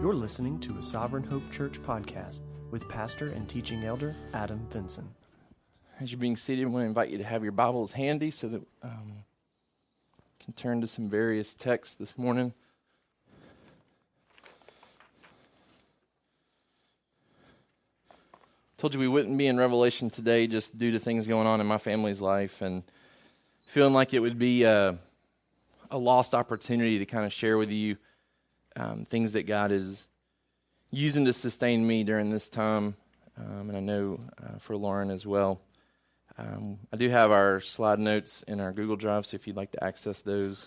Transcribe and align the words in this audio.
You're 0.00 0.14
listening 0.14 0.58
to 0.60 0.78
a 0.78 0.82
Sovereign 0.82 1.24
Hope 1.24 1.42
Church 1.52 1.78
podcast 1.82 2.40
with 2.70 2.88
pastor 2.88 3.32
and 3.32 3.46
teaching 3.46 3.84
elder 3.84 4.16
Adam 4.32 4.66
Vinson. 4.70 5.06
As 6.00 6.10
you're 6.10 6.18
being 6.18 6.38
seated, 6.38 6.64
I 6.64 6.68
want 6.68 6.84
to 6.84 6.86
invite 6.88 7.10
you 7.10 7.18
to 7.18 7.24
have 7.24 7.42
your 7.42 7.52
Bibles 7.52 7.92
handy 7.92 8.30
so 8.30 8.48
that 8.48 8.62
um, 8.82 9.24
can 10.42 10.54
turn 10.54 10.80
to 10.80 10.86
some 10.86 11.10
various 11.10 11.52
texts 11.52 11.96
this 11.96 12.16
morning. 12.16 12.54
Told 18.78 18.94
you 18.94 19.00
we 19.00 19.06
wouldn't 19.06 19.36
be 19.36 19.48
in 19.48 19.58
Revelation 19.58 20.08
today 20.08 20.46
just 20.46 20.78
due 20.78 20.92
to 20.92 20.98
things 20.98 21.26
going 21.26 21.46
on 21.46 21.60
in 21.60 21.66
my 21.66 21.76
family's 21.76 22.22
life 22.22 22.62
and 22.62 22.84
feeling 23.66 23.92
like 23.92 24.14
it 24.14 24.20
would 24.20 24.38
be 24.38 24.62
a, 24.62 24.96
a 25.90 25.98
lost 25.98 26.34
opportunity 26.34 26.98
to 26.98 27.04
kind 27.04 27.26
of 27.26 27.34
share 27.34 27.58
with 27.58 27.68
you 27.70 27.98
um, 28.80 29.04
things 29.04 29.32
that 29.32 29.46
God 29.46 29.72
is 29.72 30.08
using 30.90 31.26
to 31.26 31.32
sustain 31.32 31.86
me 31.86 32.02
during 32.02 32.30
this 32.30 32.48
time, 32.48 32.96
um, 33.36 33.68
and 33.68 33.76
I 33.76 33.80
know 33.80 34.20
uh, 34.42 34.58
for 34.58 34.76
Lauren 34.76 35.10
as 35.10 35.26
well. 35.26 35.60
Um, 36.38 36.78
I 36.92 36.96
do 36.96 37.08
have 37.10 37.30
our 37.30 37.60
slide 37.60 37.98
notes 37.98 38.42
in 38.48 38.60
our 38.60 38.72
Google 38.72 38.96
Drive, 38.96 39.26
so 39.26 39.34
if 39.34 39.46
you'd 39.46 39.56
like 39.56 39.72
to 39.72 39.84
access 39.84 40.22
those, 40.22 40.66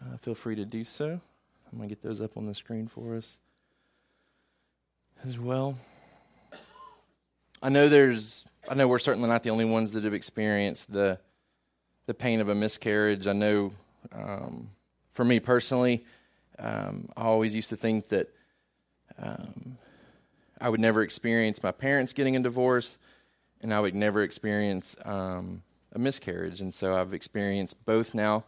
uh, 0.00 0.16
feel 0.16 0.34
free 0.34 0.56
to 0.56 0.64
do 0.64 0.82
so. 0.82 1.06
I'm 1.06 1.78
going 1.78 1.88
to 1.88 1.94
get 1.94 2.02
those 2.02 2.20
up 2.20 2.36
on 2.36 2.46
the 2.46 2.54
screen 2.54 2.88
for 2.88 3.16
us 3.16 3.38
as 5.24 5.38
well. 5.38 5.78
I 7.62 7.68
know 7.68 7.88
there's, 7.88 8.44
I 8.68 8.74
know 8.74 8.88
we're 8.88 8.98
certainly 8.98 9.28
not 9.28 9.44
the 9.44 9.50
only 9.50 9.66
ones 9.66 9.92
that 9.92 10.02
have 10.04 10.14
experienced 10.14 10.92
the 10.92 11.18
the 12.06 12.14
pain 12.14 12.40
of 12.40 12.48
a 12.48 12.54
miscarriage. 12.56 13.28
I 13.28 13.34
know, 13.34 13.70
um, 14.10 14.70
for 15.12 15.24
me 15.24 15.38
personally, 15.38 16.04
um, 16.60 17.08
I 17.16 17.22
always 17.22 17.54
used 17.54 17.70
to 17.70 17.76
think 17.76 18.08
that 18.10 18.28
um, 19.20 19.78
I 20.60 20.68
would 20.68 20.80
never 20.80 21.02
experience 21.02 21.62
my 21.62 21.72
parents 21.72 22.12
getting 22.12 22.36
a 22.36 22.40
divorce, 22.40 22.98
and 23.62 23.72
I 23.72 23.80
would 23.80 23.94
never 23.94 24.22
experience 24.22 24.94
um, 25.04 25.62
a 25.92 25.98
miscarriage. 25.98 26.60
And 26.60 26.72
so 26.72 26.94
I've 26.94 27.14
experienced 27.14 27.82
both 27.84 28.14
now. 28.14 28.44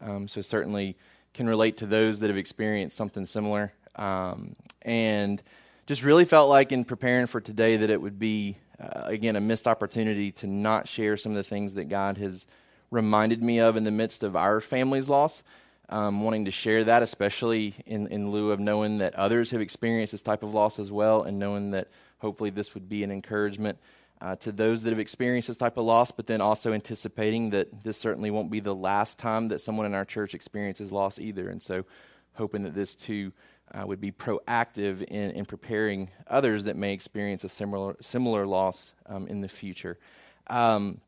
Um, 0.00 0.28
so 0.28 0.40
certainly 0.40 0.96
can 1.34 1.46
relate 1.46 1.76
to 1.78 1.86
those 1.86 2.20
that 2.20 2.28
have 2.28 2.38
experienced 2.38 2.96
something 2.96 3.26
similar. 3.26 3.72
Um, 3.96 4.56
and 4.82 5.42
just 5.86 6.02
really 6.02 6.24
felt 6.24 6.48
like 6.48 6.72
in 6.72 6.84
preparing 6.84 7.26
for 7.26 7.40
today 7.40 7.76
that 7.76 7.90
it 7.90 8.00
would 8.00 8.18
be, 8.18 8.56
uh, 8.80 9.02
again, 9.04 9.36
a 9.36 9.40
missed 9.40 9.68
opportunity 9.68 10.32
to 10.32 10.46
not 10.46 10.88
share 10.88 11.16
some 11.16 11.32
of 11.32 11.36
the 11.36 11.42
things 11.42 11.74
that 11.74 11.88
God 11.88 12.16
has 12.16 12.46
reminded 12.90 13.42
me 13.42 13.60
of 13.60 13.76
in 13.76 13.84
the 13.84 13.90
midst 13.90 14.22
of 14.22 14.34
our 14.34 14.60
family's 14.60 15.08
loss 15.08 15.42
um, 15.90 16.22
wanting 16.22 16.46
to 16.46 16.50
share 16.50 16.84
that, 16.84 17.02
especially 17.02 17.74
in, 17.84 18.06
in 18.06 18.30
lieu 18.30 18.52
of 18.52 18.60
knowing 18.60 18.98
that 18.98 19.14
others 19.16 19.50
have 19.50 19.60
experienced 19.60 20.12
this 20.12 20.22
type 20.22 20.42
of 20.42 20.54
loss 20.54 20.78
as 20.78 20.90
well, 20.90 21.22
and 21.22 21.38
knowing 21.38 21.72
that 21.72 21.88
hopefully 22.18 22.50
this 22.50 22.74
would 22.74 22.88
be 22.88 23.02
an 23.02 23.10
encouragement 23.10 23.78
uh, 24.20 24.36
to 24.36 24.52
those 24.52 24.82
that 24.82 24.90
have 24.90 24.98
experienced 24.98 25.48
this 25.48 25.56
type 25.56 25.76
of 25.76 25.84
loss, 25.84 26.10
but 26.10 26.26
then 26.26 26.40
also 26.40 26.72
anticipating 26.72 27.50
that 27.50 27.82
this 27.82 27.96
certainly 27.98 28.30
won't 28.30 28.50
be 28.50 28.60
the 28.60 28.74
last 28.74 29.18
time 29.18 29.48
that 29.48 29.60
someone 29.60 29.86
in 29.86 29.94
our 29.94 30.04
church 30.04 30.34
experiences 30.34 30.92
loss 30.92 31.18
either. 31.18 31.48
And 31.48 31.60
so, 31.60 31.84
hoping 32.34 32.62
that 32.62 32.74
this 32.74 32.94
too 32.94 33.32
uh, 33.74 33.84
would 33.86 34.00
be 34.00 34.12
proactive 34.12 35.02
in, 35.02 35.30
in 35.30 35.44
preparing 35.44 36.10
others 36.26 36.64
that 36.64 36.76
may 36.76 36.92
experience 36.92 37.44
a 37.44 37.48
similar 37.48 37.96
similar 38.00 38.46
loss 38.46 38.92
um, 39.06 39.26
in 39.26 39.40
the 39.40 39.48
future. 39.48 39.98
Um, 40.48 41.00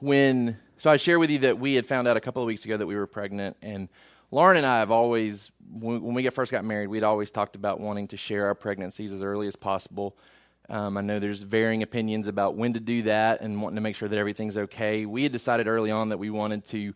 when 0.00 0.58
so, 0.76 0.90
I 0.90 0.96
share 0.96 1.18
with 1.18 1.30
you 1.30 1.38
that 1.40 1.58
we 1.58 1.74
had 1.74 1.86
found 1.86 2.08
out 2.08 2.16
a 2.16 2.20
couple 2.20 2.42
of 2.42 2.46
weeks 2.46 2.64
ago 2.64 2.76
that 2.76 2.86
we 2.86 2.96
were 2.96 3.06
pregnant, 3.06 3.56
and 3.62 3.88
Lauren 4.30 4.56
and 4.56 4.66
I 4.66 4.80
have 4.80 4.90
always, 4.90 5.50
when 5.72 6.12
we 6.12 6.28
first 6.28 6.50
got 6.50 6.64
married, 6.64 6.88
we'd 6.88 7.04
always 7.04 7.30
talked 7.30 7.54
about 7.54 7.80
wanting 7.80 8.08
to 8.08 8.16
share 8.16 8.46
our 8.46 8.54
pregnancies 8.54 9.12
as 9.12 9.22
early 9.22 9.46
as 9.46 9.54
possible. 9.54 10.16
Um, 10.68 10.96
I 10.96 11.00
know 11.02 11.20
there's 11.20 11.42
varying 11.42 11.82
opinions 11.82 12.26
about 12.26 12.56
when 12.56 12.72
to 12.72 12.80
do 12.80 13.02
that 13.02 13.40
and 13.40 13.62
wanting 13.62 13.76
to 13.76 13.80
make 13.80 13.96
sure 13.96 14.08
that 14.08 14.18
everything's 14.18 14.56
okay. 14.56 15.06
We 15.06 15.22
had 15.22 15.32
decided 15.32 15.68
early 15.68 15.90
on 15.90 16.08
that 16.08 16.18
we 16.18 16.30
wanted 16.30 16.64
to 16.66 16.94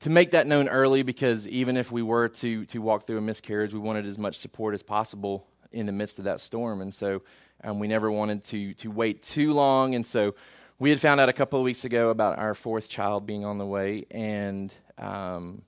to 0.00 0.10
make 0.10 0.32
that 0.32 0.46
known 0.46 0.68
early 0.68 1.02
because 1.02 1.46
even 1.46 1.76
if 1.76 1.92
we 1.92 2.02
were 2.02 2.28
to 2.28 2.64
to 2.66 2.80
walk 2.80 3.06
through 3.06 3.18
a 3.18 3.22
miscarriage, 3.22 3.72
we 3.72 3.78
wanted 3.78 4.06
as 4.06 4.18
much 4.18 4.36
support 4.36 4.74
as 4.74 4.82
possible 4.82 5.46
in 5.70 5.86
the 5.86 5.92
midst 5.92 6.18
of 6.18 6.24
that 6.24 6.40
storm, 6.40 6.80
and 6.80 6.92
so 6.92 7.22
um, 7.62 7.78
we 7.78 7.88
never 7.88 8.10
wanted 8.10 8.42
to 8.44 8.74
to 8.74 8.90
wait 8.90 9.22
too 9.22 9.52
long. 9.52 9.94
And 9.94 10.04
so 10.04 10.34
we 10.78 10.90
had 10.90 11.00
found 11.00 11.20
out 11.20 11.28
a 11.28 11.32
couple 11.32 11.58
of 11.58 11.64
weeks 11.64 11.84
ago 11.84 12.10
about 12.10 12.38
our 12.38 12.54
fourth 12.54 12.88
child 12.88 13.26
being 13.26 13.44
on 13.44 13.58
the 13.58 13.66
way, 13.66 14.06
and 14.10 14.72
um, 14.98 15.62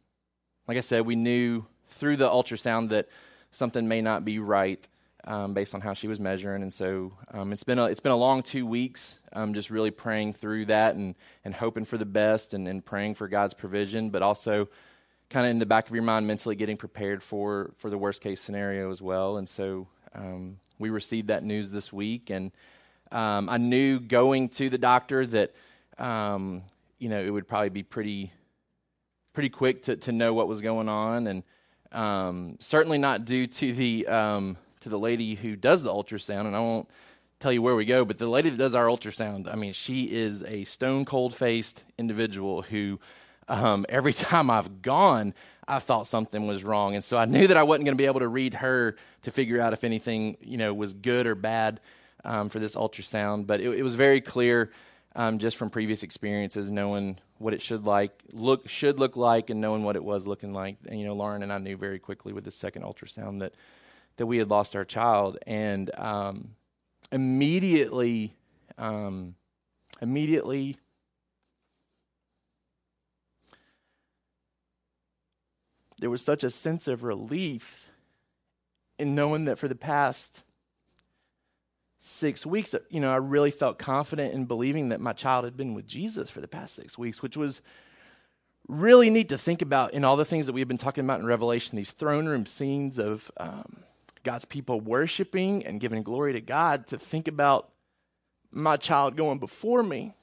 like 0.67 0.77
I 0.77 0.81
said, 0.81 1.07
we 1.07 1.17
knew 1.17 1.65
through 1.91 2.17
the 2.17 2.29
ultrasound 2.29 2.89
that 2.91 3.09
something 3.53 3.87
may 3.87 4.03
not 4.03 4.25
be 4.25 4.39
right 4.39 4.87
um, 5.25 5.55
based 5.55 5.75
on 5.75 5.81
how 5.81 5.95
she 5.95 6.09
was 6.09 6.21
measuring, 6.21 6.63
and 6.63 6.75
so 6.75 7.13
um, 7.33 7.53
it's 7.53 7.65
been 7.65 7.79
a 7.79 7.87
it's 7.87 8.01
been 8.01 8.13
a 8.13 8.17
long 8.17 8.43
two 8.43 8.67
weeks. 8.67 9.19
Um, 9.33 9.55
just 9.55 9.71
really 9.71 9.91
praying 9.91 10.33
through 10.33 10.67
that 10.67 10.97
and 10.97 11.15
and 11.45 11.55
hoping 11.55 11.85
for 11.85 11.99
the 11.99 12.07
best 12.07 12.55
and, 12.55 12.67
and 12.67 12.85
praying 12.85 13.15
for 13.15 13.29
God's 13.29 13.55
provision, 13.55 14.11
but 14.11 14.23
also 14.23 14.69
kind 15.31 15.47
of 15.47 15.51
in 15.51 15.59
the 15.59 15.67
back 15.67 15.89
of 15.89 15.95
your 15.95 16.05
mind 16.05 16.27
mentally 16.27 16.57
getting 16.57 16.77
prepared 16.77 17.23
for 17.23 17.73
for 17.77 17.91
the 17.91 17.99
worst 17.99 18.21
case 18.21 18.41
scenario 18.41 18.91
as 18.91 19.01
well. 19.01 19.37
And 19.37 19.49
so 19.49 19.89
um, 20.15 20.59
we 20.79 20.91
received 20.91 21.29
that 21.29 21.45
news 21.45 21.71
this 21.71 21.93
week, 21.93 22.31
and 22.31 22.51
um, 23.13 23.49
I 23.49 23.59
knew 23.59 24.01
going 24.01 24.49
to 24.51 24.69
the 24.69 24.79
doctor 24.79 25.27
that 25.27 25.55
um, 25.99 26.63
you 26.99 27.09
know 27.09 27.21
it 27.21 27.31
would 27.31 27.49
probably 27.49 27.71
be 27.71 27.83
pretty 27.83 28.33
pretty 29.33 29.49
quick 29.51 29.83
to, 29.83 29.97
to 29.97 30.13
know 30.13 30.33
what 30.33 30.49
was 30.49 30.61
going 30.61 30.89
on, 30.89 31.27
and 31.27 31.43
um, 31.93 32.57
certainly 32.59 32.99
not 32.99 33.25
due 33.25 33.47
to 33.47 33.73
the 33.73 34.07
um, 34.07 34.57
to 34.81 34.89
the 34.89 34.99
lady 34.99 35.35
who 35.35 35.57
does 35.57 35.83
the 35.83 35.91
ultrasound. 35.91 36.47
And 36.47 36.57
I 36.57 36.61
won't 36.61 36.89
tell 37.39 37.53
you 37.53 37.63
where 37.63 37.77
we 37.77 37.85
go, 37.85 38.05
but 38.05 38.19
the 38.19 38.29
lady 38.29 38.51
that 38.51 38.57
does 38.57 38.75
our 38.75 38.87
ultrasound, 38.87 39.53
I 39.53 39.57
mean, 39.57 39.73
she 39.73 40.05
is 40.05 40.43
a 40.45 40.65
stone 40.65 41.05
cold 41.05 41.35
faced 41.35 41.85
individual 41.99 42.63
who 42.63 42.99
um, 43.49 43.87
every 43.91 44.13
time 44.13 44.51
I've 44.51 44.83
gone, 44.83 45.35
I 45.69 45.81
thought 45.81 46.07
something 46.07 46.47
was 46.47 46.65
wrong, 46.65 46.95
and 46.95 47.05
so 47.05 47.17
I 47.17 47.25
knew 47.25 47.47
that 47.47 47.57
I 47.57 47.63
wasn't 47.63 47.87
going 47.87 47.97
to 47.97 48.03
be 48.03 48.07
able 48.07 48.21
to 48.21 48.29
read 48.29 48.55
her 48.55 48.97
to 49.23 49.31
figure 49.31 49.61
out 49.61 49.73
if 49.73 49.85
anything 49.85 50.37
you 50.41 50.57
know 50.57 50.73
was 50.73 50.95
good 50.95 51.27
or 51.27 51.35
bad 51.35 51.81
um, 52.27 52.51
for 52.51 52.59
this 52.59 52.75
ultrasound. 52.75 53.47
But 53.47 53.61
it, 53.61 53.71
it 53.71 53.83
was 53.83 53.95
very 53.95 54.21
clear 54.21 54.71
um, 55.15 55.39
just 55.39 55.57
from 55.57 55.71
previous 55.71 56.03
experiences, 56.03 56.71
knowing 56.71 57.19
what 57.39 57.55
it 57.55 57.63
should 57.63 57.85
like 57.85 58.13
look 58.33 58.69
should 58.69 58.99
look 58.99 59.17
like, 59.17 59.49
and 59.49 59.61
knowing 59.61 59.83
what 59.83 59.97
it 59.97 60.05
was 60.05 60.27
looking 60.27 60.53
like. 60.53 60.77
And 60.87 61.01
you 61.01 61.07
know, 61.07 61.15
Lauren 61.15 61.43
and 61.43 61.53
I 61.53 61.59
knew 61.59 61.77
very 61.77 61.99
quickly 61.99 62.35
with 62.35 62.45
the 62.45 62.51
second 62.51 62.83
ultrasound 62.83 63.41
that 63.41 63.55
that 64.19 64.27
we 64.27 64.39
had 64.39 64.51
lost 64.51 64.77
our 64.77 64.85
child, 64.85 65.39
and 65.47 65.91
um, 65.99 66.51
immediately, 67.11 68.35
um, 68.77 69.35
immediately. 70.03 70.77
There 75.99 76.11
was 76.11 76.21
such 76.21 76.45
a 76.45 76.51
sense 76.51 76.89
of 76.89 77.05
relief 77.05 77.89
in 78.99 79.15
knowing 79.15 79.47
that 79.47 79.59
for 79.59 79.67
the 79.67 79.75
past 79.75 80.43
six 82.07 82.47
weeks, 82.47 82.75
you 82.89 83.01
know, 83.01 83.13
I 83.13 83.17
really 83.17 83.51
felt 83.51 83.79
confident 83.79 84.33
in 84.33 84.45
believing 84.45 84.91
that 84.91 85.01
my 85.01 85.13
child 85.13 85.45
had 85.45 85.57
been 85.57 85.75
with 85.75 85.87
Jesus 85.87 86.31
for 86.31 86.41
the 86.41 86.49
past 86.49 86.77
six 86.77 86.97
weeks, 86.97 87.21
which 87.21 87.37
was 87.37 87.61
really 88.69 89.11
neat 89.11 89.29
to 89.29 89.39
think 89.39 89.61
about 89.61 89.93
in 89.93 90.05
all 90.05 90.17
the 90.17 90.25
things 90.25 90.47
that 90.47 90.53
we've 90.53 90.69
been 90.69 90.79
talking 90.79 91.05
about 91.05 91.21
in 91.21 91.27
Revelation, 91.27 91.77
these 91.77 91.91
throne 91.91 92.27
room 92.27 92.47
scenes 92.47 92.99
of 92.99 93.31
um, 93.39 93.79
God's 94.23 94.45
people 94.45 94.81
worshiping 94.81 95.67
and 95.67 95.81
giving 95.81 96.03
glory 96.03 96.33
to 96.33 96.41
God, 96.41 96.87
to 96.89 96.99
think 96.99 97.27
about 97.27 97.71
my 98.53 98.77
child 98.77 99.17
going 99.17 99.39
before 99.39 99.83
me, 99.83 100.15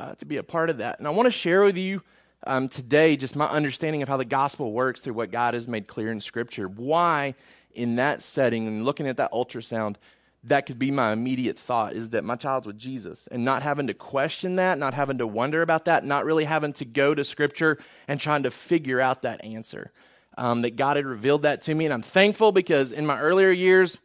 uh, 0.00 0.14
to 0.14 0.24
be 0.24 0.38
a 0.38 0.42
part 0.42 0.70
of 0.70 0.78
that. 0.78 0.98
And 0.98 1.06
I 1.06 1.10
want 1.10 1.26
to 1.26 1.30
share 1.30 1.62
with 1.62 1.76
you 1.76 2.02
um, 2.46 2.68
today 2.68 3.16
just 3.16 3.36
my 3.36 3.46
understanding 3.46 4.02
of 4.02 4.08
how 4.08 4.16
the 4.16 4.24
gospel 4.24 4.72
works 4.72 5.00
through 5.02 5.14
what 5.14 5.30
God 5.30 5.54
has 5.54 5.68
made 5.68 5.86
clear 5.86 6.10
in 6.10 6.20
Scripture. 6.20 6.68
Why, 6.68 7.34
in 7.72 7.96
that 7.96 8.22
setting 8.22 8.66
and 8.66 8.84
looking 8.84 9.06
at 9.06 9.18
that 9.18 9.32
ultrasound, 9.32 9.96
that 10.44 10.66
could 10.66 10.78
be 10.78 10.90
my 10.90 11.12
immediate 11.12 11.58
thought 11.58 11.94
is 11.94 12.10
that 12.10 12.24
my 12.24 12.36
child's 12.36 12.66
with 12.66 12.78
Jesus 12.78 13.26
and 13.28 13.44
not 13.44 13.62
having 13.62 13.88
to 13.88 13.94
question 13.94 14.56
that, 14.56 14.78
not 14.78 14.94
having 14.94 15.18
to 15.18 15.26
wonder 15.26 15.62
about 15.62 15.86
that, 15.86 16.04
not 16.04 16.24
really 16.24 16.44
having 16.44 16.72
to 16.74 16.84
go 16.84 17.14
to 17.14 17.24
scripture 17.24 17.78
and 18.06 18.20
trying 18.20 18.44
to 18.44 18.50
figure 18.50 19.00
out 19.00 19.22
that 19.22 19.44
answer. 19.44 19.90
Um, 20.36 20.62
that 20.62 20.76
God 20.76 20.94
had 20.94 21.04
revealed 21.04 21.42
that 21.42 21.62
to 21.62 21.74
me. 21.74 21.84
And 21.84 21.92
I'm 21.92 22.02
thankful 22.02 22.52
because 22.52 22.92
in 22.92 23.04
my 23.04 23.18
earlier 23.18 23.50
years, 23.50 23.98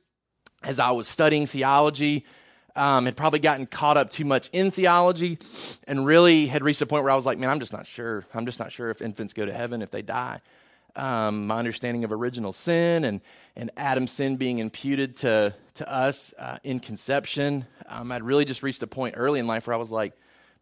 as 0.64 0.80
I 0.80 0.90
was 0.90 1.08
studying 1.08 1.46
theology, 1.46 2.26
um, 2.76 3.06
had 3.06 3.16
probably 3.16 3.38
gotten 3.38 3.68
caught 3.68 3.98
up 3.98 4.10
too 4.10 4.26
much 4.26 4.50
in 4.52 4.72
theology 4.72 5.38
and 5.88 6.08
really 6.08 6.48
had 6.48 6.64
reached 6.64 6.82
a 6.82 6.88
point 6.88 7.04
where 7.04 7.14
I 7.14 7.16
was 7.16 7.28
like, 7.28 7.38
man, 7.38 7.52
I'm 7.52 7.60
just 7.60 7.72
not 7.72 7.86
sure. 7.86 8.26
I'm 8.34 8.48
just 8.48 8.58
not 8.58 8.72
sure 8.72 8.90
if 8.90 9.00
infants 9.00 9.34
go 9.34 9.46
to 9.46 9.54
heaven 9.54 9.84
if 9.84 9.92
they 9.92 10.02
die 10.02 10.42
um, 10.96 11.48
my 11.48 11.58
understanding 11.58 12.04
of 12.04 12.12
original 12.12 12.54
sin 12.54 13.04
and, 13.06 13.22
and 13.56 13.72
Adam's 13.78 14.12
sin 14.12 14.38
being 14.38 14.60
imputed 14.60 15.16
to, 15.18 15.56
to 15.76 15.92
us 15.92 16.34
uh, 16.38 16.58
in 16.64 16.80
conception. 16.80 17.66
Um, 17.88 18.12
I'd 18.12 18.24
really 18.24 18.46
just 18.46 18.64
reached 18.64 18.84
a 18.84 18.88
point 18.88 19.16
early 19.18 19.40
in 19.40 19.48
life 19.48 19.68
where 19.68 19.74
I 19.74 19.78
was 19.78 19.92
like, 19.92 20.14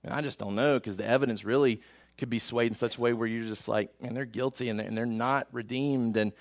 man, 0.03 0.13
I 0.13 0.21
just 0.21 0.39
don't 0.39 0.55
know 0.55 0.79
because 0.79 0.97
the 0.97 1.07
evidence 1.07 1.43
really 1.43 1.81
could 2.17 2.29
be 2.29 2.39
swayed 2.39 2.71
in 2.71 2.75
such 2.75 2.97
a 2.97 3.01
way 3.01 3.13
where 3.13 3.27
you're 3.27 3.47
just 3.47 3.67
like, 3.67 3.89
man, 4.01 4.13
they're 4.13 4.25
guilty 4.25 4.69
and 4.69 4.79
they're, 4.79 4.87
and 4.87 4.97
they're 4.97 5.05
not 5.05 5.47
redeemed. 5.51 6.17
And 6.17 6.31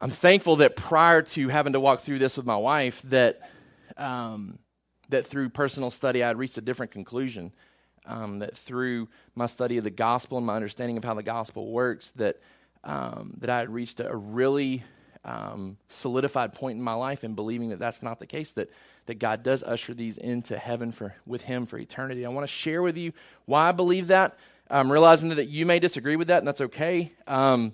I'm 0.00 0.10
thankful 0.10 0.56
that 0.56 0.76
prior 0.76 1.22
to 1.22 1.48
having 1.48 1.72
to 1.72 1.80
walk 1.80 2.00
through 2.00 2.18
this 2.18 2.36
with 2.36 2.46
my 2.46 2.56
wife, 2.56 3.02
that 3.02 3.40
um, 3.96 4.58
that 5.08 5.26
through 5.26 5.50
personal 5.50 5.90
study 5.90 6.22
I 6.24 6.28
had 6.28 6.38
reached 6.38 6.58
a 6.58 6.62
different 6.62 6.92
conclusion. 6.92 7.52
Um, 8.04 8.40
that 8.40 8.56
through 8.56 9.08
my 9.36 9.46
study 9.46 9.78
of 9.78 9.84
the 9.84 9.90
gospel 9.90 10.36
and 10.36 10.44
my 10.44 10.56
understanding 10.56 10.96
of 10.96 11.04
how 11.04 11.14
the 11.14 11.22
gospel 11.22 11.70
works, 11.70 12.10
that 12.16 12.40
um, 12.84 13.34
that 13.38 13.50
I 13.50 13.60
had 13.60 13.70
reached 13.70 14.00
a, 14.00 14.14
really 14.14 14.84
um, 15.24 15.76
solidified 15.88 16.52
point 16.54 16.78
in 16.78 16.82
my 16.82 16.94
life 16.94 17.24
in 17.24 17.34
believing 17.34 17.70
that 17.70 17.78
that's 17.78 18.02
not 18.02 18.18
the 18.18 18.26
case. 18.26 18.52
That 18.52 18.70
that 19.06 19.18
God 19.18 19.42
does 19.42 19.62
usher 19.62 19.94
these 19.94 20.18
into 20.18 20.56
heaven 20.56 20.92
for 20.92 21.14
with 21.26 21.42
Him 21.42 21.66
for 21.66 21.78
eternity. 21.78 22.24
I 22.24 22.28
want 22.28 22.44
to 22.44 22.52
share 22.52 22.82
with 22.82 22.96
you 22.96 23.12
why 23.46 23.68
I 23.68 23.72
believe 23.72 24.08
that. 24.08 24.36
I'm 24.70 24.90
realizing 24.90 25.28
that 25.30 25.48
you 25.48 25.66
may 25.66 25.80
disagree 25.80 26.16
with 26.16 26.28
that, 26.28 26.38
and 26.38 26.48
that's 26.48 26.60
okay. 26.62 27.12
Um, 27.26 27.72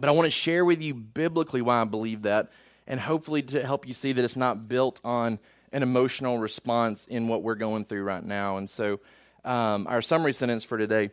but 0.00 0.08
I 0.08 0.12
want 0.12 0.26
to 0.26 0.30
share 0.30 0.64
with 0.64 0.80
you 0.80 0.94
biblically 0.94 1.60
why 1.60 1.82
I 1.82 1.84
believe 1.84 2.22
that, 2.22 2.50
and 2.86 2.98
hopefully 2.98 3.42
to 3.42 3.64
help 3.64 3.86
you 3.86 3.92
see 3.92 4.12
that 4.12 4.24
it's 4.24 4.36
not 4.36 4.68
built 4.68 5.00
on 5.04 5.38
an 5.72 5.82
emotional 5.82 6.38
response 6.38 7.04
in 7.06 7.28
what 7.28 7.42
we're 7.42 7.54
going 7.54 7.84
through 7.84 8.02
right 8.02 8.24
now. 8.24 8.56
And 8.56 8.68
so, 8.68 9.00
um, 9.44 9.86
our 9.88 10.02
summary 10.02 10.32
sentence 10.32 10.64
for 10.64 10.78
today 10.78 11.10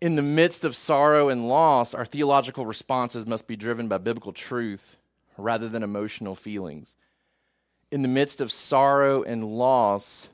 in 0.00 0.16
the 0.16 0.22
midst 0.22 0.64
of 0.64 0.74
sorrow 0.74 1.28
and 1.28 1.48
loss, 1.48 1.92
our 1.94 2.04
theological 2.04 2.64
responses 2.64 3.26
must 3.26 3.46
be 3.46 3.56
driven 3.56 3.88
by 3.88 3.98
biblical 3.98 4.32
truth 4.32 4.96
rather 5.36 5.68
than 5.68 5.82
emotional 5.82 6.34
feelings. 6.34 6.94
In 7.90 8.02
the 8.02 8.08
midst 8.08 8.40
of 8.40 8.50
sorrow 8.52 9.22
and 9.22 9.44
loss, 9.44 10.28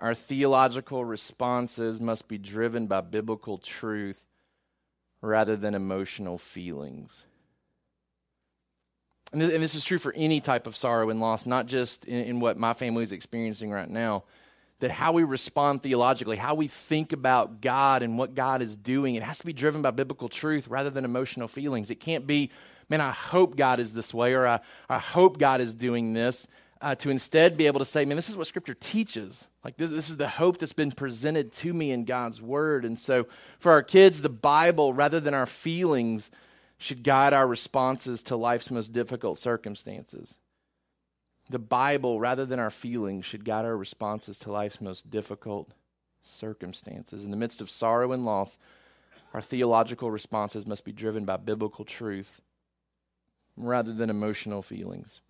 our 0.00 0.14
theological 0.14 1.04
responses 1.04 2.00
must 2.00 2.28
be 2.28 2.38
driven 2.38 2.86
by 2.86 3.02
biblical 3.02 3.58
truth 3.58 4.24
rather 5.20 5.56
than 5.56 5.74
emotional 5.74 6.38
feelings. 6.38 7.26
And 9.32 9.40
this, 9.40 9.74
is 9.76 9.84
true 9.84 9.98
for 9.98 10.12
any 10.14 10.40
type 10.40 10.66
of 10.66 10.74
sorrow 10.74 11.10
and 11.10 11.20
loss, 11.20 11.46
not 11.46 11.66
just 11.66 12.04
in, 12.06 12.40
what 12.40 12.56
my 12.56 12.72
family 12.72 13.02
is 13.02 13.12
experiencing 13.12 13.70
right 13.70 13.88
now. 13.88 14.24
That 14.80 14.90
how 14.90 15.12
we 15.12 15.24
respond 15.24 15.82
theologically, 15.82 16.36
how 16.36 16.54
we 16.54 16.68
think 16.68 17.12
about 17.12 17.60
God 17.60 18.02
and 18.02 18.18
what 18.18 18.34
God 18.34 18.62
is 18.62 18.76
doing, 18.76 19.14
it 19.14 19.22
has 19.22 19.38
to 19.38 19.46
be 19.46 19.52
driven 19.52 19.82
by 19.82 19.90
biblical 19.90 20.28
truth 20.28 20.68
rather 20.68 20.90
than 20.90 21.04
emotional 21.04 21.48
feelings. 21.48 21.90
It 21.90 22.00
can't 22.00 22.26
be, 22.26 22.50
man, 22.88 23.00
I 23.00 23.10
hope 23.10 23.56
God 23.56 23.78
is 23.78 23.92
this 23.92 24.12
way 24.12 24.32
or 24.32 24.46
I, 24.46 24.60
I 24.88 24.98
hope 24.98 25.38
God 25.38 25.60
is 25.60 25.74
doing 25.74 26.12
this. 26.12 26.46
Uh, 26.82 26.94
to 26.94 27.10
instead 27.10 27.58
be 27.58 27.66
able 27.66 27.78
to 27.78 27.84
say, 27.84 28.06
man, 28.06 28.16
this 28.16 28.30
is 28.30 28.36
what 28.38 28.46
Scripture 28.46 28.72
teaches. 28.72 29.46
Like, 29.62 29.76
this, 29.76 29.90
this 29.90 30.08
is 30.08 30.16
the 30.16 30.28
hope 30.28 30.56
that's 30.56 30.72
been 30.72 30.92
presented 30.92 31.52
to 31.52 31.74
me 31.74 31.92
in 31.92 32.06
God's 32.06 32.40
Word. 32.40 32.86
And 32.86 32.98
so, 32.98 33.26
for 33.58 33.70
our 33.72 33.82
kids, 33.82 34.22
the 34.22 34.30
Bible, 34.30 34.94
rather 34.94 35.20
than 35.20 35.34
our 35.34 35.44
feelings, 35.44 36.30
should 36.78 37.02
guide 37.02 37.34
our 37.34 37.46
responses 37.46 38.22
to 38.22 38.36
life's 38.36 38.70
most 38.70 38.94
difficult 38.94 39.38
circumstances. 39.38 40.38
The 41.50 41.58
Bible, 41.58 42.20
rather 42.20 42.46
than 42.46 42.60
our 42.60 42.70
feelings, 42.70 43.26
should 43.26 43.44
guide 43.44 43.64
our 43.64 43.76
responses 43.76 44.38
to 44.38 44.52
life's 44.52 44.80
most 44.80 45.10
difficult 45.10 45.72
circumstances. 46.22 47.24
In 47.24 47.32
the 47.32 47.36
midst 47.36 47.60
of 47.60 47.68
sorrow 47.68 48.12
and 48.12 48.24
loss, 48.24 48.56
our 49.34 49.40
theological 49.40 50.12
responses 50.12 50.64
must 50.64 50.84
be 50.84 50.92
driven 50.92 51.24
by 51.24 51.38
biblical 51.38 51.84
truth 51.84 52.40
rather 53.56 53.92
than 53.92 54.10
emotional 54.10 54.62
feelings. 54.62 55.22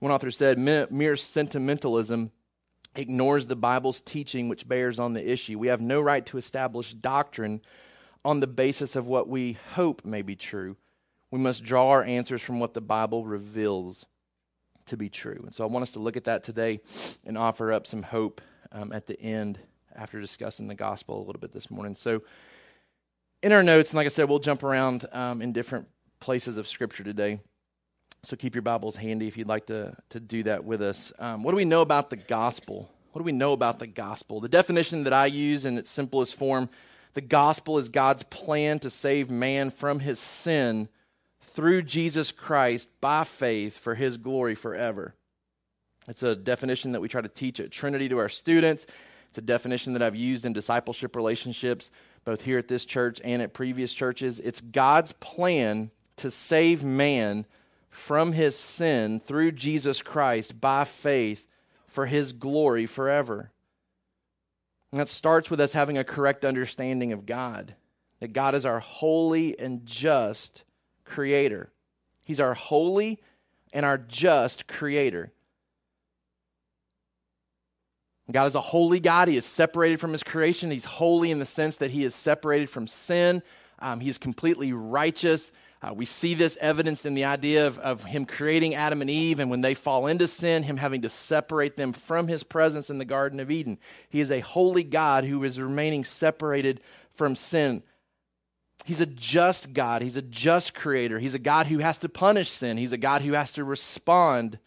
One 0.00 0.10
author 0.10 0.32
said 0.32 0.58
mere 0.58 1.16
sentimentalism 1.16 2.32
ignores 2.96 3.46
the 3.46 3.54
Bible's 3.54 4.00
teaching 4.00 4.48
which 4.48 4.66
bears 4.66 4.98
on 4.98 5.12
the 5.12 5.30
issue. 5.30 5.56
We 5.56 5.68
have 5.68 5.80
no 5.80 6.00
right 6.00 6.26
to 6.26 6.36
establish 6.36 6.94
doctrine 6.94 7.60
on 8.24 8.40
the 8.40 8.48
basis 8.48 8.96
of 8.96 9.06
what 9.06 9.28
we 9.28 9.56
hope 9.74 10.04
may 10.04 10.22
be 10.22 10.34
true. 10.34 10.76
We 11.32 11.38
must 11.38 11.64
draw 11.64 11.88
our 11.88 12.04
answers 12.04 12.42
from 12.42 12.60
what 12.60 12.74
the 12.74 12.82
Bible 12.82 13.24
reveals 13.24 14.04
to 14.86 14.98
be 14.98 15.08
true. 15.08 15.40
And 15.44 15.54
so 15.54 15.64
I 15.64 15.66
want 15.66 15.82
us 15.82 15.92
to 15.92 15.98
look 15.98 16.18
at 16.18 16.24
that 16.24 16.44
today 16.44 16.80
and 17.24 17.38
offer 17.38 17.72
up 17.72 17.86
some 17.86 18.02
hope 18.02 18.42
um, 18.70 18.92
at 18.92 19.06
the 19.06 19.18
end 19.18 19.58
after 19.96 20.20
discussing 20.20 20.68
the 20.68 20.74
gospel 20.74 21.16
a 21.16 21.24
little 21.24 21.40
bit 21.40 21.52
this 21.52 21.70
morning. 21.70 21.96
So, 21.96 22.22
in 23.42 23.50
our 23.50 23.62
notes, 23.62 23.90
and 23.90 23.96
like 23.96 24.06
I 24.06 24.10
said, 24.10 24.28
we'll 24.28 24.40
jump 24.40 24.62
around 24.62 25.06
um, 25.10 25.40
in 25.40 25.52
different 25.52 25.88
places 26.20 26.58
of 26.58 26.68
Scripture 26.68 27.02
today. 27.02 27.40
So 28.24 28.36
keep 28.36 28.54
your 28.54 28.62
Bibles 28.62 28.94
handy 28.94 29.26
if 29.26 29.36
you'd 29.38 29.48
like 29.48 29.66
to, 29.66 29.96
to 30.10 30.20
do 30.20 30.42
that 30.44 30.64
with 30.64 30.82
us. 30.82 31.12
Um, 31.18 31.42
what 31.42 31.52
do 31.52 31.56
we 31.56 31.64
know 31.64 31.80
about 31.80 32.10
the 32.10 32.16
gospel? 32.16 32.90
What 33.12 33.20
do 33.20 33.24
we 33.24 33.32
know 33.32 33.52
about 33.52 33.78
the 33.78 33.86
gospel? 33.86 34.40
The 34.40 34.48
definition 34.48 35.04
that 35.04 35.14
I 35.14 35.26
use 35.26 35.64
in 35.64 35.78
its 35.78 35.90
simplest 35.90 36.34
form 36.34 36.68
the 37.14 37.20
gospel 37.20 37.78
is 37.78 37.88
God's 37.88 38.22
plan 38.22 38.78
to 38.80 38.90
save 38.90 39.30
man 39.30 39.70
from 39.70 40.00
his 40.00 40.18
sin 40.18 40.88
through 41.52 41.82
Jesus 41.82 42.32
Christ 42.32 42.88
by 43.00 43.24
faith 43.24 43.78
for 43.78 43.94
his 43.94 44.16
glory 44.16 44.54
forever. 44.54 45.14
It's 46.08 46.22
a 46.22 46.34
definition 46.34 46.92
that 46.92 47.00
we 47.00 47.08
try 47.08 47.20
to 47.20 47.28
teach 47.28 47.60
at 47.60 47.70
Trinity 47.70 48.08
to 48.08 48.18
our 48.18 48.28
students. 48.28 48.86
It's 49.28 49.38
a 49.38 49.42
definition 49.42 49.92
that 49.92 50.02
I've 50.02 50.16
used 50.16 50.44
in 50.44 50.52
discipleship 50.52 51.14
relationships, 51.14 51.90
both 52.24 52.42
here 52.42 52.58
at 52.58 52.68
this 52.68 52.84
church 52.84 53.20
and 53.22 53.40
at 53.40 53.54
previous 53.54 53.94
churches. 53.94 54.40
It's 54.40 54.60
God's 54.60 55.12
plan 55.12 55.90
to 56.16 56.30
save 56.30 56.82
man 56.82 57.46
from 57.88 58.32
his 58.32 58.56
sin 58.58 59.20
through 59.20 59.52
Jesus 59.52 60.02
Christ 60.02 60.60
by 60.60 60.84
faith 60.84 61.46
for 61.86 62.06
his 62.06 62.32
glory 62.32 62.86
forever. 62.86 63.50
And 64.90 65.00
that 65.00 65.08
starts 65.08 65.50
with 65.50 65.60
us 65.60 65.72
having 65.72 65.98
a 65.98 66.04
correct 66.04 66.44
understanding 66.44 67.12
of 67.12 67.26
God, 67.26 67.74
that 68.20 68.32
God 68.32 68.54
is 68.54 68.66
our 68.66 68.80
holy 68.80 69.58
and 69.58 69.84
just 69.86 70.64
creator. 71.04 71.70
He's 72.24 72.40
our 72.40 72.54
holy 72.54 73.20
and 73.72 73.84
our 73.84 73.98
just 73.98 74.68
creator. 74.68 75.32
God 78.30 78.46
is 78.46 78.54
a 78.54 78.60
holy 78.60 79.00
God. 79.00 79.28
He 79.28 79.36
is 79.36 79.44
separated 79.44 80.00
from 80.00 80.12
his 80.12 80.22
creation. 80.22 80.70
He's 80.70 80.84
holy 80.84 81.30
in 81.30 81.38
the 81.38 81.44
sense 81.44 81.76
that 81.78 81.90
he 81.90 82.04
is 82.04 82.14
separated 82.14 82.70
from 82.70 82.86
sin. 82.86 83.42
Um, 83.78 84.00
he 84.00 84.08
is 84.08 84.16
completely 84.16 84.72
righteous. 84.72 85.52
Uh, 85.82 85.92
we 85.92 86.04
see 86.06 86.34
this 86.34 86.56
evidenced 86.60 87.04
in 87.04 87.14
the 87.14 87.24
idea 87.24 87.66
of, 87.66 87.78
of 87.80 88.04
him 88.04 88.24
creating 88.24 88.74
Adam 88.74 89.00
and 89.00 89.10
Eve, 89.10 89.40
and 89.40 89.50
when 89.50 89.62
they 89.62 89.74
fall 89.74 90.06
into 90.06 90.28
sin, 90.28 90.62
him 90.62 90.76
having 90.76 91.02
to 91.02 91.08
separate 91.08 91.76
them 91.76 91.92
from 91.92 92.28
his 92.28 92.44
presence 92.44 92.88
in 92.88 92.98
the 92.98 93.04
Garden 93.04 93.40
of 93.40 93.50
Eden. 93.50 93.78
He 94.08 94.20
is 94.20 94.30
a 94.30 94.40
holy 94.40 94.84
God 94.84 95.24
who 95.24 95.42
is 95.42 95.60
remaining 95.60 96.04
separated 96.04 96.80
from 97.14 97.34
sin. 97.34 97.82
He's 98.84 99.00
a 99.00 99.06
just 99.06 99.72
God. 99.72 100.02
He's 100.02 100.16
a 100.16 100.22
just 100.22 100.74
creator. 100.74 101.18
He's 101.18 101.34
a 101.34 101.38
God 101.38 101.66
who 101.66 101.78
has 101.78 101.98
to 101.98 102.08
punish 102.08 102.50
sin. 102.50 102.76
He's 102.76 102.92
a 102.92 102.98
God 102.98 103.22
who 103.22 103.32
has 103.32 103.52
to 103.52 103.64
respond 103.64 104.58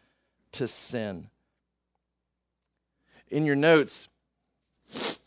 to 0.53 0.67
sin. 0.67 1.27
In 3.29 3.45
your 3.45 3.55
notes, 3.55 4.07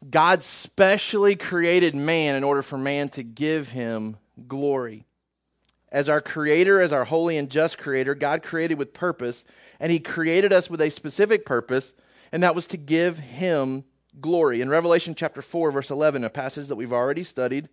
God 0.09 0.43
specially 0.43 1.37
created 1.37 1.95
man 1.95 2.37
in 2.37 2.45
order 2.45 2.63
for 2.63 2.79
man 2.79 3.09
to 3.11 3.23
give 3.23 3.69
him 3.69 4.17
glory 4.47 5.05
as 5.91 6.09
our 6.09 6.21
creator, 6.21 6.81
as 6.81 6.93
our 6.93 7.05
holy 7.05 7.37
and 7.37 7.51
just 7.51 7.79
creator, 7.79 8.15
God 8.15 8.43
created 8.43 8.79
with 8.79 8.93
purpose, 8.93 9.45
and 9.81 9.91
He 9.91 9.99
created 9.99 10.53
us 10.53 10.69
with 10.69 10.81
a 10.81 10.91
specific 10.91 11.47
purpose, 11.47 11.95
and 12.31 12.43
that 12.43 12.55
was 12.55 12.67
to 12.69 12.77
give 12.77 13.19
Him 13.19 13.85
glory. 14.21 14.61
In 14.61 14.69
Revelation 14.69 15.15
chapter 15.15 15.43
4, 15.43 15.71
verse 15.73 15.91
11, 15.91 16.25
a 16.25 16.31
passage 16.31 16.69
that 16.69 16.77
we've 16.77 16.93
already 16.93 17.23
studied, 17.23 17.69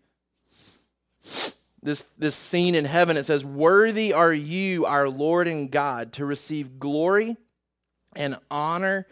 this, 1.81 2.05
this 2.17 2.35
scene 2.35 2.73
in 2.73 2.85
heaven, 2.85 3.15
it 3.15 3.25
says, 3.25 3.45
Worthy 3.45 4.11
are 4.11 4.33
you, 4.33 4.85
our 4.85 5.07
Lord 5.07 5.47
and 5.47 5.69
God, 5.69 6.13
to 6.13 6.25
receive 6.25 6.79
glory 6.79 7.37
and 8.15 8.37
honor 8.49 9.05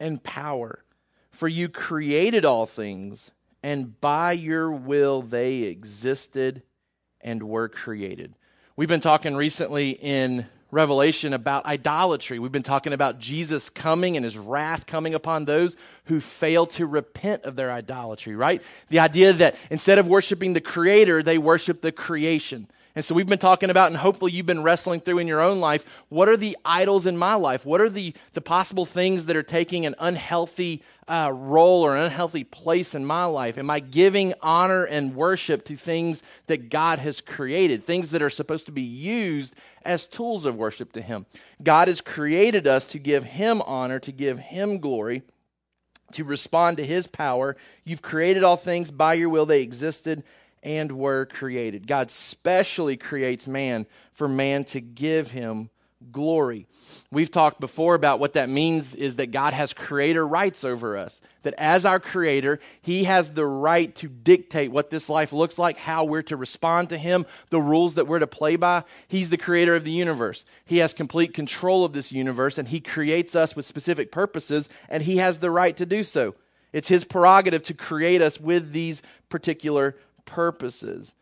and 0.00 0.22
power. 0.22 0.84
For 1.30 1.46
you 1.46 1.68
created 1.68 2.44
all 2.44 2.66
things, 2.66 3.30
and 3.62 4.00
by 4.00 4.32
your 4.32 4.72
will 4.72 5.22
they 5.22 5.58
existed 5.58 6.62
and 7.20 7.44
were 7.44 7.68
created. 7.68 8.34
We've 8.74 8.88
been 8.88 9.00
talking 9.00 9.36
recently 9.36 9.90
in 9.90 10.46
Revelation 10.70 11.32
about 11.32 11.64
idolatry. 11.64 12.38
We've 12.38 12.52
been 12.52 12.62
talking 12.62 12.92
about 12.92 13.18
Jesus 13.18 13.70
coming 13.70 14.16
and 14.16 14.24
his 14.24 14.36
wrath 14.36 14.86
coming 14.86 15.14
upon 15.14 15.46
those 15.46 15.76
who 16.04 16.20
fail 16.20 16.66
to 16.66 16.84
repent 16.84 17.44
of 17.44 17.56
their 17.56 17.72
idolatry, 17.72 18.36
right? 18.36 18.62
The 18.90 18.98
idea 18.98 19.32
that 19.32 19.56
instead 19.70 19.98
of 19.98 20.06
worshiping 20.06 20.52
the 20.52 20.60
creator, 20.60 21.22
they 21.22 21.38
worship 21.38 21.80
the 21.80 21.90
creation. 21.90 22.68
And 22.98 23.04
so 23.04 23.14
we've 23.14 23.28
been 23.28 23.38
talking 23.38 23.70
about, 23.70 23.92
and 23.92 23.96
hopefully 23.96 24.32
you've 24.32 24.44
been 24.44 24.64
wrestling 24.64 25.00
through 25.00 25.18
in 25.18 25.28
your 25.28 25.40
own 25.40 25.60
life, 25.60 25.86
what 26.08 26.28
are 26.28 26.36
the 26.36 26.56
idols 26.64 27.06
in 27.06 27.16
my 27.16 27.34
life? 27.34 27.64
What 27.64 27.80
are 27.80 27.88
the, 27.88 28.12
the 28.32 28.40
possible 28.40 28.84
things 28.84 29.26
that 29.26 29.36
are 29.36 29.42
taking 29.44 29.86
an 29.86 29.94
unhealthy 30.00 30.82
uh, 31.06 31.30
role 31.32 31.82
or 31.86 31.96
an 31.96 32.02
unhealthy 32.02 32.42
place 32.42 32.96
in 32.96 33.04
my 33.06 33.24
life? 33.24 33.56
Am 33.56 33.70
I 33.70 33.78
giving 33.78 34.34
honor 34.42 34.82
and 34.82 35.14
worship 35.14 35.64
to 35.66 35.76
things 35.76 36.24
that 36.48 36.70
God 36.70 36.98
has 36.98 37.20
created, 37.20 37.84
things 37.84 38.10
that 38.10 38.20
are 38.20 38.30
supposed 38.30 38.66
to 38.66 38.72
be 38.72 38.82
used 38.82 39.54
as 39.88 40.06
tools 40.06 40.44
of 40.44 40.54
worship 40.54 40.92
to 40.92 41.02
Him? 41.02 41.26
God 41.60 41.88
has 41.88 42.00
created 42.00 42.68
us 42.68 42.86
to 42.86 43.00
give 43.00 43.24
Him 43.24 43.60
honor, 43.62 43.98
to 43.98 44.12
give 44.12 44.38
Him 44.38 44.78
glory 44.78 45.22
to 46.12 46.24
respond 46.24 46.78
to 46.78 46.86
his 46.86 47.06
power. 47.06 47.56
You've 47.84 48.02
created 48.02 48.44
all 48.44 48.56
things 48.56 48.90
by 48.90 49.14
your 49.14 49.28
will, 49.28 49.46
they 49.46 49.62
existed 49.62 50.24
and 50.62 50.92
were 50.92 51.26
created. 51.26 51.86
God 51.86 52.10
specially 52.10 52.96
creates 52.96 53.46
man 53.46 53.86
for 54.12 54.28
man 54.28 54.64
to 54.64 54.80
give 54.80 55.30
him 55.30 55.70
glory. 56.12 56.66
We've 57.10 57.30
talked 57.30 57.60
before 57.60 57.94
about 57.94 58.20
what 58.20 58.34
that 58.34 58.48
means 58.48 58.94
is 58.94 59.16
that 59.16 59.32
God 59.32 59.52
has 59.52 59.72
creator 59.72 60.26
rights 60.26 60.64
over 60.64 60.96
us. 60.96 61.20
That 61.42 61.54
as 61.58 61.84
our 61.84 61.98
creator, 61.98 62.60
he 62.82 63.04
has 63.04 63.32
the 63.32 63.46
right 63.46 63.94
to 63.96 64.08
dictate 64.08 64.70
what 64.70 64.90
this 64.90 65.08
life 65.08 65.32
looks 65.32 65.58
like, 65.58 65.76
how 65.76 66.04
we're 66.04 66.22
to 66.22 66.36
respond 66.36 66.90
to 66.90 66.98
him, 66.98 67.26
the 67.50 67.60
rules 67.60 67.94
that 67.94 68.06
we're 68.06 68.18
to 68.18 68.26
play 68.26 68.56
by. 68.56 68.84
He's 69.08 69.30
the 69.30 69.36
creator 69.36 69.74
of 69.74 69.84
the 69.84 69.90
universe. 69.90 70.44
He 70.64 70.78
has 70.78 70.92
complete 70.92 71.34
control 71.34 71.84
of 71.84 71.92
this 71.92 72.12
universe 72.12 72.58
and 72.58 72.68
he 72.68 72.80
creates 72.80 73.34
us 73.34 73.56
with 73.56 73.66
specific 73.66 74.12
purposes 74.12 74.68
and 74.88 75.02
he 75.02 75.16
has 75.16 75.38
the 75.38 75.50
right 75.50 75.76
to 75.76 75.86
do 75.86 76.04
so. 76.04 76.34
It's 76.72 76.88
his 76.88 77.04
prerogative 77.04 77.62
to 77.64 77.74
create 77.74 78.20
us 78.20 78.38
with 78.38 78.72
these 78.72 79.02
particular 79.28 79.96
purposes. 80.26 81.14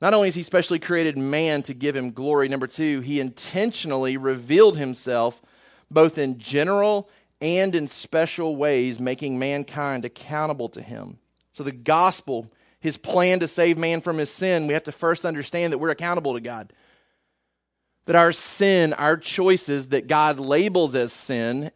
Not 0.00 0.14
only 0.14 0.28
is 0.28 0.34
he 0.34 0.42
specially 0.42 0.78
created 0.78 1.18
man 1.18 1.62
to 1.64 1.74
give 1.74 1.94
him 1.94 2.12
glory, 2.12 2.48
number 2.48 2.66
two, 2.66 3.00
he 3.00 3.20
intentionally 3.20 4.16
revealed 4.16 4.78
himself 4.78 5.42
both 5.90 6.16
in 6.16 6.38
general 6.38 7.08
and 7.40 7.74
in 7.74 7.86
special 7.86 8.56
ways, 8.56 9.00
making 9.00 9.38
mankind 9.38 10.04
accountable 10.04 10.68
to 10.70 10.82
him. 10.82 11.18
So, 11.52 11.62
the 11.64 11.72
gospel, 11.72 12.50
his 12.80 12.96
plan 12.96 13.40
to 13.40 13.48
save 13.48 13.76
man 13.76 14.00
from 14.00 14.18
his 14.18 14.30
sin, 14.30 14.66
we 14.66 14.74
have 14.74 14.84
to 14.84 14.92
first 14.92 15.26
understand 15.26 15.72
that 15.72 15.78
we're 15.78 15.90
accountable 15.90 16.34
to 16.34 16.40
God. 16.40 16.72
That 18.06 18.16
our 18.16 18.32
sin, 18.32 18.92
our 18.94 19.16
choices 19.16 19.88
that 19.88 20.06
God 20.06 20.38
labels 20.38 20.94
as 20.94 21.12
sin, 21.12 21.70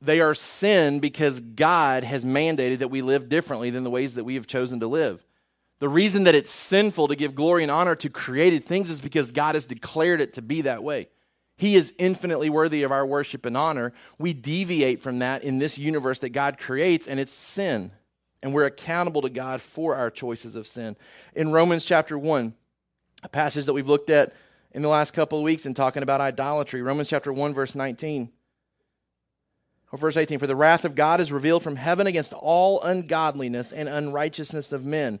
they 0.00 0.20
are 0.20 0.34
sin 0.34 1.00
because 1.00 1.40
God 1.40 2.04
has 2.04 2.24
mandated 2.24 2.80
that 2.80 2.90
we 2.90 3.02
live 3.02 3.28
differently 3.28 3.70
than 3.70 3.84
the 3.84 3.90
ways 3.90 4.14
that 4.14 4.24
we 4.24 4.34
have 4.34 4.46
chosen 4.46 4.80
to 4.80 4.86
live. 4.86 5.24
The 5.80 5.88
reason 5.88 6.24
that 6.24 6.34
it's 6.34 6.50
sinful 6.50 7.08
to 7.08 7.16
give 7.16 7.34
glory 7.34 7.62
and 7.62 7.70
honor 7.70 7.96
to 7.96 8.08
created 8.08 8.64
things 8.64 8.90
is 8.90 9.00
because 9.00 9.30
God 9.30 9.54
has 9.54 9.66
declared 9.66 10.20
it 10.20 10.34
to 10.34 10.42
be 10.42 10.62
that 10.62 10.82
way. 10.82 11.08
He 11.56 11.76
is 11.76 11.92
infinitely 11.98 12.50
worthy 12.50 12.82
of 12.82 12.92
our 12.92 13.06
worship 13.06 13.46
and 13.46 13.56
honor. 13.56 13.92
We 14.18 14.32
deviate 14.32 15.02
from 15.02 15.20
that 15.20 15.44
in 15.44 15.58
this 15.58 15.78
universe 15.78 16.20
that 16.20 16.30
God 16.30 16.58
creates, 16.58 17.06
and 17.06 17.20
it's 17.20 17.32
sin. 17.32 17.92
And 18.42 18.52
we're 18.52 18.66
accountable 18.66 19.22
to 19.22 19.30
God 19.30 19.62
for 19.62 19.94
our 19.94 20.10
choices 20.10 20.56
of 20.56 20.66
sin. 20.66 20.96
In 21.34 21.52
Romans 21.52 21.84
chapter 21.84 22.18
1, 22.18 22.54
a 23.22 23.28
passage 23.28 23.66
that 23.66 23.72
we've 23.72 23.88
looked 23.88 24.10
at 24.10 24.34
in 24.72 24.82
the 24.82 24.88
last 24.88 25.12
couple 25.12 25.38
of 25.38 25.44
weeks 25.44 25.64
in 25.64 25.74
talking 25.74 26.02
about 26.02 26.20
idolatry, 26.20 26.82
Romans 26.82 27.08
chapter 27.08 27.32
1, 27.32 27.54
verse 27.54 27.74
19. 27.74 28.30
Or 29.92 29.98
verse 29.98 30.16
18 30.16 30.40
For 30.40 30.48
the 30.48 30.56
wrath 30.56 30.84
of 30.84 30.96
God 30.96 31.20
is 31.20 31.32
revealed 31.32 31.62
from 31.62 31.76
heaven 31.76 32.06
against 32.06 32.32
all 32.32 32.82
ungodliness 32.82 33.72
and 33.72 33.88
unrighteousness 33.88 34.72
of 34.72 34.84
men 34.84 35.20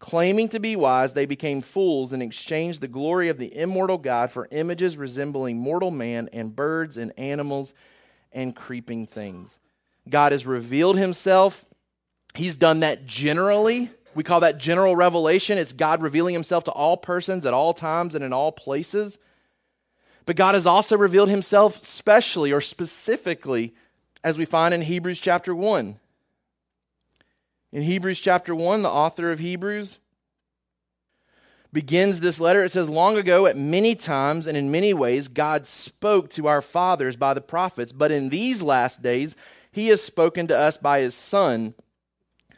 Claiming 0.00 0.48
to 0.48 0.58
be 0.58 0.76
wise, 0.76 1.12
they 1.12 1.26
became 1.26 1.60
fools 1.60 2.12
and 2.12 2.22
exchanged 2.22 2.80
the 2.80 2.88
glory 2.88 3.28
of 3.28 3.36
the 3.36 3.54
immortal 3.54 3.98
God 3.98 4.30
for 4.30 4.48
images 4.50 4.96
resembling 4.96 5.58
mortal 5.58 5.90
man 5.90 6.30
and 6.32 6.56
birds 6.56 6.96
and 6.96 7.12
animals 7.18 7.74
and 8.32 8.56
creeping 8.56 9.06
things. 9.06 9.58
God 10.08 10.32
has 10.32 10.46
revealed 10.46 10.96
himself. 10.96 11.66
He's 12.34 12.56
done 12.56 12.80
that 12.80 13.06
generally. 13.06 13.90
We 14.14 14.24
call 14.24 14.40
that 14.40 14.56
general 14.56 14.96
revelation. 14.96 15.58
It's 15.58 15.74
God 15.74 16.00
revealing 16.00 16.32
himself 16.32 16.64
to 16.64 16.72
all 16.72 16.96
persons 16.96 17.44
at 17.44 17.52
all 17.52 17.74
times 17.74 18.14
and 18.14 18.24
in 18.24 18.32
all 18.32 18.52
places. 18.52 19.18
But 20.24 20.36
God 20.36 20.54
has 20.54 20.66
also 20.66 20.96
revealed 20.96 21.28
himself 21.28 21.84
specially 21.84 22.52
or 22.52 22.62
specifically, 22.62 23.74
as 24.24 24.38
we 24.38 24.46
find 24.46 24.72
in 24.72 24.80
Hebrews 24.80 25.20
chapter 25.20 25.54
1. 25.54 26.00
In 27.72 27.82
Hebrews 27.82 28.20
chapter 28.20 28.54
1, 28.54 28.82
the 28.82 28.88
author 28.88 29.30
of 29.30 29.38
Hebrews 29.38 29.98
begins 31.72 32.20
this 32.20 32.40
letter. 32.40 32.64
It 32.64 32.72
says, 32.72 32.88
Long 32.88 33.16
ago, 33.16 33.46
at 33.46 33.56
many 33.56 33.94
times 33.94 34.46
and 34.46 34.56
in 34.56 34.72
many 34.72 34.92
ways, 34.92 35.28
God 35.28 35.66
spoke 35.66 36.30
to 36.30 36.48
our 36.48 36.62
fathers 36.62 37.16
by 37.16 37.32
the 37.32 37.40
prophets, 37.40 37.92
but 37.92 38.10
in 38.10 38.28
these 38.28 38.62
last 38.62 39.02
days, 39.02 39.36
he 39.70 39.88
has 39.88 40.02
spoken 40.02 40.48
to 40.48 40.58
us 40.58 40.78
by 40.78 41.00
his 41.00 41.14
Son, 41.14 41.74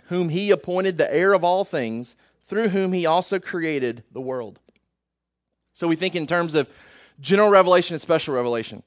whom 0.07 0.31
he 0.31 0.51
appointed 0.51 0.97
the 0.97 1.13
heir 1.13 1.35
of 1.35 1.45
all 1.45 1.65
things, 1.65 2.17
through 2.47 2.69
whom 2.69 2.93
he 2.93 3.05
also 3.05 3.39
created 3.39 4.03
the 4.13 4.21
world. 4.21 4.61
So 5.75 5.89
we 5.89 5.97
think 5.97 6.15
in 6.15 6.27
terms 6.27 6.55
of 6.55 6.69
general 7.21 7.51
revelation 7.51 7.95
and 7.95 8.01
special 8.01 8.35
revelation. 8.35 8.83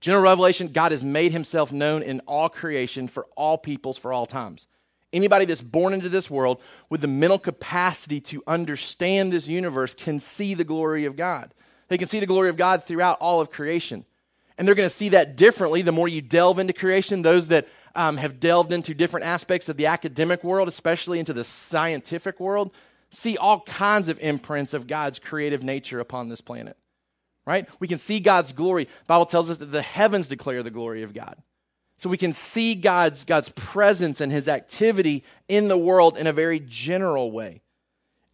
General 0.00 0.22
revelation, 0.22 0.68
God 0.68 0.92
has 0.92 1.02
made 1.02 1.32
himself 1.32 1.72
known 1.72 2.02
in 2.02 2.20
all 2.20 2.48
creation 2.48 3.08
for 3.08 3.26
all 3.36 3.56
peoples 3.56 3.96
for 3.96 4.12
all 4.12 4.26
times. 4.26 4.66
Anybody 5.14 5.44
that's 5.44 5.62
born 5.62 5.94
into 5.94 6.08
this 6.08 6.28
world 6.28 6.60
with 6.90 7.00
the 7.00 7.06
mental 7.06 7.38
capacity 7.38 8.20
to 8.22 8.42
understand 8.48 9.32
this 9.32 9.46
universe 9.46 9.94
can 9.94 10.18
see 10.18 10.54
the 10.54 10.64
glory 10.64 11.04
of 11.04 11.16
God. 11.16 11.54
They 11.88 11.96
can 11.96 12.08
see 12.08 12.18
the 12.18 12.26
glory 12.26 12.48
of 12.48 12.56
God 12.56 12.84
throughout 12.84 13.18
all 13.20 13.40
of 13.40 13.50
creation. 13.50 14.04
And 14.58 14.66
they're 14.66 14.74
going 14.74 14.88
to 14.88 14.94
see 14.94 15.10
that 15.10 15.36
differently 15.36 15.82
the 15.82 15.92
more 15.92 16.08
you 16.08 16.20
delve 16.20 16.58
into 16.58 16.72
creation. 16.72 17.22
Those 17.22 17.48
that 17.48 17.68
um, 17.94 18.16
have 18.16 18.40
delved 18.40 18.72
into 18.72 18.92
different 18.92 19.26
aspects 19.26 19.68
of 19.68 19.76
the 19.76 19.86
academic 19.86 20.42
world, 20.42 20.66
especially 20.66 21.20
into 21.20 21.32
the 21.32 21.44
scientific 21.44 22.40
world, 22.40 22.72
see 23.10 23.36
all 23.36 23.60
kinds 23.60 24.08
of 24.08 24.18
imprints 24.18 24.74
of 24.74 24.88
God's 24.88 25.20
creative 25.20 25.62
nature 25.62 26.00
upon 26.00 26.28
this 26.28 26.40
planet. 26.40 26.76
Right? 27.46 27.68
We 27.78 27.86
can 27.86 27.98
see 27.98 28.18
God's 28.18 28.50
glory. 28.50 28.84
The 28.84 28.90
Bible 29.06 29.26
tells 29.26 29.48
us 29.48 29.58
that 29.58 29.66
the 29.66 29.82
heavens 29.82 30.26
declare 30.26 30.64
the 30.64 30.70
glory 30.70 31.04
of 31.04 31.14
God. 31.14 31.36
So 32.04 32.10
we 32.10 32.18
can 32.18 32.34
see 32.34 32.74
God's, 32.74 33.24
God's 33.24 33.48
presence 33.48 34.20
and 34.20 34.30
his 34.30 34.46
activity 34.46 35.24
in 35.48 35.68
the 35.68 35.78
world 35.78 36.18
in 36.18 36.26
a 36.26 36.34
very 36.34 36.60
general 36.60 37.32
way. 37.32 37.62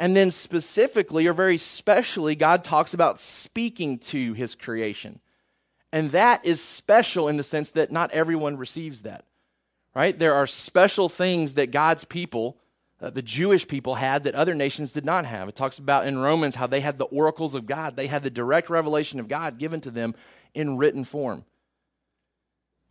And 0.01 0.17
then 0.17 0.33
specifically 0.33 1.29
or 1.29 1.33
very 1.33 1.57
specially, 1.57 2.35
God 2.35 2.65
talks 2.65 2.95
about 2.95 3.21
speaking 3.21 3.99
to 3.99 4.33
his 4.33 4.57
creation. 4.57 5.21
And 5.93 6.11
that 6.11 6.45
is 6.45 6.61
special 6.61 7.29
in 7.29 7.37
the 7.37 7.45
sense 7.45 7.71
that 7.71 7.93
not 7.93 8.11
everyone 8.11 8.57
receives 8.57 9.03
that. 9.03 9.25
Right? 9.95 10.19
There 10.19 10.35
are 10.35 10.49
special 10.49 11.09
things 11.09 11.55
that 11.55 11.71
God's 11.71 12.05
people, 12.05 12.57
uh, 13.01 13.11
the 13.11 13.23
Jewish 13.23 13.69
people, 13.69 13.95
had 13.95 14.25
that 14.25 14.35
other 14.35 14.57
nations 14.57 14.93
did 14.93 15.05
not 15.05 15.27
have. 15.27 15.49
It 15.49 15.55
talks 15.55 15.79
about 15.79 16.09
in 16.09 16.19
Romans 16.19 16.57
how 16.57 16.67
they 16.67 16.81
had 16.81 16.99
the 16.99 17.05
oracles 17.05 17.55
of 17.55 17.67
God, 17.67 17.95
they 17.95 18.09
had 18.09 18.25
the 18.25 18.31
direct 18.31 18.69
revelation 18.69 19.21
of 19.21 19.29
God 19.29 19.59
given 19.59 19.81
to 19.83 19.93
them 19.93 20.17
in 20.55 20.77
written 20.77 21.05
form. 21.05 21.45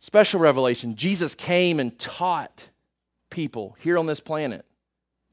Special 0.00 0.40
revelation 0.40 0.96
Jesus 0.96 1.34
came 1.34 1.78
and 1.78 1.96
taught 1.98 2.68
people 3.28 3.76
here 3.80 3.98
on 3.98 4.06
this 4.06 4.20
planet 4.20 4.64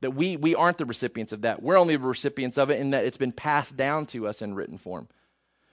that 0.01 0.11
we, 0.11 0.37
we 0.37 0.53
aren't 0.53 0.77
the 0.77 0.85
recipients 0.85 1.31
of 1.31 1.41
that. 1.41 1.63
We're 1.63 1.77
only 1.77 1.95
the 1.95 2.03
recipients 2.03 2.57
of 2.57 2.69
it 2.69 2.79
in 2.79 2.91
that 2.91 3.05
it's 3.05 3.17
been 3.17 3.31
passed 3.31 3.75
down 3.75 4.05
to 4.07 4.27
us 4.27 4.41
in 4.41 4.53
written 4.53 4.77
form. 4.77 5.07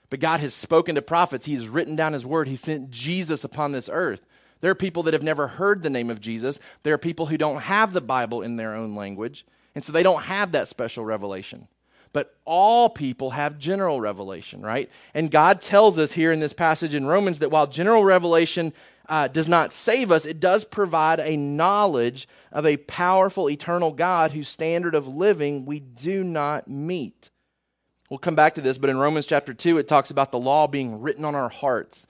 But 0.09 0.19
God 0.19 0.39
has 0.39 0.53
spoken 0.53 0.95
to 0.95 1.01
prophets, 1.01 1.45
He's 1.45 1.67
written 1.67 1.95
down 1.95 2.13
His 2.13 2.25
word, 2.25 2.47
He 2.47 2.55
sent 2.55 2.89
Jesus 2.89 3.43
upon 3.43 3.71
this 3.71 3.89
earth. 3.91 4.25
There 4.61 4.71
are 4.71 4.75
people 4.75 5.03
that 5.03 5.13
have 5.13 5.23
never 5.23 5.47
heard 5.47 5.83
the 5.83 5.89
name 5.89 6.09
of 6.09 6.21
Jesus. 6.21 6.59
There 6.83 6.93
are 6.93 6.99
people 6.99 7.27
who 7.27 7.37
don't 7.37 7.61
have 7.61 7.93
the 7.93 8.01
Bible 8.01 8.41
in 8.41 8.55
their 8.55 8.73
own 8.73 8.95
language, 8.95 9.45
and 9.75 9.83
so 9.83 9.91
they 9.91 10.03
don't 10.03 10.23
have 10.23 10.53
that 10.53 10.67
special 10.67 11.03
revelation. 11.05 11.67
But 12.15 12.33
all 12.45 12.87
people 12.87 13.31
have 13.31 13.59
general 13.59 13.99
revelation, 13.99 14.61
right? 14.61 14.89
And 15.13 15.29
God 15.29 15.59
tells 15.59 15.99
us 15.99 16.13
here 16.13 16.31
in 16.31 16.39
this 16.39 16.53
passage 16.53 16.95
in 16.95 17.05
Romans 17.05 17.39
that 17.39 17.51
while 17.51 17.67
general 17.67 18.05
revelation 18.05 18.71
uh, 19.09 19.27
does 19.27 19.49
not 19.49 19.73
save 19.73 20.13
us, 20.13 20.25
it 20.25 20.39
does 20.39 20.63
provide 20.63 21.19
a 21.19 21.35
knowledge 21.35 22.29
of 22.53 22.65
a 22.65 22.77
powerful, 22.77 23.49
eternal 23.49 23.91
God 23.91 24.31
whose 24.31 24.47
standard 24.47 24.95
of 24.95 25.09
living 25.09 25.65
we 25.65 25.81
do 25.81 26.23
not 26.23 26.69
meet. 26.69 27.31
We'll 28.09 28.19
come 28.19 28.33
back 28.33 28.55
to 28.55 28.61
this, 28.61 28.77
but 28.77 28.89
in 28.89 28.97
Romans 28.97 29.25
chapter 29.25 29.53
2, 29.53 29.77
it 29.77 29.89
talks 29.89 30.09
about 30.09 30.31
the 30.31 30.39
law 30.39 30.67
being 30.67 31.01
written 31.01 31.25
on 31.25 31.35
our 31.35 31.49
hearts. 31.49 32.07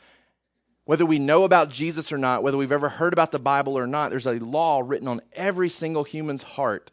Whether 0.84 1.08
we 1.08 1.18
know 1.18 1.46
about 1.46 1.72
Jesus 1.72 2.12
or 2.12 2.20
not, 2.20 2.44
whether 2.44 2.58
we've 2.58 2.72
ever 2.72 2.90
heard 2.90 3.14
about 3.14 3.32
the 3.32 3.40
Bible 3.40 3.76
or 3.76 3.88
not, 3.88 4.12
there's 4.12 4.28
a 4.28 4.34
law 4.34 4.84
written 4.86 5.08
on 5.08 5.22
every 5.34 5.72
single 5.72 6.04
human's 6.04 6.44
heart 6.44 6.92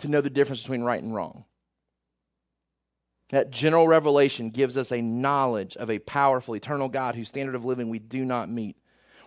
to 0.00 0.08
know 0.08 0.20
the 0.20 0.30
difference 0.30 0.62
between 0.62 0.82
right 0.82 1.00
and 1.00 1.14
wrong. 1.14 1.44
That 3.32 3.50
general 3.50 3.88
revelation 3.88 4.50
gives 4.50 4.76
us 4.76 4.92
a 4.92 5.00
knowledge 5.00 5.74
of 5.78 5.90
a 5.90 5.98
powerful, 5.98 6.54
eternal 6.54 6.90
God 6.90 7.14
whose 7.14 7.28
standard 7.28 7.54
of 7.54 7.64
living 7.64 7.88
we 7.88 7.98
do 7.98 8.26
not 8.26 8.50
meet. 8.50 8.76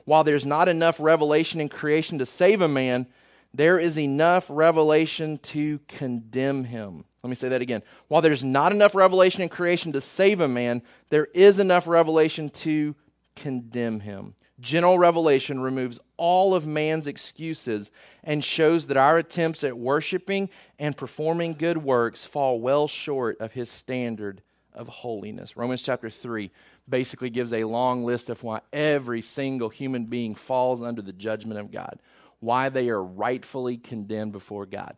While 0.05 0.23
there's 0.23 0.45
not 0.45 0.67
enough 0.67 0.99
revelation 0.99 1.59
in 1.59 1.69
creation 1.69 2.19
to 2.19 2.25
save 2.25 2.61
a 2.61 2.67
man, 2.67 3.07
there 3.51 3.79
is 3.79 3.97
enough 3.97 4.45
revelation 4.47 5.37
to 5.37 5.79
condemn 5.87 6.65
him. 6.65 7.05
Let 7.23 7.29
me 7.29 7.35
say 7.35 7.49
that 7.49 7.63
again. 7.63 7.81
While 8.07 8.21
there's 8.21 8.43
not 8.43 8.71
enough 8.71 8.93
revelation 8.93 9.41
in 9.41 9.49
creation 9.49 9.91
to 9.93 10.01
save 10.01 10.39
a 10.39 10.47
man, 10.47 10.83
there 11.09 11.25
is 11.33 11.59
enough 11.59 11.87
revelation 11.87 12.51
to 12.51 12.95
condemn 13.35 14.01
him. 14.01 14.35
General 14.59 14.97
revelation 14.97 15.59
removes 15.59 15.99
all 16.15 16.55
of 16.55 16.65
man's 16.65 17.07
excuses 17.07 17.91
and 18.23 18.43
shows 18.43 18.87
that 18.87 18.95
our 18.95 19.17
attempts 19.17 19.63
at 19.63 19.77
worshiping 19.77 20.49
and 20.79 20.95
performing 20.95 21.53
good 21.53 21.77
works 21.79 22.23
fall 22.23 22.59
well 22.59 22.87
short 22.87 23.39
of 23.41 23.51
his 23.51 23.69
standard 23.69 24.41
of 24.73 24.87
holiness. 24.87 25.57
Romans 25.57 25.81
chapter 25.81 26.09
3 26.09 26.51
basically 26.87 27.29
gives 27.29 27.51
a 27.51 27.65
long 27.65 28.05
list 28.05 28.29
of 28.29 28.43
why 28.43 28.61
every 28.71 29.21
single 29.21 29.69
human 29.69 30.05
being 30.05 30.35
falls 30.35 30.81
under 30.81 31.01
the 31.01 31.13
judgment 31.13 31.59
of 31.59 31.71
God, 31.71 31.99
why 32.39 32.69
they 32.69 32.89
are 32.89 33.03
rightfully 33.03 33.77
condemned 33.77 34.31
before 34.31 34.65
God. 34.65 34.95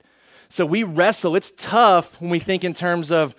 So 0.49 0.65
we 0.65 0.83
wrestle. 0.83 1.35
It's 1.35 1.51
tough 1.51 2.21
when 2.21 2.29
we 2.29 2.39
think 2.39 2.63
in 2.63 2.73
terms 2.73 3.11
of, 3.11 3.35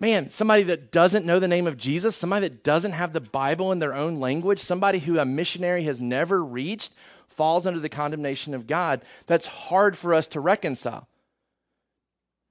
man, 0.00 0.30
somebody 0.30 0.62
that 0.64 0.90
doesn't 0.90 1.26
know 1.26 1.38
the 1.38 1.46
name 1.46 1.66
of 1.66 1.76
Jesus, 1.76 2.16
somebody 2.16 2.48
that 2.48 2.64
doesn't 2.64 2.92
have 2.92 3.12
the 3.12 3.20
Bible 3.20 3.70
in 3.70 3.78
their 3.78 3.94
own 3.94 4.16
language, 4.16 4.58
somebody 4.58 4.98
who 4.98 5.18
a 5.18 5.24
missionary 5.24 5.84
has 5.84 6.00
never 6.00 6.42
reached 6.42 6.92
falls 7.28 7.66
under 7.66 7.78
the 7.78 7.88
condemnation 7.88 8.54
of 8.54 8.66
God. 8.66 9.02
That's 9.26 9.46
hard 9.46 9.96
for 9.96 10.14
us 10.14 10.26
to 10.28 10.40
reconcile. 10.40 11.06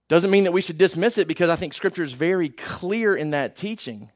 Doesn't 0.07 0.31
mean 0.31 0.45
that 0.45 0.53
we 0.53 0.61
should 0.61 0.77
dismiss 0.77 1.17
it 1.17 1.27
because 1.27 1.49
I 1.49 1.55
think 1.55 1.73
Scripture 1.73 2.03
is 2.03 2.13
very 2.13 2.49
clear 2.49 3.15
in 3.15 3.31
that 3.31 3.55
teaching. 3.55 4.09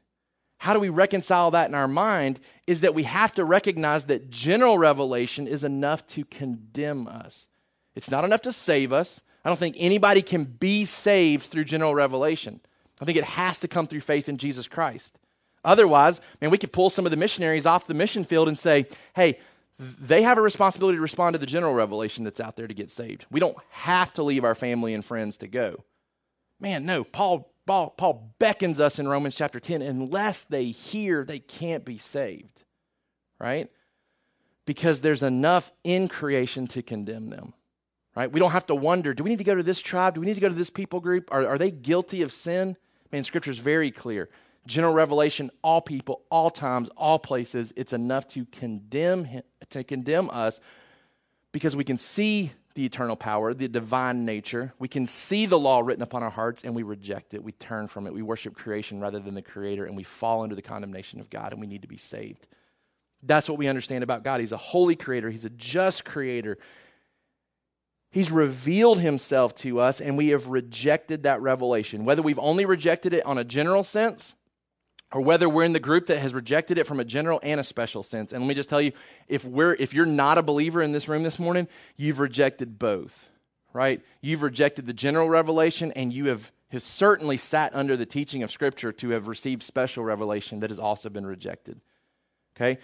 How 0.58 0.72
do 0.72 0.80
we 0.80 0.88
reconcile 0.88 1.50
that 1.52 1.68
in 1.68 1.74
our 1.74 1.86
mind? 1.86 2.40
Is 2.66 2.80
that 2.80 2.94
we 2.94 3.02
have 3.04 3.34
to 3.34 3.44
recognize 3.44 4.06
that 4.06 4.30
general 4.30 4.78
revelation 4.78 5.46
is 5.46 5.62
enough 5.62 6.06
to 6.08 6.24
condemn 6.24 7.06
us. 7.06 7.48
It's 7.94 8.10
not 8.10 8.24
enough 8.24 8.42
to 8.42 8.52
save 8.52 8.92
us. 8.92 9.20
I 9.44 9.50
don't 9.50 9.58
think 9.58 9.76
anybody 9.78 10.22
can 10.22 10.44
be 10.44 10.84
saved 10.84 11.44
through 11.44 11.64
general 11.64 11.94
revelation. 11.94 12.60
I 13.00 13.04
think 13.04 13.18
it 13.18 13.24
has 13.24 13.58
to 13.60 13.68
come 13.68 13.86
through 13.86 14.00
faith 14.00 14.28
in 14.28 14.36
Jesus 14.36 14.68
Christ. 14.68 15.18
Otherwise, 15.64 16.20
man, 16.40 16.50
we 16.50 16.58
could 16.58 16.72
pull 16.72 16.90
some 16.90 17.06
of 17.06 17.10
the 17.10 17.16
missionaries 17.16 17.66
off 17.66 17.86
the 17.86 17.94
mission 17.94 18.24
field 18.24 18.48
and 18.48 18.58
say, 18.58 18.86
hey, 19.16 19.38
they 19.78 20.22
have 20.22 20.38
a 20.38 20.42
responsibility 20.42 20.96
to 20.96 21.02
respond 21.02 21.34
to 21.34 21.38
the 21.38 21.46
general 21.46 21.74
revelation 21.74 22.22
that's 22.22 22.40
out 22.40 22.56
there 22.56 22.68
to 22.68 22.74
get 22.74 22.90
saved. 22.90 23.26
We 23.30 23.40
don't 23.40 23.56
have 23.70 24.12
to 24.14 24.22
leave 24.22 24.44
our 24.44 24.54
family 24.54 24.94
and 24.94 25.04
friends 25.04 25.38
to 25.38 25.48
go. 25.48 25.82
Man, 26.60 26.86
no, 26.86 27.02
Paul, 27.02 27.50
Paul, 27.66 27.90
Paul 27.90 28.34
beckons 28.38 28.78
us 28.78 28.98
in 28.98 29.08
Romans 29.08 29.34
chapter 29.34 29.58
10 29.58 29.82
unless 29.82 30.44
they 30.44 30.66
hear, 30.66 31.24
they 31.24 31.40
can't 31.40 31.84
be 31.84 31.98
saved, 31.98 32.62
right? 33.40 33.68
Because 34.66 35.00
there's 35.00 35.22
enough 35.22 35.72
in 35.82 36.08
creation 36.08 36.66
to 36.68 36.82
condemn 36.82 37.30
them 37.30 37.54
right? 38.16 38.30
We 38.30 38.40
don't 38.40 38.52
have 38.52 38.66
to 38.66 38.74
wonder 38.74 39.14
do 39.14 39.24
we 39.24 39.30
need 39.30 39.38
to 39.38 39.44
go 39.44 39.54
to 39.54 39.62
this 39.62 39.80
tribe? 39.82 40.14
Do 40.14 40.20
we 40.20 40.26
need 40.26 40.34
to 40.34 40.40
go 40.40 40.48
to 40.48 40.54
this 40.54 40.70
people 40.70 41.00
group? 41.00 41.32
Are, 41.32 41.46
are 41.46 41.58
they 41.58 41.70
guilty 41.70 42.22
of 42.22 42.32
sin? 42.32 42.76
Man, 43.14 43.22
Scripture 43.22 43.52
is 43.52 43.58
very 43.58 43.92
clear. 43.92 44.28
General 44.66 44.92
revelation, 44.92 45.52
all 45.62 45.80
people, 45.80 46.22
all 46.32 46.50
times, 46.50 46.88
all 46.96 47.20
places, 47.20 47.72
it's 47.76 47.92
enough 47.92 48.26
to 48.30 48.44
condemn 48.46 49.24
him, 49.24 49.44
to 49.70 49.84
condemn 49.84 50.28
us 50.30 50.58
because 51.52 51.76
we 51.76 51.84
can 51.84 51.96
see 51.96 52.50
the 52.74 52.84
eternal 52.84 53.14
power, 53.14 53.54
the 53.54 53.68
divine 53.68 54.24
nature. 54.24 54.74
We 54.80 54.88
can 54.88 55.06
see 55.06 55.46
the 55.46 55.56
law 55.56 55.78
written 55.78 56.02
upon 56.02 56.24
our 56.24 56.30
hearts 56.30 56.64
and 56.64 56.74
we 56.74 56.82
reject 56.82 57.34
it. 57.34 57.44
We 57.44 57.52
turn 57.52 57.86
from 57.86 58.08
it. 58.08 58.12
We 58.12 58.22
worship 58.22 58.56
creation 58.56 58.98
rather 58.98 59.20
than 59.20 59.34
the 59.34 59.42
creator 59.42 59.84
and 59.84 59.96
we 59.96 60.02
fall 60.02 60.42
under 60.42 60.56
the 60.56 60.60
condemnation 60.62 61.20
of 61.20 61.30
God 61.30 61.52
and 61.52 61.60
we 61.60 61.68
need 61.68 61.82
to 61.82 61.88
be 61.88 61.98
saved. 61.98 62.48
That's 63.22 63.48
what 63.48 63.58
we 63.58 63.68
understand 63.68 64.02
about 64.02 64.24
God. 64.24 64.40
He's 64.40 64.50
a 64.50 64.56
holy 64.56 64.96
creator, 64.96 65.30
He's 65.30 65.44
a 65.44 65.50
just 65.50 66.04
creator. 66.04 66.58
He's 68.14 68.30
revealed 68.30 69.00
himself 69.00 69.56
to 69.56 69.80
us, 69.80 70.00
and 70.00 70.16
we 70.16 70.28
have 70.28 70.46
rejected 70.46 71.24
that 71.24 71.42
revelation. 71.42 72.04
Whether 72.04 72.22
we've 72.22 72.38
only 72.38 72.64
rejected 72.64 73.12
it 73.12 73.26
on 73.26 73.38
a 73.38 73.44
general 73.44 73.82
sense, 73.82 74.36
or 75.10 75.20
whether 75.20 75.48
we're 75.48 75.64
in 75.64 75.72
the 75.72 75.80
group 75.80 76.06
that 76.06 76.20
has 76.20 76.32
rejected 76.32 76.78
it 76.78 76.86
from 76.86 77.00
a 77.00 77.04
general 77.04 77.40
and 77.42 77.58
a 77.58 77.64
special 77.64 78.04
sense. 78.04 78.32
And 78.32 78.40
let 78.40 78.46
me 78.46 78.54
just 78.54 78.68
tell 78.68 78.80
you, 78.80 78.92
if 79.26 79.44
we're 79.44 79.74
if 79.74 79.92
you're 79.92 80.06
not 80.06 80.38
a 80.38 80.44
believer 80.44 80.80
in 80.80 80.92
this 80.92 81.08
room 81.08 81.24
this 81.24 81.40
morning, 81.40 81.66
you've 81.96 82.20
rejected 82.20 82.78
both. 82.78 83.28
Right? 83.72 84.00
You've 84.20 84.42
rejected 84.42 84.86
the 84.86 84.92
general 84.92 85.28
revelation, 85.28 85.90
and 85.96 86.12
you 86.12 86.26
have 86.26 86.52
has 86.68 86.84
certainly 86.84 87.36
sat 87.36 87.74
under 87.74 87.96
the 87.96 88.06
teaching 88.06 88.44
of 88.44 88.52
Scripture 88.52 88.92
to 88.92 89.08
have 89.08 89.26
received 89.26 89.64
special 89.64 90.04
revelation 90.04 90.60
that 90.60 90.70
has 90.70 90.78
also 90.78 91.08
been 91.08 91.26
rejected. 91.26 91.80
Okay? 92.56 92.78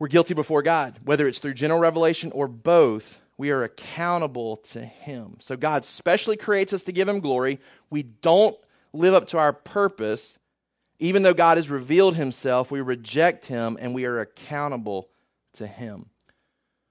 We're 0.00 0.08
guilty 0.08 0.34
before 0.34 0.62
God, 0.62 0.98
whether 1.04 1.28
it's 1.28 1.38
through 1.38 1.54
general 1.54 1.78
revelation 1.78 2.32
or 2.32 2.48
both 2.48 3.20
we 3.36 3.50
are 3.50 3.64
accountable 3.64 4.58
to 4.58 4.84
Him. 4.84 5.36
So 5.40 5.56
God 5.56 5.84
specially 5.84 6.36
creates 6.36 6.72
us 6.72 6.84
to 6.84 6.92
give 6.92 7.08
Him 7.08 7.20
glory. 7.20 7.60
We 7.90 8.02
don't 8.02 8.56
live 8.92 9.14
up 9.14 9.28
to 9.28 9.38
our 9.38 9.52
purpose. 9.52 10.38
Even 11.00 11.22
though 11.22 11.34
God 11.34 11.58
has 11.58 11.70
revealed 11.70 12.16
Himself, 12.16 12.70
we 12.70 12.80
reject 12.80 13.46
Him 13.46 13.76
and 13.80 13.94
we 13.94 14.04
are 14.04 14.20
accountable 14.20 15.08
to 15.54 15.66
Him. 15.66 16.06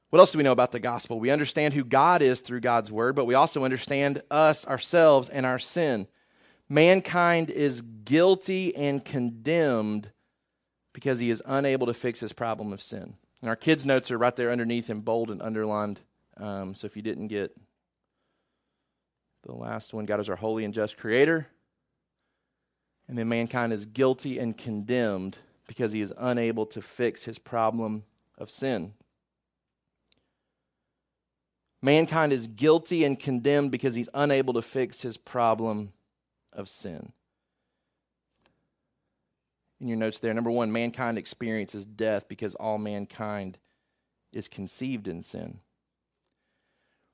What 0.10 0.20
else 0.20 0.32
do 0.32 0.38
we 0.38 0.44
know 0.44 0.52
about 0.52 0.72
the 0.72 0.80
gospel? 0.80 1.20
We 1.20 1.32
understand 1.32 1.74
who 1.74 1.84
God 1.84 2.22
is 2.22 2.42
through 2.42 2.60
God's 2.60 2.92
word, 2.92 3.16
but 3.16 3.26
we 3.26 3.34
also 3.34 3.64
understand 3.64 4.22
us, 4.30 4.68
ourselves, 4.68 5.28
and 5.28 5.44
our 5.44 5.58
sin. 5.58 6.08
Mankind 6.70 7.50
is 7.50 7.82
guilty 7.82 8.76
and 8.76 9.04
condemned 9.04 10.12
because 10.94 11.20
he 11.20 11.32
is 11.32 11.42
unable 11.46 11.88
to 11.88 11.96
fix 11.96 12.20
his 12.20 12.32
problem 12.32 12.72
of 12.72 12.82
sin. 12.82 13.16
And 13.42 13.50
our 13.50 13.56
kids' 13.56 13.86
notes 13.86 14.12
are 14.12 14.18
right 14.18 14.36
there 14.36 14.52
underneath 14.52 14.90
in 14.90 15.02
bold 15.02 15.32
and 15.32 15.42
underlined 15.42 16.02
um, 16.38 16.74
so 16.74 16.86
if 16.86 16.96
you 16.96 17.02
didn't 17.02 17.28
get 17.28 17.56
the 19.44 19.54
last 19.54 19.94
one, 19.94 20.06
God 20.06 20.20
is 20.20 20.30
our 20.30 20.36
holy 20.36 20.66
and 20.66 20.74
just 20.74 20.98
creator. 20.98 21.48
And 23.08 23.18
then 23.18 23.28
mankind 23.28 23.74
is 23.74 23.86
guilty 23.86 24.40
and 24.40 24.58
condemned 24.58 25.38
because 25.68 25.92
he 25.92 26.02
is 26.02 26.14
unable 26.18 26.66
to 26.68 26.82
fix 26.82 27.24
his 27.24 27.38
problem 27.38 28.04
of 28.38 28.50
sin. 28.50 28.94
Mankind 31.82 32.32
is 32.32 32.48
guilty 32.48 33.04
and 33.04 33.20
condemned 33.20 33.72
because 33.72 33.94
he's 33.94 34.10
unable 34.14 34.54
to 34.54 34.62
fix 34.62 35.02
his 35.02 35.18
problem 35.18 35.92
of 36.54 36.70
sin. 36.70 37.12
In 39.82 39.90
your 39.90 39.98
notes 39.98 40.20
there, 40.20 40.34
number 40.34 40.50
one, 40.50 40.72
mankind 40.72 41.18
experiences 41.18 41.86
death 41.86 42.30
because 42.30 42.56
all 42.56 42.78
mankind 42.78 43.60
is 44.32 44.48
conceived 44.48 45.10
in 45.10 45.22
sin. 45.22 45.60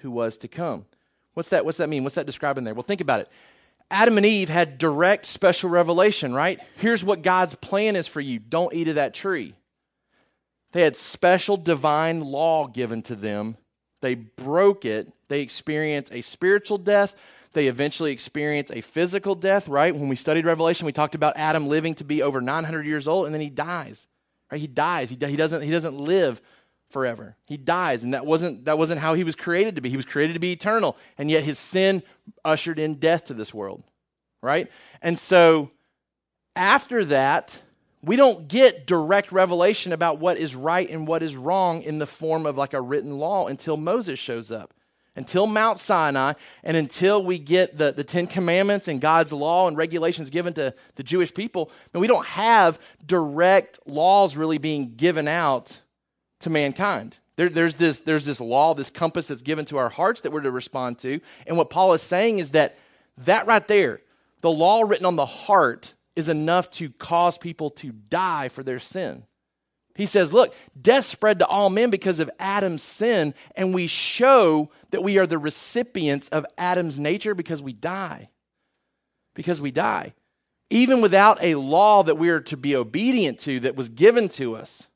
who 0.00 0.10
was 0.10 0.36
to 0.38 0.48
come. 0.48 0.86
What's 1.34 1.50
that, 1.50 1.64
what's 1.64 1.78
that 1.78 1.88
mean? 1.88 2.02
What's 2.02 2.16
that 2.16 2.26
describing 2.26 2.64
there? 2.64 2.74
Well, 2.74 2.82
think 2.82 3.00
about 3.00 3.20
it. 3.20 3.28
Adam 3.90 4.16
and 4.16 4.26
Eve 4.26 4.48
had 4.48 4.76
direct 4.78 5.24
special 5.26 5.70
revelation, 5.70 6.34
right? 6.34 6.60
Here's 6.76 7.02
what 7.02 7.22
God's 7.22 7.54
plan 7.54 7.96
is 7.96 8.06
for 8.06 8.20
you 8.20 8.38
don't 8.38 8.74
eat 8.74 8.88
of 8.88 8.96
that 8.96 9.14
tree. 9.14 9.54
They 10.72 10.82
had 10.82 10.96
special 10.96 11.56
divine 11.56 12.20
law 12.20 12.66
given 12.66 13.02
to 13.02 13.14
them. 13.14 13.56
They 14.02 14.14
broke 14.14 14.84
it. 14.84 15.10
They 15.28 15.40
experienced 15.40 16.12
a 16.12 16.20
spiritual 16.20 16.78
death. 16.78 17.14
They 17.54 17.66
eventually 17.66 18.12
experience 18.12 18.70
a 18.70 18.82
physical 18.82 19.34
death, 19.34 19.68
right? 19.68 19.94
When 19.94 20.08
we 20.08 20.16
studied 20.16 20.44
Revelation, 20.44 20.84
we 20.86 20.92
talked 20.92 21.14
about 21.14 21.36
Adam 21.36 21.68
living 21.68 21.94
to 21.96 22.04
be 22.04 22.22
over 22.22 22.40
900 22.40 22.84
years 22.84 23.08
old 23.08 23.24
and 23.24 23.34
then 23.34 23.40
he 23.40 23.48
dies. 23.50 24.06
Right? 24.52 24.60
He 24.60 24.66
dies. 24.66 25.08
He, 25.08 25.16
he, 25.16 25.36
doesn't, 25.36 25.62
he 25.62 25.70
doesn't 25.70 25.98
live 25.98 26.42
forever. 26.90 27.36
He 27.44 27.56
dies, 27.56 28.02
and 28.02 28.14
that 28.14 28.26
wasn't 28.26 28.64
that 28.64 28.78
wasn't 28.78 29.00
how 29.00 29.14
he 29.14 29.24
was 29.24 29.36
created 29.36 29.76
to 29.76 29.80
be. 29.80 29.90
He 29.90 29.96
was 29.96 30.06
created 30.06 30.34
to 30.34 30.40
be 30.40 30.52
eternal, 30.52 30.96
and 31.16 31.30
yet 31.30 31.44
his 31.44 31.58
sin 31.58 32.02
ushered 32.44 32.78
in 32.78 32.94
death 32.94 33.26
to 33.26 33.34
this 33.34 33.52
world. 33.52 33.82
Right? 34.42 34.70
And 35.02 35.18
so 35.18 35.70
after 36.56 37.04
that, 37.06 37.62
we 38.02 38.16
don't 38.16 38.48
get 38.48 38.86
direct 38.86 39.32
revelation 39.32 39.92
about 39.92 40.18
what 40.18 40.38
is 40.38 40.54
right 40.54 40.88
and 40.88 41.06
what 41.06 41.22
is 41.22 41.36
wrong 41.36 41.82
in 41.82 41.98
the 41.98 42.06
form 42.06 42.46
of 42.46 42.56
like 42.56 42.74
a 42.74 42.80
written 42.80 43.18
law 43.18 43.46
until 43.48 43.76
Moses 43.76 44.18
shows 44.18 44.50
up. 44.50 44.74
Until 45.16 45.48
Mount 45.48 45.80
Sinai, 45.80 46.34
and 46.62 46.76
until 46.76 47.24
we 47.24 47.40
get 47.40 47.76
the, 47.76 47.90
the 47.90 48.04
Ten 48.04 48.28
Commandments 48.28 48.86
and 48.86 49.00
God's 49.00 49.32
law 49.32 49.66
and 49.66 49.76
regulations 49.76 50.30
given 50.30 50.52
to 50.52 50.72
the 50.94 51.02
Jewish 51.02 51.34
people, 51.34 51.72
and 51.92 52.00
we 52.00 52.06
don't 52.06 52.24
have 52.24 52.78
direct 53.04 53.80
laws 53.84 54.36
really 54.36 54.58
being 54.58 54.94
given 54.94 55.26
out 55.26 55.80
to 56.40 56.50
mankind. 56.50 57.18
There, 57.36 57.48
there's, 57.48 57.76
this, 57.76 58.00
there's 58.00 58.24
this 58.24 58.40
law, 58.40 58.74
this 58.74 58.90
compass 58.90 59.28
that's 59.28 59.42
given 59.42 59.64
to 59.66 59.78
our 59.78 59.88
hearts 59.88 60.22
that 60.22 60.32
we're 60.32 60.40
to 60.40 60.50
respond 60.50 60.98
to. 60.98 61.20
And 61.46 61.56
what 61.56 61.70
Paul 61.70 61.92
is 61.92 62.02
saying 62.02 62.38
is 62.38 62.50
that 62.50 62.76
that 63.18 63.46
right 63.46 63.66
there, 63.66 64.00
The 64.40 64.50
law 64.50 64.82
written 64.82 65.06
on 65.06 65.16
the 65.16 65.26
heart 65.26 65.94
is 66.14 66.28
enough 66.28 66.70
to 66.72 66.90
cause 66.90 67.38
people 67.38 67.70
to 67.70 67.92
die 67.92 68.48
for 68.48 68.64
their 68.64 68.78
sin. 68.80 69.24
He 69.94 70.06
says, 70.06 70.32
Look, 70.32 70.52
death 70.80 71.04
spread 71.06 71.40
to 71.40 71.46
all 71.46 71.70
men 71.70 71.90
because 71.90 72.20
of 72.20 72.30
Adam's 72.38 72.82
sin, 72.82 73.34
and 73.56 73.74
we 73.74 73.86
show 73.86 74.70
that 74.90 75.02
we 75.02 75.18
are 75.18 75.26
the 75.26 75.38
recipients 75.38 76.28
of 76.28 76.46
Adam's 76.56 76.98
nature 76.98 77.34
because 77.34 77.62
we 77.62 77.72
die. 77.72 78.30
Because 79.34 79.60
we 79.60 79.70
die. 79.70 80.14
Even 80.70 81.00
without 81.00 81.42
a 81.42 81.54
law 81.54 82.02
that 82.02 82.18
we 82.18 82.28
are 82.28 82.40
to 82.40 82.56
be 82.56 82.76
obedient 82.76 83.38
to 83.40 83.60
that 83.60 83.76
was 83.76 83.88
given 83.88 84.28
to 84.30 84.56
us, 84.56 84.87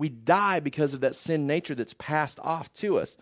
we 0.00 0.08
die 0.08 0.58
because 0.58 0.94
of 0.94 1.00
that 1.00 1.14
sin 1.14 1.46
nature 1.46 1.74
that's 1.74 1.94
passed 1.94 2.40
off 2.40 2.72
to 2.74 2.98
us. 2.98 3.16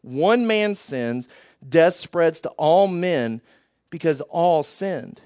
One 0.00 0.46
man 0.46 0.74
sins, 0.74 1.28
death 1.66 1.96
spreads 1.96 2.40
to 2.40 2.48
all 2.50 2.88
men 2.88 3.42
because 3.90 4.22
all 4.22 4.62
sinned. 4.62 5.20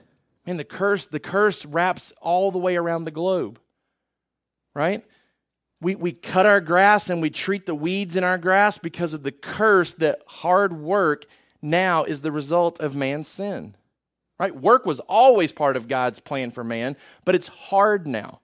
And 0.46 0.58
the 0.58 0.64
curse, 0.64 1.06
the 1.06 1.20
curse 1.20 1.64
wraps 1.64 2.12
all 2.20 2.50
the 2.50 2.58
way 2.58 2.76
around 2.76 3.04
the 3.04 3.10
globe. 3.12 3.60
Right? 4.74 5.04
we, 5.84 5.94
we 5.94 6.12
cut 6.12 6.46
our 6.46 6.60
grass 6.60 7.10
and 7.10 7.20
we 7.20 7.30
treat 7.30 7.66
the 7.66 7.74
weeds 7.74 8.16
in 8.16 8.24
our 8.24 8.38
grass 8.38 8.78
because 8.78 9.12
of 9.12 9.22
the 9.22 9.30
curse 9.30 9.92
that 9.94 10.22
hard 10.26 10.72
work 10.72 11.26
now 11.60 12.04
is 12.04 12.22
the 12.22 12.32
result 12.32 12.80
of 12.80 12.96
man's 12.96 13.28
sin. 13.28 13.76
Right? 14.38 14.56
Work 14.56 14.86
was 14.86 15.00
always 15.00 15.52
part 15.52 15.76
of 15.76 15.86
God's 15.86 16.18
plan 16.18 16.50
for 16.50 16.64
man, 16.64 16.96
but 17.24 17.34
it's 17.34 17.48
hard 17.48 18.06
now. 18.08 18.40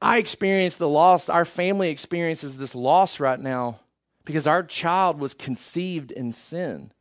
I 0.00 0.18
experience 0.18 0.76
the 0.76 0.88
loss, 0.88 1.28
our 1.28 1.44
family 1.44 1.90
experiences 1.90 2.58
this 2.58 2.74
loss 2.74 3.18
right 3.18 3.40
now 3.40 3.80
because 4.24 4.46
our 4.46 4.62
child 4.62 5.18
was 5.18 5.34
conceived 5.34 6.10
in 6.12 6.32
sin. 6.32 6.92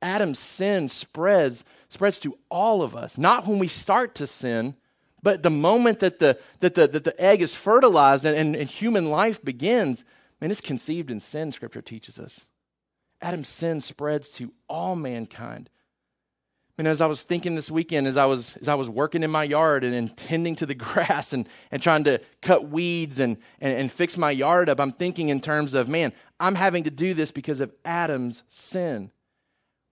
Adam's 0.00 0.38
sin 0.38 0.88
spreads 0.88 1.64
spreads 1.88 2.18
to 2.18 2.36
all 2.50 2.82
of 2.82 2.96
us, 2.96 3.16
not 3.16 3.46
when 3.46 3.58
we 3.58 3.68
start 3.68 4.14
to 4.16 4.26
sin, 4.26 4.74
but 5.22 5.42
the 5.42 5.50
moment 5.50 6.00
that 6.00 6.18
the, 6.18 6.38
that 6.60 6.74
the, 6.74 6.86
that 6.88 7.04
the 7.04 7.20
egg 7.20 7.40
is 7.40 7.54
fertilized 7.54 8.24
and, 8.24 8.36
and, 8.36 8.56
and 8.56 8.68
human 8.68 9.10
life 9.10 9.42
begins, 9.42 10.04
man, 10.40 10.50
it's 10.50 10.60
conceived 10.60 11.10
in 11.10 11.20
sin, 11.20 11.52
Scripture 11.52 11.80
teaches 11.80 12.18
us. 12.18 12.44
Adam's 13.22 13.48
sin 13.48 13.80
spreads 13.80 14.28
to 14.28 14.52
all 14.68 14.96
mankind. 14.96 15.70
And 16.76 16.88
as 16.88 17.00
I 17.00 17.06
was 17.06 17.22
thinking 17.22 17.54
this 17.54 17.70
weekend, 17.70 18.06
as 18.06 18.16
I 18.16 18.24
was 18.24 18.56
as 18.56 18.68
I 18.68 18.74
was 18.74 18.88
working 18.88 19.22
in 19.22 19.30
my 19.30 19.44
yard 19.44 19.84
and, 19.84 19.94
and 19.94 20.16
tending 20.16 20.56
to 20.56 20.66
the 20.66 20.74
grass 20.74 21.32
and, 21.32 21.48
and 21.70 21.82
trying 21.82 22.04
to 22.04 22.20
cut 22.42 22.68
weeds 22.68 23.20
and, 23.20 23.36
and, 23.60 23.72
and 23.72 23.92
fix 23.92 24.16
my 24.16 24.30
yard 24.30 24.68
up, 24.68 24.80
I'm 24.80 24.92
thinking 24.92 25.28
in 25.28 25.40
terms 25.40 25.74
of, 25.74 25.88
man, 25.88 26.12
I'm 26.40 26.56
having 26.56 26.84
to 26.84 26.90
do 26.90 27.14
this 27.14 27.30
because 27.30 27.60
of 27.60 27.72
Adam's 27.84 28.42
sin. 28.48 29.12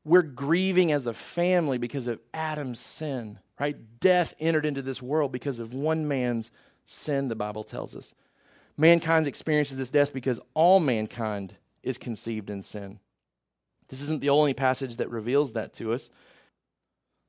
We're 0.04 0.22
grieving 0.22 0.90
as 0.90 1.06
a 1.06 1.14
family 1.14 1.78
because 1.78 2.08
of 2.08 2.18
Adam's 2.34 2.80
sin 2.80 3.38
right? 3.62 4.00
Death 4.00 4.34
entered 4.40 4.66
into 4.66 4.82
this 4.82 5.00
world 5.00 5.30
because 5.30 5.60
of 5.60 5.72
one 5.72 6.08
man's 6.08 6.50
sin, 6.84 7.28
the 7.28 7.36
Bible 7.36 7.62
tells 7.62 7.94
us. 7.94 8.12
Mankind 8.76 9.28
experiences 9.28 9.78
this 9.78 9.88
death 9.88 10.12
because 10.12 10.40
all 10.52 10.80
mankind 10.80 11.54
is 11.80 11.96
conceived 11.96 12.50
in 12.50 12.62
sin. 12.62 12.98
This 13.86 14.00
isn't 14.00 14.20
the 14.20 14.30
only 14.30 14.52
passage 14.52 14.96
that 14.96 15.10
reveals 15.10 15.52
that 15.52 15.74
to 15.74 15.92
us. 15.92 16.10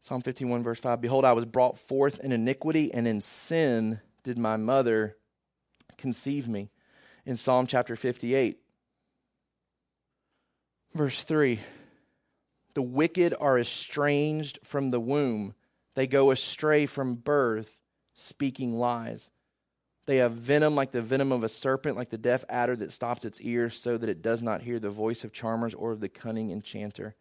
Psalm 0.04 0.22
51, 0.22 0.64
verse 0.64 0.82
5 0.82 1.00
Behold, 1.00 1.24
I 1.24 1.32
was 1.32 1.46
brought 1.46 1.80
forth 1.80 2.20
in 2.20 2.34
iniquity, 2.34 2.94
and 2.94 3.08
in 3.08 3.22
sin 3.22 4.02
did 4.24 4.38
my 4.38 4.58
mother 4.58 5.16
conceive 5.98 6.46
me. 6.46 6.70
In 7.26 7.38
Psalm 7.38 7.68
chapter 7.68 7.96
58, 7.96 8.60
verse 10.94 11.24
3 11.24 11.62
The 12.74 12.82
wicked 12.82 13.34
are 13.40 13.58
estranged 13.58 14.60
from 14.62 14.90
the 14.90 15.00
womb 15.00 15.56
they 15.96 16.06
go 16.06 16.32
astray 16.32 16.86
from 16.86 17.16
birth, 17.16 17.78
speaking 18.14 18.74
lies. 18.74 19.32
They 20.06 20.18
have 20.18 20.34
venom 20.34 20.76
like 20.76 20.92
the 20.92 21.02
venom 21.02 21.32
of 21.32 21.44
a 21.46 21.50
serpent, 21.50 21.96
like 21.96 22.10
the 22.10 22.18
deaf 22.18 22.44
adder 22.50 22.76
that 22.76 22.92
stops 22.92 23.24
its 23.24 23.40
ears 23.40 23.80
so 23.80 23.98
that 23.98 24.10
it 24.10 24.22
does 24.22 24.42
not 24.42 24.64
hear 24.64 24.80
the 24.80 24.90
voice 24.90 25.24
of 25.24 25.32
charmers 25.32 25.74
or 25.74 25.94
of 25.94 26.02
the 26.02 26.10
cunning 26.10 26.52
enchanter. 26.52 27.16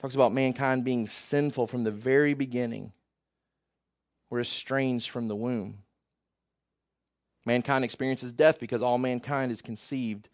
Talks 0.00 0.14
about 0.14 0.32
mankind 0.32 0.84
being 0.84 1.06
sinful 1.06 1.66
from 1.66 1.84
the 1.84 1.90
very 1.90 2.34
beginning. 2.34 2.92
We're 4.30 4.40
estranged 4.40 5.10
from 5.10 5.28
the 5.28 5.36
womb. 5.36 5.78
Mankind 7.44 7.84
experiences 7.84 8.32
death 8.32 8.60
because 8.60 8.82
all 8.82 8.98
mankind 8.98 9.50
is 9.50 9.62
conceived 9.62 10.28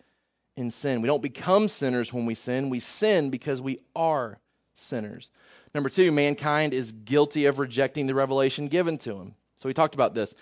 in 0.56 0.70
sin. 0.70 1.00
We 1.00 1.06
don't 1.06 1.22
become 1.22 1.68
sinners 1.68 2.12
when 2.12 2.26
we 2.26 2.34
sin, 2.34 2.70
we 2.70 2.80
sin 2.80 3.30
because 3.30 3.60
we 3.60 3.78
are 3.94 4.40
sinners. 4.74 5.30
Number 5.74 5.88
two, 5.88 6.12
mankind 6.12 6.74
is 6.74 6.92
guilty 6.92 7.46
of 7.46 7.58
rejecting 7.58 8.06
the 8.06 8.14
revelation 8.14 8.68
given 8.68 8.98
to 8.98 9.16
him. 9.16 9.34
So 9.56 9.68
we 9.68 9.74
talked 9.74 9.94
about 9.94 10.14
this. 10.14 10.34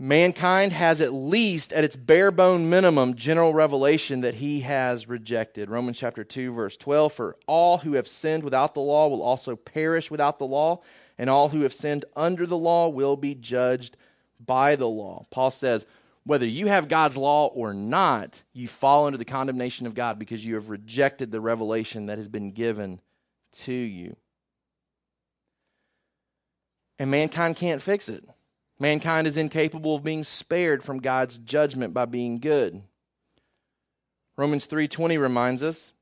Mankind 0.00 0.72
has 0.72 1.00
at 1.00 1.12
least, 1.12 1.72
at 1.72 1.82
its 1.82 1.96
bare 1.96 2.30
bone 2.30 2.70
minimum, 2.70 3.14
general 3.14 3.52
revelation 3.52 4.20
that 4.20 4.34
he 4.34 4.60
has 4.60 5.08
rejected. 5.08 5.68
Romans 5.68 5.98
chapter 5.98 6.22
2, 6.22 6.52
verse 6.52 6.76
12 6.76 7.12
For 7.12 7.36
all 7.48 7.78
who 7.78 7.94
have 7.94 8.06
sinned 8.06 8.44
without 8.44 8.74
the 8.74 8.80
law 8.80 9.08
will 9.08 9.22
also 9.22 9.56
perish 9.56 10.08
without 10.08 10.38
the 10.38 10.46
law, 10.46 10.82
and 11.18 11.28
all 11.28 11.48
who 11.48 11.62
have 11.62 11.74
sinned 11.74 12.04
under 12.14 12.46
the 12.46 12.56
law 12.56 12.88
will 12.88 13.16
be 13.16 13.34
judged 13.34 13.96
by 14.38 14.76
the 14.76 14.86
law. 14.86 15.24
Paul 15.30 15.50
says, 15.50 15.84
whether 16.28 16.44
you 16.44 16.66
have 16.66 16.88
God's 16.88 17.16
law 17.16 17.46
or 17.46 17.72
not, 17.72 18.42
you 18.52 18.68
fall 18.68 19.06
under 19.06 19.16
the 19.16 19.24
condemnation 19.24 19.86
of 19.86 19.94
God 19.94 20.18
because 20.18 20.44
you 20.44 20.56
have 20.56 20.68
rejected 20.68 21.30
the 21.30 21.40
revelation 21.40 22.04
that 22.06 22.18
has 22.18 22.28
been 22.28 22.50
given 22.50 23.00
to 23.52 23.72
you. 23.72 24.14
And 26.98 27.10
mankind 27.10 27.56
can't 27.56 27.80
fix 27.80 28.10
it. 28.10 28.28
Mankind 28.78 29.26
is 29.26 29.36
incapable 29.36 29.96
of 29.96 30.04
being 30.04 30.24
spared 30.24 30.84
from 30.84 31.00
God's 31.00 31.38
judgment 31.38 31.92
by 31.92 32.04
being 32.04 32.38
good. 32.38 32.82
Romans 34.36 34.66
3:20 34.66 35.18
reminds 35.18 35.62
us 35.62 35.92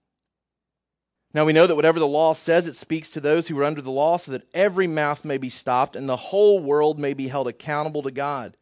now 1.36 1.44
we 1.44 1.52
know 1.52 1.66
that 1.66 1.76
whatever 1.76 1.98
the 1.98 2.06
law 2.06 2.32
says, 2.32 2.66
it 2.66 2.76
speaks 2.76 3.10
to 3.10 3.20
those 3.20 3.48
who 3.48 3.58
are 3.58 3.64
under 3.64 3.82
the 3.82 3.90
law, 3.90 4.16
so 4.16 4.32
that 4.32 4.48
every 4.54 4.86
mouth 4.86 5.22
may 5.22 5.36
be 5.36 5.50
stopped 5.50 5.94
and 5.94 6.08
the 6.08 6.16
whole 6.16 6.60
world 6.60 6.98
may 6.98 7.12
be 7.12 7.28
held 7.28 7.46
accountable 7.46 8.02
to 8.04 8.10
God. 8.10 8.56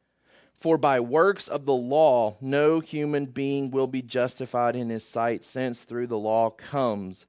For 0.58 0.76
by 0.76 0.98
works 0.98 1.46
of 1.46 1.66
the 1.66 1.74
law, 1.74 2.36
no 2.40 2.80
human 2.80 3.26
being 3.26 3.70
will 3.70 3.86
be 3.86 4.02
justified 4.02 4.74
in 4.74 4.88
his 4.88 5.04
sight, 5.04 5.44
since 5.44 5.84
through 5.84 6.08
the 6.08 6.18
law 6.18 6.50
comes 6.50 7.26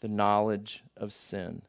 the 0.00 0.08
knowledge 0.08 0.82
of 0.96 1.12
sin. 1.12 1.62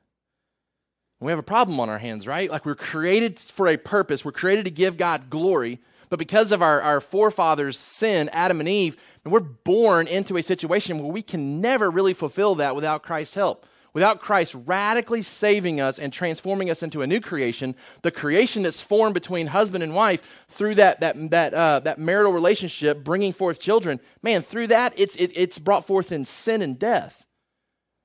And 1.21 1.27
we 1.27 1.31
have 1.31 1.39
a 1.39 1.43
problem 1.43 1.79
on 1.79 1.87
our 1.87 1.99
hands, 1.99 2.25
right? 2.25 2.49
Like 2.49 2.65
we're 2.65 2.73
created 2.73 3.37
for 3.37 3.67
a 3.67 3.77
purpose, 3.77 4.25
we're 4.25 4.31
created 4.31 4.65
to 4.65 4.71
give 4.71 4.97
God 4.97 5.29
glory, 5.29 5.79
but 6.09 6.17
because 6.17 6.51
of 6.51 6.63
our, 6.63 6.81
our 6.81 6.99
forefathers' 6.99 7.77
sin, 7.77 8.27
Adam 8.33 8.59
and 8.59 8.67
Eve, 8.67 8.97
and 9.23 9.31
we're 9.31 9.39
born 9.39 10.07
into 10.07 10.35
a 10.35 10.41
situation 10.41 10.97
where 10.97 11.11
we 11.11 11.21
can 11.21 11.61
never 11.61 11.91
really 11.91 12.15
fulfill 12.15 12.55
that 12.55 12.75
without 12.75 13.03
Christ's 13.03 13.35
help. 13.35 13.67
Without 13.93 14.19
Christ 14.19 14.55
radically 14.65 15.21
saving 15.21 15.79
us 15.79 15.99
and 15.99 16.11
transforming 16.11 16.71
us 16.71 16.81
into 16.81 17.03
a 17.03 17.07
new 17.07 17.19
creation, 17.19 17.75
the 18.01 18.09
creation 18.09 18.63
that's 18.63 18.81
formed 18.81 19.13
between 19.13 19.47
husband 19.47 19.83
and 19.83 19.93
wife 19.93 20.23
through 20.47 20.75
that, 20.75 21.01
that, 21.01 21.29
that, 21.29 21.53
uh, 21.53 21.81
that 21.81 21.99
marital 21.99 22.31
relationship, 22.31 23.03
bringing 23.03 23.31
forth 23.31 23.59
children, 23.59 23.99
man, 24.23 24.41
through 24.41 24.67
that, 24.67 24.93
it's, 24.97 25.15
it, 25.17 25.31
it's 25.35 25.59
brought 25.59 25.85
forth 25.85 26.11
in 26.11 26.25
sin 26.25 26.63
and 26.63 26.79
death. 26.79 27.27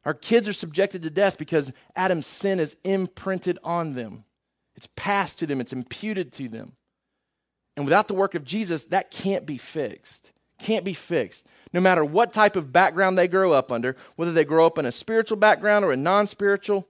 Our 0.07 0.15
kids 0.15 0.47
are 0.47 0.53
subjected 0.53 1.03
to 1.03 1.11
death 1.11 1.37
because 1.37 1.73
Adam's 1.97 2.29
sin 2.29 2.61
is 2.61 2.77
imprinted 2.85 3.59
on 3.65 3.95
them. 3.95 4.25
It's 4.77 4.89
passed 4.95 5.41
to 5.41 5.47
them, 5.47 5.61
it's 5.61 5.73
imputed 5.73 6.33
to 6.35 6.49
them. 6.49 6.73
And 7.77 7.85
without 7.85 8.07
the 8.07 8.15
work 8.15 8.37
of 8.37 8.45
Jesus, 8.45 8.85
that 8.85 9.11
can't 9.11 9.45
be 9.45 9.59
fixed. 9.59 10.31
Can't 10.61 10.85
be 10.85 10.95
fixed. 10.95 11.45
No 11.73 11.81
matter 11.81 12.05
what 12.05 12.33
type 12.33 12.55
of 12.55 12.73
background 12.73 13.19
they 13.19 13.27
grow 13.27 13.53
up 13.53 13.73
under, 13.73 13.97
whether 14.15 14.33
they 14.33 14.45
grow 14.45 14.65
up 14.65 14.79
in 14.79 14.87
a 14.87 14.93
spiritual 14.93 15.37
background 15.37 15.85
or 15.85 15.91
a 15.93 15.97
non 15.97 16.29
spiritual, 16.29 16.87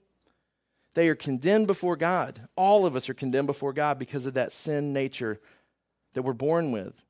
they 0.94 1.08
are 1.08 1.14
condemned 1.14 1.66
before 1.66 1.96
God. 1.96 2.48
All 2.54 2.84
of 2.84 2.94
us 2.94 3.08
are 3.08 3.14
condemned 3.14 3.46
before 3.46 3.72
God 3.72 3.98
because 3.98 4.26
of 4.26 4.34
that 4.34 4.52
sin 4.52 4.92
nature 4.92 5.40
that 6.12 6.22
we're 6.22 6.34
born 6.34 6.70
with. 6.70 7.02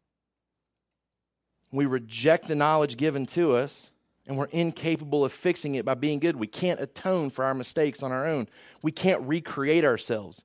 We 1.73 1.85
reject 1.85 2.47
the 2.47 2.55
knowledge 2.55 2.97
given 2.97 3.27
to 3.27 3.57
us 3.57 3.91
and 4.27 4.37
we're 4.37 4.47
incapable 4.47 5.25
of 5.25 5.33
fixing 5.33 5.77
it 5.77 5.85
by 5.85 5.95
being 5.95 6.19
good. 6.19 6.37
We 6.37 6.47
can't 6.47 6.81
atone 6.81 7.31
for 7.31 7.45
our 7.45 7.55
mistakes 7.55 8.03
on 8.03 8.13
our 8.13 8.27
own, 8.27 8.49
we 8.83 8.93
can't 8.93 9.23
recreate 9.23 9.85
ourselves. 9.85 10.45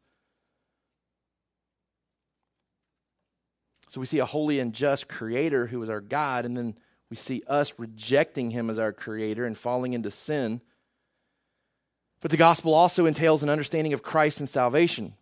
So 3.89 3.99
we 3.99 4.07
see 4.07 4.19
a 4.19 4.25
holy 4.25 4.59
and 4.59 4.71
just 4.71 5.09
creator 5.09 5.67
who 5.67 5.83
is 5.83 5.89
our 5.89 5.99
God, 5.99 6.45
and 6.45 6.55
then 6.55 6.77
we 7.09 7.17
see 7.17 7.43
us 7.45 7.73
rejecting 7.77 8.51
him 8.51 8.69
as 8.69 8.79
our 8.79 8.93
creator 8.93 9.45
and 9.45 9.57
falling 9.57 9.91
into 9.91 10.09
sin. 10.09 10.61
But 12.21 12.31
the 12.31 12.37
gospel 12.37 12.73
also 12.73 13.05
entails 13.05 13.43
an 13.43 13.49
understanding 13.49 13.91
of 13.91 14.01
Christ 14.01 14.39
and 14.39 14.47
salvation. 14.47 15.15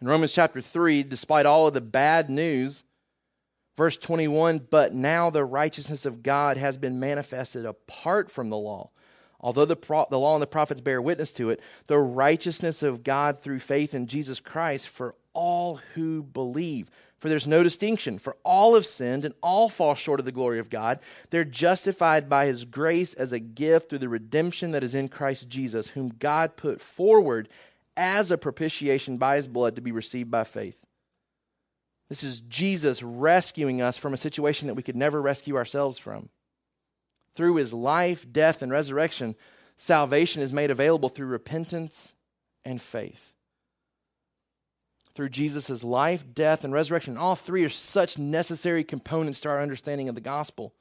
In 0.00 0.08
Romans 0.08 0.32
chapter 0.32 0.62
3, 0.62 1.02
despite 1.02 1.44
all 1.44 1.66
of 1.66 1.74
the 1.74 1.82
bad 1.82 2.30
news, 2.30 2.84
Verse 3.78 3.96
21 3.96 4.66
But 4.70 4.92
now 4.92 5.30
the 5.30 5.44
righteousness 5.44 6.04
of 6.04 6.24
God 6.24 6.56
has 6.56 6.76
been 6.76 6.98
manifested 6.98 7.64
apart 7.64 8.28
from 8.28 8.50
the 8.50 8.56
law. 8.56 8.90
Although 9.40 9.66
the, 9.66 9.76
pro- 9.76 10.08
the 10.10 10.18
law 10.18 10.34
and 10.34 10.42
the 10.42 10.48
prophets 10.48 10.80
bear 10.80 11.00
witness 11.00 11.30
to 11.32 11.50
it, 11.50 11.60
the 11.86 11.96
righteousness 11.96 12.82
of 12.82 13.04
God 13.04 13.38
through 13.38 13.60
faith 13.60 13.94
in 13.94 14.08
Jesus 14.08 14.40
Christ 14.40 14.88
for 14.88 15.14
all 15.32 15.76
who 15.94 16.24
believe. 16.24 16.90
For 17.18 17.28
there's 17.28 17.46
no 17.46 17.62
distinction, 17.62 18.18
for 18.18 18.36
all 18.42 18.74
have 18.74 18.84
sinned 18.84 19.24
and 19.24 19.34
all 19.44 19.68
fall 19.68 19.94
short 19.94 20.18
of 20.18 20.26
the 20.26 20.32
glory 20.32 20.58
of 20.58 20.70
God. 20.70 20.98
They're 21.30 21.44
justified 21.44 22.28
by 22.28 22.46
his 22.46 22.64
grace 22.64 23.14
as 23.14 23.32
a 23.32 23.38
gift 23.38 23.90
through 23.90 24.00
the 24.00 24.08
redemption 24.08 24.72
that 24.72 24.82
is 24.82 24.94
in 24.94 25.08
Christ 25.08 25.48
Jesus, 25.48 25.88
whom 25.88 26.08
God 26.08 26.56
put 26.56 26.80
forward 26.80 27.48
as 27.96 28.32
a 28.32 28.38
propitiation 28.38 29.18
by 29.18 29.36
his 29.36 29.46
blood 29.46 29.76
to 29.76 29.80
be 29.80 29.92
received 29.92 30.32
by 30.32 30.42
faith. 30.42 30.78
This 32.08 32.22
is 32.22 32.40
Jesus 32.40 33.02
rescuing 33.02 33.82
us 33.82 33.98
from 33.98 34.14
a 34.14 34.18
situation 34.18 34.66
that 34.66 34.74
we 34.74 34.82
could 34.82 34.96
never 34.96 35.20
rescue 35.20 35.56
ourselves 35.56 35.98
from. 35.98 36.30
Through 37.34 37.56
his 37.56 37.72
life, 37.72 38.26
death, 38.30 38.62
and 38.62 38.72
resurrection, 38.72 39.36
salvation 39.76 40.42
is 40.42 40.52
made 40.52 40.70
available 40.70 41.08
through 41.08 41.26
repentance 41.26 42.14
and 42.64 42.80
faith 42.80 43.32
through 45.18 45.28
Jesus' 45.28 45.82
life, 45.82 46.24
death, 46.32 46.62
and 46.62 46.72
resurrection. 46.72 47.16
All 47.16 47.34
three 47.34 47.64
are 47.64 47.68
such 47.68 48.18
necessary 48.18 48.84
components 48.84 49.40
to 49.40 49.48
our 49.48 49.60
understanding 49.60 50.08
of 50.08 50.14
the 50.14 50.20
gospel. 50.20 50.74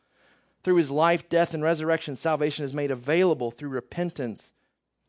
Through 0.61 0.75
his 0.75 0.91
life, 0.91 1.27
death, 1.27 1.55
and 1.55 1.63
resurrection, 1.63 2.15
salvation 2.15 2.63
is 2.63 2.71
made 2.71 2.91
available 2.91 3.49
through 3.49 3.69
repentance 3.69 4.53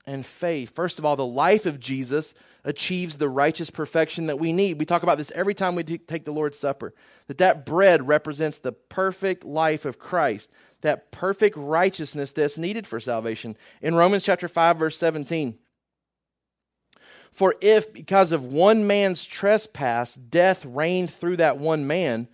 and 0.08 0.24
faith. 0.24 0.74
First 0.74 0.98
of 0.98 1.04
all, 1.04 1.16
the 1.16 1.26
life 1.26 1.66
of 1.66 1.78
Jesus 1.78 2.34
achieves 2.64 3.18
the 3.18 3.28
righteous 3.28 3.70
perfection 3.70 4.26
that 4.26 4.40
we 4.40 4.52
need. 4.52 4.78
We 4.78 4.86
talk 4.86 5.02
about 5.02 5.18
this 5.18 5.30
every 5.32 5.54
time 5.54 5.74
we 5.74 5.84
take 5.84 6.24
the 6.24 6.32
Lord's 6.32 6.58
Supper. 6.58 6.94
That 7.26 7.38
that 7.38 7.66
bread 7.66 8.08
represents 8.08 8.58
the 8.58 8.72
perfect 8.72 9.44
life 9.44 9.84
of 9.84 9.98
Christ, 9.98 10.50
that 10.80 11.12
perfect 11.12 11.56
righteousness 11.56 12.32
that's 12.32 12.58
needed 12.58 12.86
for 12.86 12.98
salvation. 12.98 13.56
In 13.82 13.94
Romans 13.94 14.24
chapter 14.24 14.48
5 14.48 14.78
verse 14.78 14.96
17, 14.96 15.58
for 17.30 17.54
if, 17.60 17.92
because 17.92 18.32
of 18.32 18.46
one 18.46 18.86
man's 18.86 19.24
trespass, 19.24 20.14
death 20.14 20.64
reigned 20.64 21.12
through 21.12 21.36
that 21.36 21.58
one 21.58 21.86
man, 21.86 22.28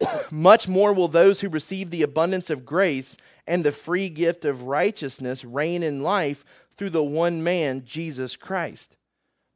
much 0.30 0.68
more 0.68 0.92
will 0.92 1.08
those 1.08 1.40
who 1.40 1.48
receive 1.48 1.90
the 1.90 2.02
abundance 2.02 2.48
of 2.48 2.64
grace 2.64 3.16
and 3.46 3.64
the 3.64 3.72
free 3.72 4.08
gift 4.08 4.44
of 4.44 4.62
righteousness 4.62 5.44
reign 5.44 5.82
in 5.82 6.02
life 6.02 6.44
through 6.76 6.90
the 6.90 7.02
one 7.02 7.42
man, 7.42 7.84
Jesus 7.84 8.36
Christ. 8.36 8.96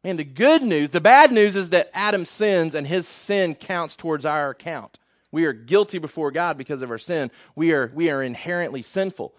Man, 0.05 0.16
the 0.16 0.24
good 0.24 0.62
news, 0.62 0.90
the 0.90 1.00
bad 1.00 1.33
news 1.33 1.57
is 1.57 1.70
that 1.70 1.90
Adam 1.92 2.24
sins 2.24 2.74
and 2.74 2.87
his 2.87 3.09
sin 3.09 3.55
counts 3.55 3.96
towards 3.96 4.24
our 4.24 4.50
account. 4.50 4.98
We 5.33 5.44
are 5.44 5.52
guilty 5.52 5.98
before 5.98 6.31
God 6.31 6.57
because 6.57 6.83
of 6.83 6.90
our 6.90 6.98
sin. 6.98 7.31
We 7.57 7.72
are, 7.72 7.90
we 7.94 8.11
are 8.11 8.22
inherently 8.22 8.83
sinful. 8.83 9.35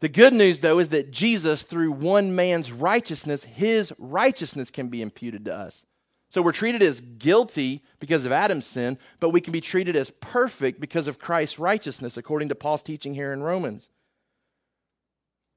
The 0.00 0.08
good 0.08 0.34
news, 0.34 0.58
though, 0.58 0.80
is 0.80 0.90
that 0.90 1.12
Jesus, 1.12 1.62
through 1.62 1.92
one 1.92 2.34
man's 2.34 2.72
righteousness, 2.72 3.44
his 3.44 3.92
righteousness 3.98 4.70
can 4.70 4.88
be 4.88 5.00
imputed 5.00 5.44
to 5.46 5.54
us. 5.54 5.86
So 6.28 6.42
we're 6.42 6.52
treated 6.52 6.82
as 6.82 7.00
guilty 7.00 7.82
because 8.00 8.24
of 8.24 8.32
Adam's 8.32 8.66
sin, 8.66 8.98
but 9.20 9.30
we 9.30 9.40
can 9.40 9.52
be 9.52 9.60
treated 9.60 9.96
as 9.96 10.10
perfect 10.10 10.80
because 10.80 11.06
of 11.06 11.18
Christ's 11.18 11.58
righteousness, 11.58 12.16
according 12.16 12.48
to 12.48 12.54
Paul's 12.54 12.82
teaching 12.82 13.14
here 13.14 13.32
in 13.32 13.42
Romans. 13.42 13.90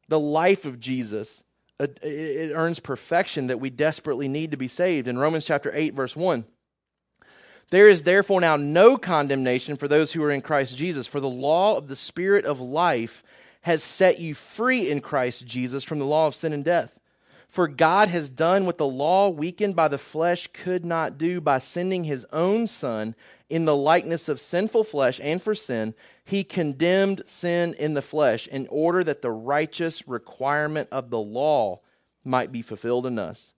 The 0.10 0.20
life 0.20 0.66
of 0.66 0.80
Jesus, 0.80 1.44
it 1.80 2.52
earns 2.54 2.80
perfection 2.80 3.48
that 3.48 3.60
we 3.60 3.70
desperately 3.70 4.28
need 4.28 4.52
to 4.52 4.58
be 4.58 4.68
saved. 4.68 5.08
In 5.08 5.18
Romans 5.18 5.46
chapter 5.46 5.72
8, 5.74 5.94
verse 5.94 6.16
1, 6.16 6.46
there 7.72 7.90
is 7.90 8.04
therefore 8.04 8.42
now 8.42 8.56
no 8.56 8.98
condemnation 8.98 9.76
for 9.76 9.88
those 9.88 10.14
who 10.14 10.24
are 10.24 10.32
in 10.32 10.42
Christ 10.42 10.78
Jesus, 10.78 11.08
for 11.08 11.20
the 11.20 11.30
law 11.30 11.76
of 11.78 11.88
the 11.88 11.96
Spirit 11.96 12.46
of 12.46 12.62
life 12.62 13.24
has 13.62 13.84
set 13.84 14.20
you 14.20 14.36
free 14.36 14.90
in 14.90 15.02
Christ 15.02 15.48
Jesus 15.48 15.84
from 15.84 16.00
the 16.00 16.06
law 16.06 16.28
of 16.28 16.36
sin 16.36 16.54
and 16.54 16.64
death. 16.64 17.00
For 17.48 17.68
God 17.68 18.10
has 18.10 18.30
done 18.30 18.66
what 18.66 18.78
the 18.78 18.86
law, 18.86 19.30
weakened 19.30 19.76
by 19.76 19.88
the 19.88 19.98
flesh, 19.98 20.48
could 20.54 20.86
not 20.86 21.18
do 21.18 21.42
by 21.42 21.58
sending 21.58 22.04
his 22.04 22.26
own 22.32 22.68
Son 22.68 23.16
in 23.50 23.66
the 23.66 23.76
likeness 23.76 24.28
of 24.28 24.40
sinful 24.40 24.84
flesh 24.84 25.20
and 25.24 25.42
for 25.42 25.54
sin. 25.54 25.94
He 26.24 26.44
condemned 26.44 27.24
sin 27.26 27.74
in 27.76 27.94
the 27.94 28.02
flesh 28.02 28.48
in 28.48 28.68
order 28.70 29.04
that 29.04 29.22
the 29.22 29.32
righteous 29.32 30.08
requirement 30.08 30.90
of 30.92 31.10
the 31.10 31.20
law 31.20 31.82
might 32.24 32.52
be 32.52 32.62
fulfilled 32.62 33.06
in 33.06 33.20
us, 33.20 33.54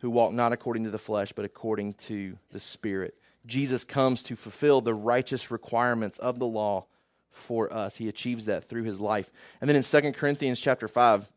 who 0.00 0.10
walk 0.10 0.32
not 0.32 0.52
according 0.52 0.84
to 0.84 0.90
the 0.90 0.98
flesh, 0.98 1.32
but 1.32 1.44
according 1.44 1.92
to 1.94 2.38
the 2.50 2.60
Spirit. 2.60 3.14
Jesus 3.46 3.84
comes 3.84 4.22
to 4.24 4.36
fulfill 4.36 4.80
the 4.80 4.94
righteous 4.94 5.50
requirements 5.50 6.18
of 6.18 6.38
the 6.38 6.46
law 6.46 6.86
for 7.30 7.72
us. 7.72 7.96
He 7.96 8.08
achieves 8.08 8.46
that 8.46 8.64
through 8.64 8.84
his 8.84 9.00
life. 9.00 9.30
And 9.60 9.68
then 9.68 9.76
in 9.76 9.82
2 9.82 10.12
Corinthians 10.12 10.60
chapter 10.60 10.88
5, 10.88 11.28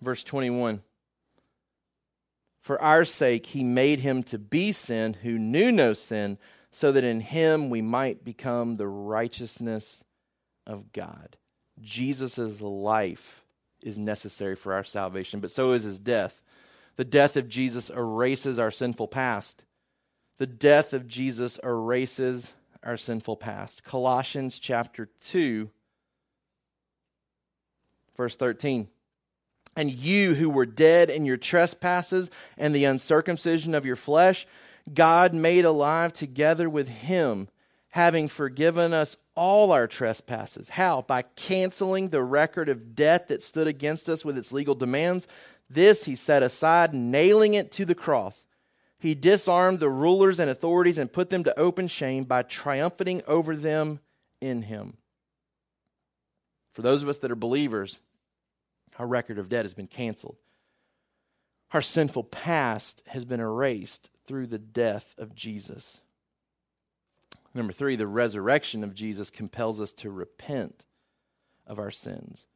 verse 0.00 0.24
21, 0.24 0.82
for 2.68 2.82
our 2.82 3.06
sake 3.06 3.46
he 3.46 3.64
made 3.64 4.00
him 4.00 4.22
to 4.22 4.36
be 4.36 4.72
sin 4.72 5.14
who 5.22 5.38
knew 5.38 5.72
no 5.72 5.94
sin, 5.94 6.36
so 6.70 6.92
that 6.92 7.02
in 7.02 7.18
him 7.18 7.70
we 7.70 7.80
might 7.80 8.22
become 8.22 8.76
the 8.76 8.86
righteousness 8.86 10.04
of 10.66 10.92
God. 10.92 11.38
Jesus' 11.80 12.60
life 12.60 13.42
is 13.82 13.98
necessary 13.98 14.54
for 14.54 14.74
our 14.74 14.84
salvation, 14.84 15.40
but 15.40 15.50
so 15.50 15.72
is 15.72 15.84
his 15.84 15.98
death. 15.98 16.42
The 16.96 17.06
death 17.06 17.38
of 17.38 17.48
Jesus 17.48 17.88
erases 17.88 18.58
our 18.58 18.70
sinful 18.70 19.08
past. 19.08 19.64
The 20.36 20.46
death 20.46 20.92
of 20.92 21.08
Jesus 21.08 21.58
erases 21.64 22.52
our 22.82 22.98
sinful 22.98 23.38
past. 23.38 23.82
Colossians 23.82 24.58
chapter 24.58 25.08
2, 25.20 25.70
verse 28.14 28.36
13. 28.36 28.88
And 29.78 29.90
you 29.92 30.34
who 30.34 30.50
were 30.50 30.66
dead 30.66 31.08
in 31.08 31.24
your 31.24 31.36
trespasses 31.36 32.30
and 32.56 32.74
the 32.74 32.84
uncircumcision 32.84 33.74
of 33.74 33.86
your 33.86 33.96
flesh, 33.96 34.46
God 34.92 35.32
made 35.32 35.64
alive 35.64 36.12
together 36.12 36.68
with 36.68 36.88
him, 36.88 37.48
having 37.90 38.26
forgiven 38.26 38.92
us 38.92 39.16
all 39.36 39.70
our 39.70 39.86
trespasses. 39.86 40.68
How? 40.68 41.02
By 41.02 41.22
canceling 41.22 42.08
the 42.08 42.22
record 42.22 42.68
of 42.68 42.96
debt 42.96 43.28
that 43.28 43.42
stood 43.42 43.68
against 43.68 44.08
us 44.08 44.24
with 44.24 44.36
its 44.36 44.52
legal 44.52 44.74
demands. 44.74 45.28
This 45.70 46.04
he 46.04 46.16
set 46.16 46.42
aside, 46.42 46.92
nailing 46.92 47.54
it 47.54 47.70
to 47.72 47.84
the 47.84 47.94
cross 47.94 48.46
he 48.98 49.14
disarmed 49.14 49.78
the 49.78 49.90
rulers 49.90 50.40
and 50.40 50.50
authorities 50.50 50.98
and 50.98 51.12
put 51.12 51.30
them 51.30 51.44
to 51.44 51.58
open 51.58 51.86
shame 51.86 52.24
by 52.24 52.42
triumphing 52.42 53.22
over 53.26 53.54
them 53.54 54.00
in 54.40 54.62
him. 54.62 54.96
For 56.72 56.82
those 56.82 57.02
of 57.02 57.08
us 57.08 57.18
that 57.18 57.30
are 57.30 57.36
believers, 57.36 57.98
our 58.98 59.06
record 59.06 59.38
of 59.38 59.48
debt 59.48 59.64
has 59.64 59.74
been 59.74 59.86
canceled. 59.86 60.36
Our 61.72 61.82
sinful 61.82 62.24
past 62.24 63.02
has 63.06 63.24
been 63.24 63.40
erased 63.40 64.10
through 64.26 64.48
the 64.48 64.58
death 64.58 65.14
of 65.18 65.34
Jesus. 65.34 66.00
Number 67.54 67.72
three, 67.72 67.96
the 67.96 68.06
resurrection 68.06 68.84
of 68.84 68.94
Jesus 68.94 69.30
compels 69.30 69.80
us 69.80 69.92
to 69.94 70.10
repent 70.10 70.84
of 71.66 71.78
our 71.78 71.90
sins 71.90 72.46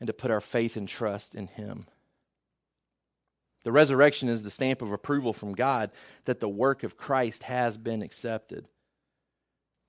and 0.00 0.06
to 0.06 0.12
put 0.12 0.30
our 0.30 0.40
faith 0.40 0.76
and 0.76 0.88
trust 0.88 1.34
in 1.34 1.46
Him. 1.46 1.86
The 3.64 3.72
resurrection 3.72 4.28
is 4.28 4.42
the 4.42 4.50
stamp 4.50 4.82
of 4.82 4.92
approval 4.92 5.32
from 5.32 5.54
God 5.54 5.90
that 6.24 6.40
the 6.40 6.48
work 6.48 6.84
of 6.84 6.96
Christ 6.96 7.42
has 7.44 7.76
been 7.76 8.02
accepted. 8.02 8.68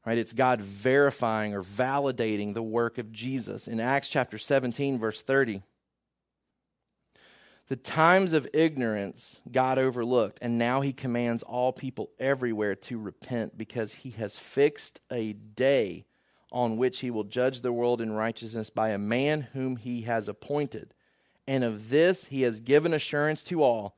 Right? 0.06 0.18
It's 0.18 0.34
God 0.34 0.62
verifying 0.62 1.54
or 1.54 1.62
validating 1.62 2.54
the 2.54 2.64
work 2.64 2.98
of 2.98 3.12
Jesus. 3.12 3.68
In 3.68 3.80
Acts 3.80 4.10
chapter 4.10 4.38
17, 4.38 4.98
verse 4.98 5.22
30, 5.22 5.62
the 7.68 7.76
times 7.76 8.34
of 8.34 8.48
ignorance 8.54 9.42
God 9.52 9.78
overlooked, 9.78 10.40
and 10.42 10.58
now 10.58 10.82
he 10.82 10.94
commands 10.94 11.44
all 11.44 11.74
people 11.74 12.12
everywhere 12.20 12.76
to 12.76 12.98
repent 13.00 13.58
because 13.58 13.92
he 13.92 14.12
has 14.12 14.38
fixed 14.38 15.00
a 15.12 15.34
day 15.34 16.06
on 16.52 16.78
which 16.78 17.00
he 17.00 17.12
will 17.12 17.26
judge 17.26 17.62
the 17.62 17.74
world 17.74 18.00
in 18.00 18.12
righteousness 18.12 18.70
by 18.70 18.90
a 18.90 18.98
man 18.98 19.42
whom 19.54 19.76
he 19.76 20.02
has 20.02 20.28
appointed 20.28 20.94
and 21.48 21.64
of 21.64 21.90
this 21.90 22.26
he 22.26 22.42
has 22.42 22.60
given 22.60 22.94
assurance 22.94 23.44
to 23.46 23.64
all 23.64 23.96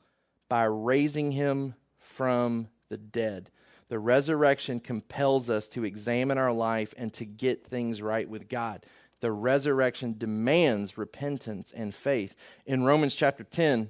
by 0.48 0.64
raising 0.64 1.32
him 1.32 1.74
from 1.98 2.68
the 2.90 2.98
dead. 2.98 3.50
The 3.90 4.00
resurrection 4.00 4.80
compels 4.80 5.50
us 5.50 5.68
to 5.70 5.84
examine 5.84 6.38
our 6.38 6.54
life 6.54 6.94
and 6.96 7.12
to 7.14 7.26
get 7.26 7.66
things 7.66 8.02
right 8.02 8.30
with 8.30 8.48
God. 8.48 8.86
The 9.22 9.32
resurrection 9.32 10.16
demands 10.18 10.98
repentance 10.98 11.72
and 11.72 11.94
faith. 11.94 12.36
In 12.66 12.84
Romans 12.84 13.16
chapter 13.16 13.44
10, 13.44 13.90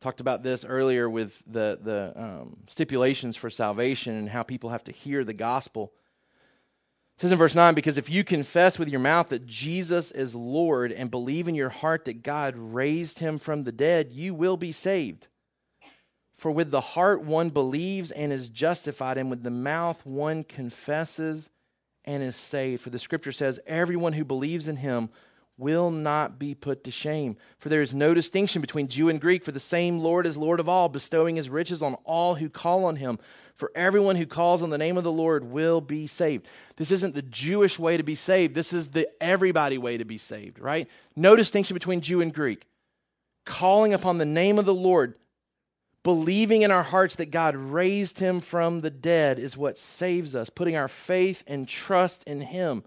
talked 0.00 0.20
about 0.20 0.42
this 0.42 0.64
earlier 0.64 1.08
with 1.08 1.42
the, 1.46 1.78
the 1.82 2.12
um, 2.14 2.58
stipulations 2.68 3.36
for 3.36 3.48
salvation 3.48 4.14
and 4.14 4.28
how 4.28 4.42
people 4.42 4.70
have 4.70 4.84
to 4.84 4.92
hear 4.92 5.24
the 5.24 5.32
gospel. 5.32 5.92
It 7.16 7.22
says 7.22 7.32
in 7.32 7.38
verse 7.38 7.54
9, 7.54 7.74
because 7.74 7.96
if 7.96 8.10
you 8.10 8.24
confess 8.24 8.78
with 8.78 8.88
your 8.88 9.00
mouth 9.00 9.28
that 9.28 9.46
Jesus 9.46 10.10
is 10.10 10.34
Lord 10.34 10.90
and 10.90 11.10
believe 11.10 11.46
in 11.46 11.54
your 11.54 11.70
heart 11.70 12.04
that 12.04 12.22
God 12.22 12.54
raised 12.56 13.20
him 13.20 13.38
from 13.38 13.62
the 13.62 13.72
dead, 13.72 14.10
you 14.12 14.34
will 14.34 14.56
be 14.56 14.72
saved. 14.72 15.28
For 16.36 16.50
with 16.50 16.70
the 16.70 16.80
heart 16.80 17.22
one 17.22 17.50
believes 17.50 18.10
and 18.10 18.32
is 18.32 18.48
justified, 18.48 19.16
and 19.16 19.30
with 19.30 19.44
the 19.44 19.50
mouth 19.50 20.04
one 20.04 20.42
confesses 20.42 21.48
and 22.04 22.22
is 22.22 22.36
saved. 22.36 22.82
For 22.82 22.90
the 22.90 22.98
scripture 22.98 23.32
says, 23.32 23.60
Everyone 23.66 24.12
who 24.12 24.24
believes 24.24 24.68
in 24.68 24.76
him 24.76 25.10
will 25.56 25.90
not 25.90 26.38
be 26.38 26.54
put 26.54 26.84
to 26.84 26.90
shame. 26.90 27.36
For 27.58 27.68
there 27.68 27.82
is 27.82 27.94
no 27.94 28.12
distinction 28.12 28.60
between 28.60 28.88
Jew 28.88 29.08
and 29.08 29.20
Greek, 29.20 29.44
for 29.44 29.52
the 29.52 29.60
same 29.60 30.00
Lord 30.00 30.26
is 30.26 30.36
Lord 30.36 30.58
of 30.58 30.68
all, 30.68 30.88
bestowing 30.88 31.36
his 31.36 31.48
riches 31.48 31.82
on 31.82 31.94
all 32.04 32.34
who 32.34 32.48
call 32.48 32.84
on 32.84 32.96
him. 32.96 33.18
For 33.54 33.70
everyone 33.76 34.16
who 34.16 34.26
calls 34.26 34.64
on 34.64 34.70
the 34.70 34.78
name 34.78 34.96
of 34.96 35.04
the 35.04 35.12
Lord 35.12 35.44
will 35.44 35.80
be 35.80 36.08
saved. 36.08 36.48
This 36.76 36.90
isn't 36.90 37.14
the 37.14 37.22
Jewish 37.22 37.78
way 37.78 37.96
to 37.96 38.02
be 38.02 38.16
saved. 38.16 38.54
This 38.54 38.72
is 38.72 38.88
the 38.88 39.08
everybody 39.20 39.78
way 39.78 39.96
to 39.96 40.04
be 40.04 40.18
saved, 40.18 40.58
right? 40.58 40.88
No 41.14 41.36
distinction 41.36 41.74
between 41.74 42.00
Jew 42.00 42.20
and 42.20 42.34
Greek. 42.34 42.66
Calling 43.44 43.94
upon 43.94 44.18
the 44.18 44.24
name 44.24 44.58
of 44.58 44.64
the 44.64 44.74
Lord, 44.74 45.14
believing 46.04 46.62
in 46.62 46.70
our 46.70 46.84
hearts 46.84 47.16
that 47.16 47.32
God 47.32 47.56
raised 47.56 48.20
him 48.20 48.38
from 48.38 48.80
the 48.80 48.90
dead 48.90 49.40
is 49.40 49.56
what 49.56 49.76
saves 49.76 50.36
us, 50.36 50.48
putting 50.50 50.76
our 50.76 50.86
faith 50.86 51.42
and 51.48 51.66
trust 51.66 52.22
in 52.24 52.40
him 52.40 52.84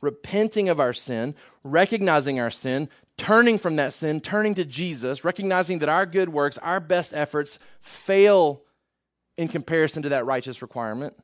repenting 0.00 0.68
of 0.68 0.80
our 0.80 0.92
sin, 0.92 1.34
recognizing 1.64 2.40
our 2.40 2.50
sin, 2.50 2.88
turning 3.16 3.58
from 3.58 3.76
that 3.76 3.92
sin, 3.92 4.20
turning 4.20 4.54
to 4.54 4.64
Jesus, 4.64 5.24
recognizing 5.24 5.80
that 5.80 5.88
our 5.88 6.06
good 6.06 6.30
works, 6.30 6.58
our 6.58 6.80
best 6.80 7.12
efforts 7.14 7.58
fail 7.80 8.62
in 9.36 9.48
comparison 9.48 10.02
to 10.02 10.08
that 10.10 10.26
righteous 10.26 10.62
requirement. 10.62 11.14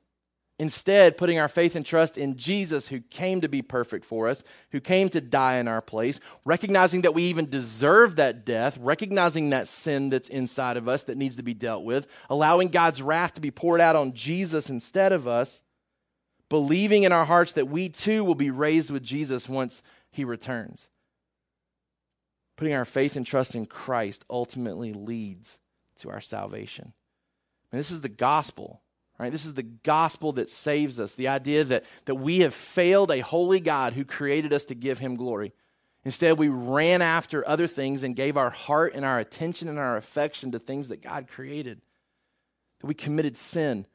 Instead, 0.59 1.19
putting 1.19 1.38
our 1.38 1.49
faith 1.49 1.77
and 1.77 1.85
trust 1.85 2.16
in 2.16 2.38
Jesus, 2.38 2.88
who 2.88 3.01
came 3.01 3.42
to 3.42 3.49
be 3.49 3.61
perfect 3.61 4.07
for 4.07 4.27
us, 4.27 4.42
who 4.73 4.81
came 4.81 5.11
to 5.11 5.21
die 5.21 5.57
in 5.57 5.69
our 5.69 5.83
place, 5.83 6.19
recognizing 6.47 7.03
that 7.03 7.12
we 7.12 7.25
even 7.25 7.51
deserve 7.51 8.16
that 8.16 8.47
death, 8.47 8.79
recognizing 8.81 9.51
that 9.51 9.69
sin 9.69 10.09
that's 10.09 10.31
inside 10.31 10.79
of 10.79 10.88
us 10.88 11.03
that 11.05 11.19
needs 11.19 11.37
to 11.37 11.42
be 11.42 11.53
dealt 11.53 11.85
with, 11.85 12.07
allowing 12.31 12.69
God's 12.69 13.03
wrath 13.03 13.35
to 13.35 13.40
be 13.42 13.51
poured 13.51 13.83
out 13.83 13.97
on 13.97 14.14
Jesus 14.14 14.71
instead 14.71 15.12
of 15.12 15.29
us, 15.29 15.62
believing 16.49 17.03
in 17.03 17.12
our 17.12 17.27
hearts 17.27 17.53
that 17.53 17.69
we 17.69 17.90
too 17.90 18.25
will 18.25 18.35
be 18.35 18.51
raised 18.51 18.90
with 18.90 19.03
Jesus 19.03 19.51
once 19.51 19.83
he 20.11 20.25
returns. 20.25 20.88
Putting 22.57 22.73
our 22.73 22.87
faith 22.87 23.16
and 23.16 23.27
trust 23.27 23.55
in 23.55 23.66
Christ 23.66 24.25
ultimately 24.31 24.95
leads 24.95 25.59
to 25.97 26.09
our 26.09 26.23
salvation. 26.23 26.95
And 27.71 27.79
this 27.79 27.90
is 27.90 28.01
the 28.01 28.09
gospel, 28.09 28.81
right? 29.18 29.33
This 29.33 29.46
is 29.46 29.55
the 29.55 29.62
gospel 29.62 30.33
that 30.33 30.50
saves 30.50 31.00
us. 31.00 31.14
The 31.14 31.29
idea 31.29 31.64
that, 31.64 31.85
that 32.05 32.16
we 32.16 32.40
have 32.40 32.55
failed 32.55 33.11
a 33.11 33.20
holy 33.20 33.61
God 33.61 33.92
who 33.92 34.05
created 34.05 34.52
us 34.52 34.64
to 34.66 34.74
give 34.74 34.98
him 34.98 35.16
glory. 35.16 35.52
Instead, 36.05 36.38
we 36.38 36.48
ran 36.48 37.02
after 37.02 37.46
other 37.46 37.66
things 37.66 38.02
and 38.02 38.14
gave 38.14 38.37
our 38.37 38.50
heart 38.50 38.94
and 38.94 39.05
our 39.05 39.18
attention 39.18 39.68
and 39.68 39.79
our 39.79 39.96
affection 39.96 40.52
to 40.52 40.59
things 40.59 40.88
that 40.88 41.02
God 41.02 41.29
created. 41.29 41.81
That 42.81 42.87
we 42.87 42.94
committed 42.94 43.37
sin 43.37 43.87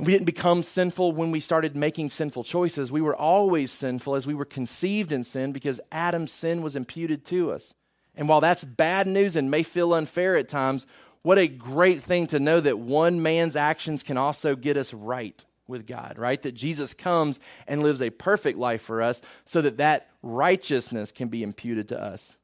we 0.00 0.12
didn't 0.12 0.24
become 0.24 0.62
sinful 0.62 1.12
when 1.12 1.30
we 1.30 1.40
started 1.40 1.76
making 1.76 2.10
sinful 2.10 2.44
choices. 2.44 2.90
We 2.90 3.02
were 3.02 3.14
always 3.14 3.70
sinful 3.70 4.14
as 4.14 4.26
we 4.26 4.34
were 4.34 4.46
conceived 4.46 5.12
in 5.12 5.24
sin 5.24 5.52
because 5.52 5.80
Adam's 5.92 6.32
sin 6.32 6.62
was 6.62 6.74
imputed 6.74 7.24
to 7.26 7.52
us. 7.52 7.74
And 8.14 8.28
while 8.28 8.40
that's 8.40 8.64
bad 8.64 9.06
news 9.06 9.36
and 9.36 9.50
may 9.50 9.62
feel 9.62 9.92
unfair 9.92 10.36
at 10.36 10.48
times, 10.48 10.86
what 11.22 11.38
a 11.38 11.48
great 11.48 12.02
thing 12.02 12.26
to 12.28 12.40
know 12.40 12.60
that 12.60 12.78
one 12.78 13.22
man's 13.22 13.56
actions 13.56 14.02
can 14.02 14.16
also 14.16 14.56
get 14.56 14.76
us 14.76 14.94
right 14.94 15.44
with 15.66 15.86
God, 15.86 16.18
right? 16.18 16.40
That 16.42 16.52
Jesus 16.52 16.94
comes 16.94 17.38
and 17.66 17.82
lives 17.82 18.02
a 18.02 18.10
perfect 18.10 18.58
life 18.58 18.82
for 18.82 19.02
us 19.02 19.22
so 19.44 19.60
that 19.62 19.78
that 19.78 20.08
righteousness 20.22 21.12
can 21.12 21.28
be 21.28 21.42
imputed 21.42 21.88
to 21.88 22.02
us 22.02 22.36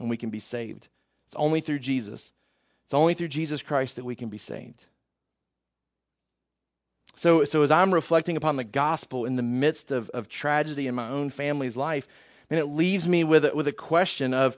and 0.00 0.10
we 0.10 0.16
can 0.16 0.30
be 0.30 0.40
saved. 0.40 0.88
It's 1.26 1.36
only 1.36 1.60
through 1.60 1.78
Jesus. 1.78 2.32
It's 2.84 2.94
only 2.94 3.14
through 3.14 3.28
Jesus 3.28 3.62
Christ 3.62 3.96
that 3.96 4.04
we 4.04 4.14
can 4.14 4.28
be 4.28 4.38
saved. 4.38 4.86
So, 7.14 7.44
so 7.44 7.62
as 7.62 7.70
I'm 7.70 7.92
reflecting 7.92 8.36
upon 8.36 8.56
the 8.56 8.64
gospel 8.64 9.26
in 9.26 9.36
the 9.36 9.42
midst 9.42 9.90
of, 9.90 10.08
of 10.10 10.28
tragedy 10.28 10.86
in 10.86 10.94
my 10.94 11.08
own 11.08 11.30
family's 11.30 11.76
life, 11.76 12.08
and 12.50 12.58
it 12.58 12.66
leaves 12.66 13.06
me 13.06 13.24
with 13.24 13.44
a, 13.44 13.54
with 13.54 13.68
a 13.68 13.72
question 13.72 14.34
of 14.34 14.56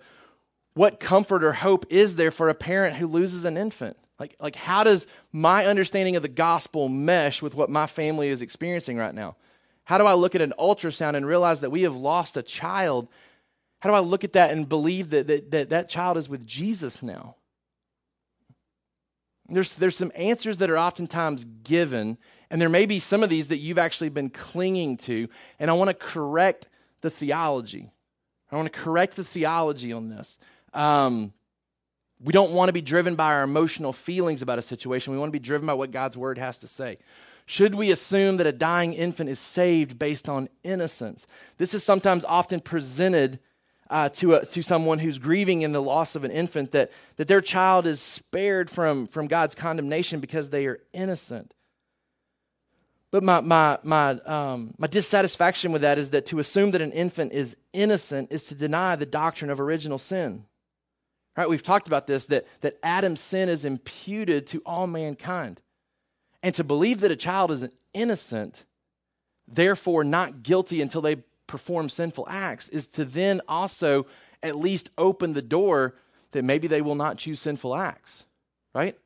what 0.75 1.01
comfort 1.01 1.45
or 1.45 1.53
hope 1.53 1.87
is 1.91 2.17
there 2.17 2.31
for 2.31 2.49
a 2.49 2.55
parent 2.55 2.97
who 2.97 3.07
loses 3.07 3.45
an 3.45 3.57
infant? 3.57 3.97
Like, 4.19 4.37
like 4.39 4.57
how 4.57 4.85
does 4.85 5.07
my 5.33 5.67
understanding 5.67 6.17
of 6.17 6.23
the 6.23 6.29
gospel 6.29 6.89
mesh 6.89 7.43
with 7.43 7.55
what 7.55 7.71
my 7.71 7.87
family 7.87 8.29
is 8.29 8.43
experiencing 8.43 8.97
right 8.97 9.15
now? 9.15 9.37
How 9.85 9.99
do 9.99 10.07
I 10.07 10.15
look 10.15 10.35
at 10.35 10.41
an 10.41 10.55
ultrasound 10.59 11.15
and 11.17 11.27
realize 11.27 11.61
that 11.61 11.71
we 11.71 11.83
have 11.83 11.97
lost 11.97 12.37
a 12.37 12.43
child? 12.43 13.09
How 13.81 13.91
do 13.91 13.95
I 13.95 14.01
look 14.01 14.25
at 14.25 14.33
that 14.33 14.51
and 14.51 14.69
believe 14.69 15.11
that 15.11 15.27
that, 15.27 15.51
that, 15.51 15.71
that 15.71 15.89
child 15.89 16.17
is 16.17 16.29
with 16.29 16.47
Jesus 16.47 17.03
now? 17.03 17.37
There's, 19.49 19.75
there's 19.75 19.97
some 19.97 20.13
answers 20.17 20.57
that 20.59 20.71
are 20.71 20.79
oftentimes 20.79 21.45
given, 21.63 22.17
and 22.51 22.61
there 22.61 22.71
may 22.71 22.87
be 22.87 22.99
some 22.99 23.23
of 23.23 23.29
these 23.29 23.49
that 23.49 23.59
you've 23.59 23.79
actually 23.79 24.09
been 24.09 24.31
clinging 24.31 24.97
to, 24.99 25.29
and 25.59 25.71
I 25.71 25.75
want 25.75 25.89
to 25.89 25.95
correct 25.95 26.69
the 27.03 27.11
theology. 27.11 27.91
I 28.51 28.57
want 28.57 28.73
to 28.73 28.79
correct 28.79 29.17
the 29.17 29.25
theology 29.25 29.93
on 29.93 30.09
this. 30.09 30.39
Um, 30.75 31.33
we 32.21 32.33
don't 32.33 32.53
want 32.53 32.69
to 32.69 32.73
be 32.73 32.81
driven 32.81 33.17
by 33.17 33.35
our 33.35 33.43
emotional 33.43 33.93
feelings 33.93 34.43
about 34.43 34.59
a 34.59 34.63
situation. 34.63 35.13
We 35.13 35.19
want 35.19 35.29
to 35.29 35.39
be 35.39 35.45
driven 35.45 35.67
by 35.67 35.75
what 35.75 35.91
God's 35.91 36.17
word 36.17 36.39
has 36.39 36.59
to 36.59 36.67
say. 36.67 36.99
Should 37.47 37.75
we 37.75 37.91
assume 37.91 38.39
that 38.39 38.47
a 38.47 38.53
dying 38.53 38.95
infant 38.95 39.29
is 39.29 39.39
saved 39.39 39.99
based 39.99 40.29
on 40.29 40.49
innocence? 40.63 41.27
This 41.59 41.75
is 41.75 41.85
sometimes 41.85 42.25
often 42.25 42.61
presented 42.61 43.39
uh, 43.91 44.09
to, 44.09 44.35
a, 44.35 44.47
to 44.47 44.63
someone 44.63 44.99
who's 44.99 45.19
grieving 45.19 45.61
in 45.63 45.73
the 45.73 45.83
loss 45.83 46.15
of 46.15 46.25
an 46.25 46.31
infant 46.31 46.73
that, 46.73 46.91
that 47.17 47.29
their 47.29 47.43
child 47.43 47.85
is 47.85 48.01
spared 48.01 48.71
from, 48.71 49.07
from 49.07 49.27
God's 49.27 49.55
condemnation 49.55 50.21
because 50.21 50.49
they 50.49 50.67
are 50.67 50.81
innocent. 50.95 51.53
But 53.11 53.23
my, 53.23 53.41
my, 53.43 53.79
my, 53.83 54.11
um, 54.25 54.75
my 54.79 54.87
dissatisfaction 54.87 55.71
with 55.71 55.83
that 55.83 55.99
is 55.99 56.11
that 56.11 56.27
to 56.27 56.39
assume 56.39 56.71
that 56.71 56.81
an 56.81 56.93
infant 56.93 57.33
is 57.33 57.57
innocent 57.75 58.33
is 58.33 58.45
to 58.45 58.55
deny 58.55 58.97
the 58.97 59.07
doctrine 59.07 59.51
of 59.51 59.61
original 59.61 59.99
sin. 59.99 60.47
Right? 61.37 61.49
We've 61.49 61.63
talked 61.63 61.87
about 61.87 62.07
this 62.07 62.27
that, 62.27 62.47
that 62.61 62.79
Adam's 62.83 63.21
sin 63.21 63.49
is 63.49 63.65
imputed 63.65 64.47
to 64.49 64.63
all 64.65 64.87
mankind. 64.87 65.61
And 66.43 66.55
to 66.55 66.65
believe 66.65 67.01
that 67.01 67.11
a 67.11 67.17
child 67.17 67.51
is 67.51 67.67
innocent, 67.93 68.65
therefore 69.49 70.05
not 70.05 70.43
guilty 70.43 70.81
until 70.81 71.01
they 71.01 71.17
perform 71.47 71.89
sinful 71.89 72.27
acts 72.29 72.69
is 72.69 72.87
to 72.89 73.05
then 73.05 73.41
also 73.49 74.07
at 74.43 74.57
least 74.57 74.91
open 74.99 75.33
the 75.33 75.43
door 75.43 75.95
that 76.33 76.45
maybe 76.45 76.69
they 76.69 76.83
will 76.83 76.95
not 76.95 77.17
choose 77.19 77.41
sinful 77.41 77.75
acts, 77.75 78.25
right? 78.75 78.97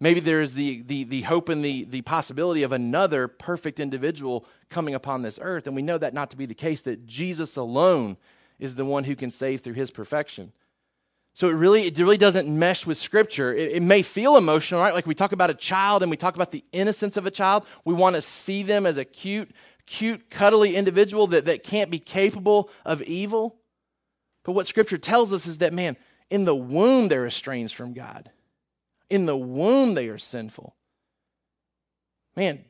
Maybe 0.00 0.20
there's 0.20 0.54
the, 0.54 0.82
the, 0.82 1.04
the 1.04 1.22
hope 1.22 1.48
and 1.48 1.64
the, 1.64 1.84
the 1.84 2.02
possibility 2.02 2.62
of 2.62 2.72
another 2.72 3.28
perfect 3.28 3.80
individual 3.80 4.44
coming 4.70 4.94
upon 4.94 5.22
this 5.22 5.38
earth. 5.42 5.66
And 5.66 5.74
we 5.74 5.82
know 5.82 5.98
that 5.98 6.14
not 6.14 6.30
to 6.30 6.36
be 6.36 6.46
the 6.46 6.54
case, 6.54 6.82
that 6.82 7.06
Jesus 7.06 7.56
alone 7.56 8.16
is 8.58 8.76
the 8.76 8.84
one 8.84 9.04
who 9.04 9.16
can 9.16 9.30
save 9.30 9.60
through 9.60 9.74
his 9.74 9.90
perfection. 9.90 10.52
So 11.38 11.48
it 11.48 11.52
really, 11.52 11.82
it 11.82 11.96
really 11.96 12.18
doesn't 12.18 12.48
mesh 12.48 12.84
with 12.84 12.98
Scripture. 12.98 13.54
It, 13.54 13.74
it, 13.74 13.80
may 13.80 14.02
feel 14.02 14.36
emotional, 14.36 14.80
right? 14.80 14.92
Like 14.92 15.06
we 15.06 15.14
talk 15.14 15.30
about 15.30 15.50
a 15.50 15.54
child 15.54 16.02
and 16.02 16.10
we 16.10 16.16
talk 16.16 16.34
about 16.34 16.50
the 16.50 16.64
innocence 16.72 17.16
of 17.16 17.26
a 17.26 17.30
child. 17.30 17.64
We 17.84 17.94
want 17.94 18.16
to 18.16 18.22
see 18.22 18.64
them 18.64 18.86
as 18.86 18.96
a 18.96 19.04
cute, 19.04 19.52
cute, 19.86 20.30
cuddly 20.30 20.74
individual 20.74 21.28
that, 21.28 21.44
that 21.44 21.62
can't 21.62 21.92
be 21.92 22.00
capable 22.00 22.70
of 22.84 23.02
evil. 23.02 23.54
But 24.42 24.54
what 24.54 24.66
Scripture 24.66 24.98
tells 24.98 25.32
us 25.32 25.46
is 25.46 25.58
that, 25.58 25.72
man, 25.72 25.96
in 26.28 26.44
the 26.44 26.56
womb 26.56 27.06
they're 27.06 27.26
estranged 27.26 27.76
from 27.76 27.92
God. 27.92 28.32
In 29.08 29.26
the 29.26 29.36
womb 29.36 29.94
they 29.94 30.08
are 30.08 30.18
sinful. 30.18 30.74
Man, 32.34 32.64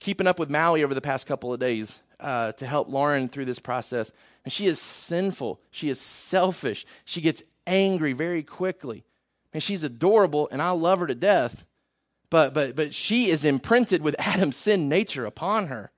keeping 0.00 0.26
up 0.26 0.38
with 0.38 0.48
Maui 0.48 0.82
over 0.82 0.94
the 0.94 1.02
past 1.02 1.26
couple 1.26 1.52
of 1.52 1.60
days 1.60 1.98
uh, 2.20 2.52
to 2.52 2.66
help 2.66 2.88
Lauren 2.88 3.28
through 3.28 3.44
this 3.44 3.58
process. 3.58 4.10
And 4.44 4.52
she 4.52 4.66
is 4.66 4.80
sinful. 4.80 5.60
She 5.70 5.90
is 5.90 6.00
selfish. 6.00 6.86
She 7.04 7.20
gets 7.20 7.42
angry 7.66 8.12
very 8.12 8.42
quickly. 8.42 9.04
And 9.52 9.62
she's 9.62 9.84
adorable, 9.84 10.48
and 10.50 10.60
I 10.60 10.70
love 10.70 11.00
her 11.00 11.06
to 11.06 11.14
death. 11.14 11.64
But, 12.30 12.52
but, 12.54 12.74
but 12.74 12.94
she 12.94 13.30
is 13.30 13.44
imprinted 13.44 14.02
with 14.02 14.16
Adam's 14.18 14.56
sin 14.56 14.88
nature 14.88 15.26
upon 15.26 15.68
her. 15.68 15.92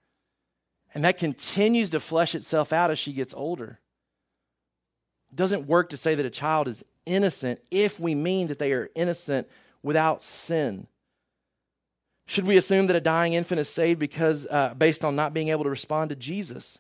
And 0.95 1.05
that 1.05 1.19
continues 1.19 1.91
to 1.91 2.01
flesh 2.01 2.35
itself 2.35 2.73
out 2.73 2.91
as 2.91 2.99
she 2.99 3.13
gets 3.13 3.35
older. 3.35 3.81
It 5.31 5.37
doesn't 5.37 5.67
work 5.67 5.91
to 5.91 5.97
say 5.97 6.15
that 6.15 6.27
a 6.27 6.31
child 6.31 6.69
is 6.69 6.85
innocent 7.05 7.61
if 7.71 8.01
we 8.01 8.15
mean 8.15 8.49
that 8.49 8.59
they 8.59 8.73
are 8.73 8.91
innocent 8.95 9.49
without 9.83 10.23
sin. 10.23 10.87
Should 12.27 12.47
we 12.47 12.57
assume 12.57 12.89
that 12.89 12.97
a 12.97 13.01
dying 13.01 13.35
infant 13.35 13.61
is 13.61 13.69
saved 13.69 14.01
because 14.01 14.47
uh, 14.51 14.75
based 14.75 15.05
on 15.05 15.15
not 15.15 15.33
being 15.33 15.49
able 15.49 15.65
to 15.65 15.71
respond 15.71 16.11
to 16.11 16.17
Jesus? 16.17 16.79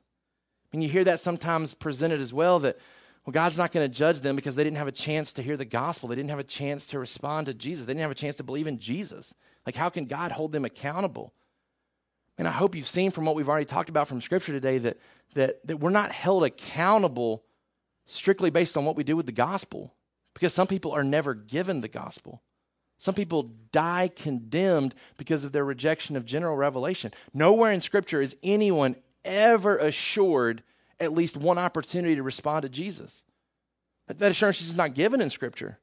And 0.72 0.82
you 0.82 0.88
hear 0.88 1.04
that 1.04 1.20
sometimes 1.20 1.72
presented 1.72 2.20
as 2.20 2.32
well 2.32 2.58
that 2.60 2.78
well, 3.26 3.32
God's 3.32 3.58
not 3.58 3.72
going 3.72 3.90
to 3.90 3.94
judge 3.94 4.20
them 4.20 4.36
because 4.36 4.54
they 4.54 4.62
didn't 4.62 4.76
have 4.76 4.86
a 4.86 4.92
chance 4.92 5.32
to 5.32 5.42
hear 5.42 5.56
the 5.56 5.64
gospel. 5.64 6.08
They 6.08 6.14
didn't 6.14 6.30
have 6.30 6.38
a 6.38 6.44
chance 6.44 6.86
to 6.86 6.98
respond 7.00 7.46
to 7.46 7.54
Jesus. 7.54 7.84
They 7.84 7.92
didn't 7.92 8.02
have 8.02 8.12
a 8.12 8.14
chance 8.14 8.36
to 8.36 8.44
believe 8.44 8.68
in 8.68 8.78
Jesus. 8.78 9.34
Like, 9.66 9.74
how 9.74 9.88
can 9.88 10.06
God 10.06 10.30
hold 10.30 10.52
them 10.52 10.64
accountable? 10.64 11.34
And 12.38 12.46
I 12.46 12.52
hope 12.52 12.76
you've 12.76 12.86
seen 12.86 13.10
from 13.10 13.24
what 13.24 13.34
we've 13.34 13.48
already 13.48 13.66
talked 13.66 13.88
about 13.88 14.06
from 14.06 14.20
Scripture 14.20 14.52
today 14.52 14.78
that, 14.78 14.98
that, 15.34 15.66
that 15.66 15.80
we're 15.80 15.90
not 15.90 16.12
held 16.12 16.44
accountable 16.44 17.42
strictly 18.04 18.50
based 18.50 18.76
on 18.76 18.84
what 18.84 18.94
we 18.94 19.02
do 19.02 19.16
with 19.16 19.26
the 19.26 19.32
gospel, 19.32 19.92
because 20.32 20.54
some 20.54 20.68
people 20.68 20.92
are 20.92 21.02
never 21.02 21.34
given 21.34 21.80
the 21.80 21.88
gospel. 21.88 22.42
Some 22.98 23.14
people 23.14 23.50
die 23.72 24.08
condemned 24.14 24.94
because 25.18 25.42
of 25.42 25.50
their 25.50 25.64
rejection 25.64 26.14
of 26.14 26.24
general 26.24 26.56
revelation. 26.56 27.12
Nowhere 27.34 27.72
in 27.72 27.80
Scripture 27.80 28.22
is 28.22 28.36
anyone 28.44 28.94
ever 29.24 29.76
assured 29.76 30.62
at 31.00 31.12
least 31.12 31.36
one 31.36 31.58
opportunity 31.58 32.14
to 32.16 32.22
respond 32.22 32.62
to 32.62 32.68
Jesus. 32.68 33.24
That 34.08 34.30
assurance 34.30 34.60
is 34.60 34.76
not 34.76 34.94
given 34.94 35.20
in 35.20 35.30
Scripture. 35.30 35.78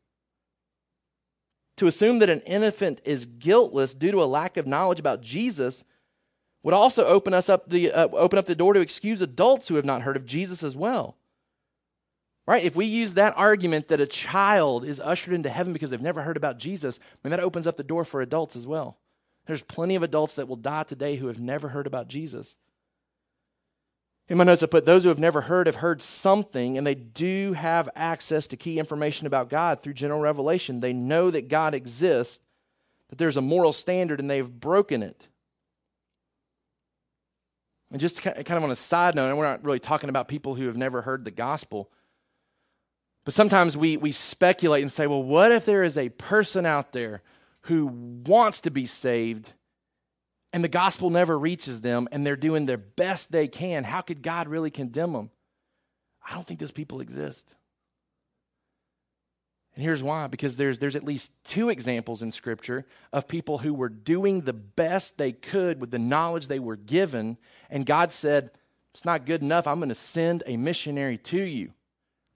To 1.78 1.88
assume 1.88 2.20
that 2.20 2.30
an 2.30 2.42
infant 2.42 3.02
is 3.04 3.26
guiltless 3.26 3.94
due 3.94 4.12
to 4.12 4.24
a 4.24 4.26
lack 4.26 4.58
of 4.58 4.68
knowledge 4.68 5.00
about 5.00 5.22
Jesus 5.22 5.84
would 6.64 6.74
also 6.74 7.06
open 7.06 7.34
us 7.34 7.50
up 7.50 7.70
the 7.70 7.92
uh, 7.92 8.08
open 8.14 8.40
up 8.40 8.46
the 8.46 8.56
door 8.56 8.74
to 8.74 8.80
excuse 8.80 9.22
adults 9.22 9.68
who 9.68 9.76
have 9.76 9.86
not 9.86 10.04
heard 10.04 10.16
of 10.16 10.26
Jesus 10.26 10.64
as 10.64 10.76
well. 10.76 11.18
Right? 12.46 12.64
If 12.64 12.76
we 12.76 12.86
use 12.86 13.14
that 13.14 13.38
argument 13.38 13.88
that 13.88 14.02
a 14.02 14.08
child 14.08 14.84
is 14.84 15.00
ushered 15.00 15.34
into 15.34 15.50
heaven 15.50 15.72
because 15.74 15.90
they've 15.90 16.02
never 16.02 16.22
heard 16.22 16.38
about 16.38 16.58
Jesus, 16.58 17.00
I 17.02 17.28
mean, 17.28 17.32
that 17.32 17.40
opens 17.40 17.68
up 17.68 17.78
the 17.78 17.84
door 17.84 18.04
for 18.04 18.22
adults 18.22 18.56
as 18.56 18.68
well. 18.68 18.98
There's 19.46 19.62
plenty 19.62 19.96
of 19.96 20.04
adults 20.04 20.36
that 20.36 20.48
will 20.48 20.58
die 20.58 20.84
today 20.84 21.16
who 21.16 21.28
have 21.28 21.40
never 21.40 21.70
heard 21.70 21.88
about 21.88 22.08
Jesus. 22.08 22.58
In 24.30 24.38
my 24.38 24.46
notes, 24.46 24.64
I 24.64 24.68
put 24.68 24.86
those 24.86 25.04
who 25.04 25.10
have 25.10 25.20
never 25.20 25.42
heard 25.42 25.68
have 25.68 25.78
heard 25.78 26.02
something, 26.02 26.78
and 26.78 26.88
they 26.88 26.96
do 26.96 27.54
have 27.54 27.90
access 27.96 28.48
to 28.48 28.58
key 28.58 28.80
information 28.80 29.28
about 29.28 29.50
God 29.50 29.82
through 29.82 29.94
general 29.94 30.22
revelation. 30.22 30.80
They 30.80 30.94
know 30.94 31.30
that 31.30 31.50
God 31.50 31.76
exists, 31.76 32.40
that 33.10 33.18
there's 33.18 33.38
a 33.38 33.42
moral 33.42 33.74
standard, 33.74 34.20
and 34.20 34.30
they've 34.30 34.50
broken 34.50 35.04
it. 35.04 35.28
And 37.92 38.00
just 38.00 38.22
kind 38.22 38.38
of 38.50 38.64
on 38.64 38.72
a 38.72 38.76
side 38.76 39.14
note, 39.14 39.28
and 39.28 39.38
we're 39.38 39.46
not 39.46 39.64
really 39.64 39.80
talking 39.80 40.10
about 40.10 40.28
people 40.28 40.56
who 40.56 40.68
have 40.68 40.78
never 40.78 41.02
heard 41.02 41.26
the 41.26 41.32
gospel. 41.32 41.92
But 43.26 43.34
sometimes 43.34 43.78
we, 43.78 43.98
we 43.98 44.12
speculate 44.12 44.82
and 44.82 44.92
say, 44.92 45.06
well, 45.06 45.22
what 45.22 45.52
if 45.52 45.66
there 45.66 45.84
is 45.84 45.98
a 45.98 46.10
person 46.10 46.66
out 46.66 46.92
there 46.92 47.22
who 47.64 47.86
wants 48.26 48.62
to 48.62 48.72
be 48.72 48.86
saved 48.86 49.54
and 50.54 50.64
the 50.64 50.70
gospel 50.70 51.10
never 51.10 51.38
reaches 51.38 51.82
them 51.82 52.08
and 52.12 52.26
they're 52.26 52.36
doing 52.36 52.66
their 52.66 52.78
best 52.78 53.32
they 53.32 53.48
can? 53.48 53.84
How 53.84 54.02
could 54.02 54.22
God 54.22 54.48
really 54.48 54.72
condemn 54.72 55.14
them? 55.14 55.32
I 56.26 56.34
don't 56.34 56.48
think 56.48 56.60
those 56.60 56.72
people 56.72 57.02
exist. 57.02 57.54
And 59.76 59.84
here's 59.84 60.04
why 60.04 60.28
because 60.28 60.56
there's, 60.56 60.78
there's 60.78 60.96
at 60.96 61.04
least 61.04 61.32
two 61.44 61.70
examples 61.70 62.22
in 62.22 62.32
Scripture 62.32 62.86
of 63.12 63.28
people 63.28 63.58
who 63.58 63.74
were 63.74 63.90
doing 63.90 64.42
the 64.42 64.54
best 64.54 65.18
they 65.18 65.32
could 65.32 65.82
with 65.82 65.90
the 65.90 66.00
knowledge 66.00 66.48
they 66.48 66.60
were 66.60 66.76
given, 66.76 67.38
and 67.72 67.86
God 67.86 68.12
said, 68.12 68.52
It's 68.94 69.04
not 69.04 69.26
good 69.26 69.42
enough. 69.42 69.66
I'm 69.66 69.80
going 69.80 69.90
to 69.90 69.96
send 69.96 70.44
a 70.46 70.58
missionary 70.58 71.18
to 71.18 71.42
you 71.42 71.74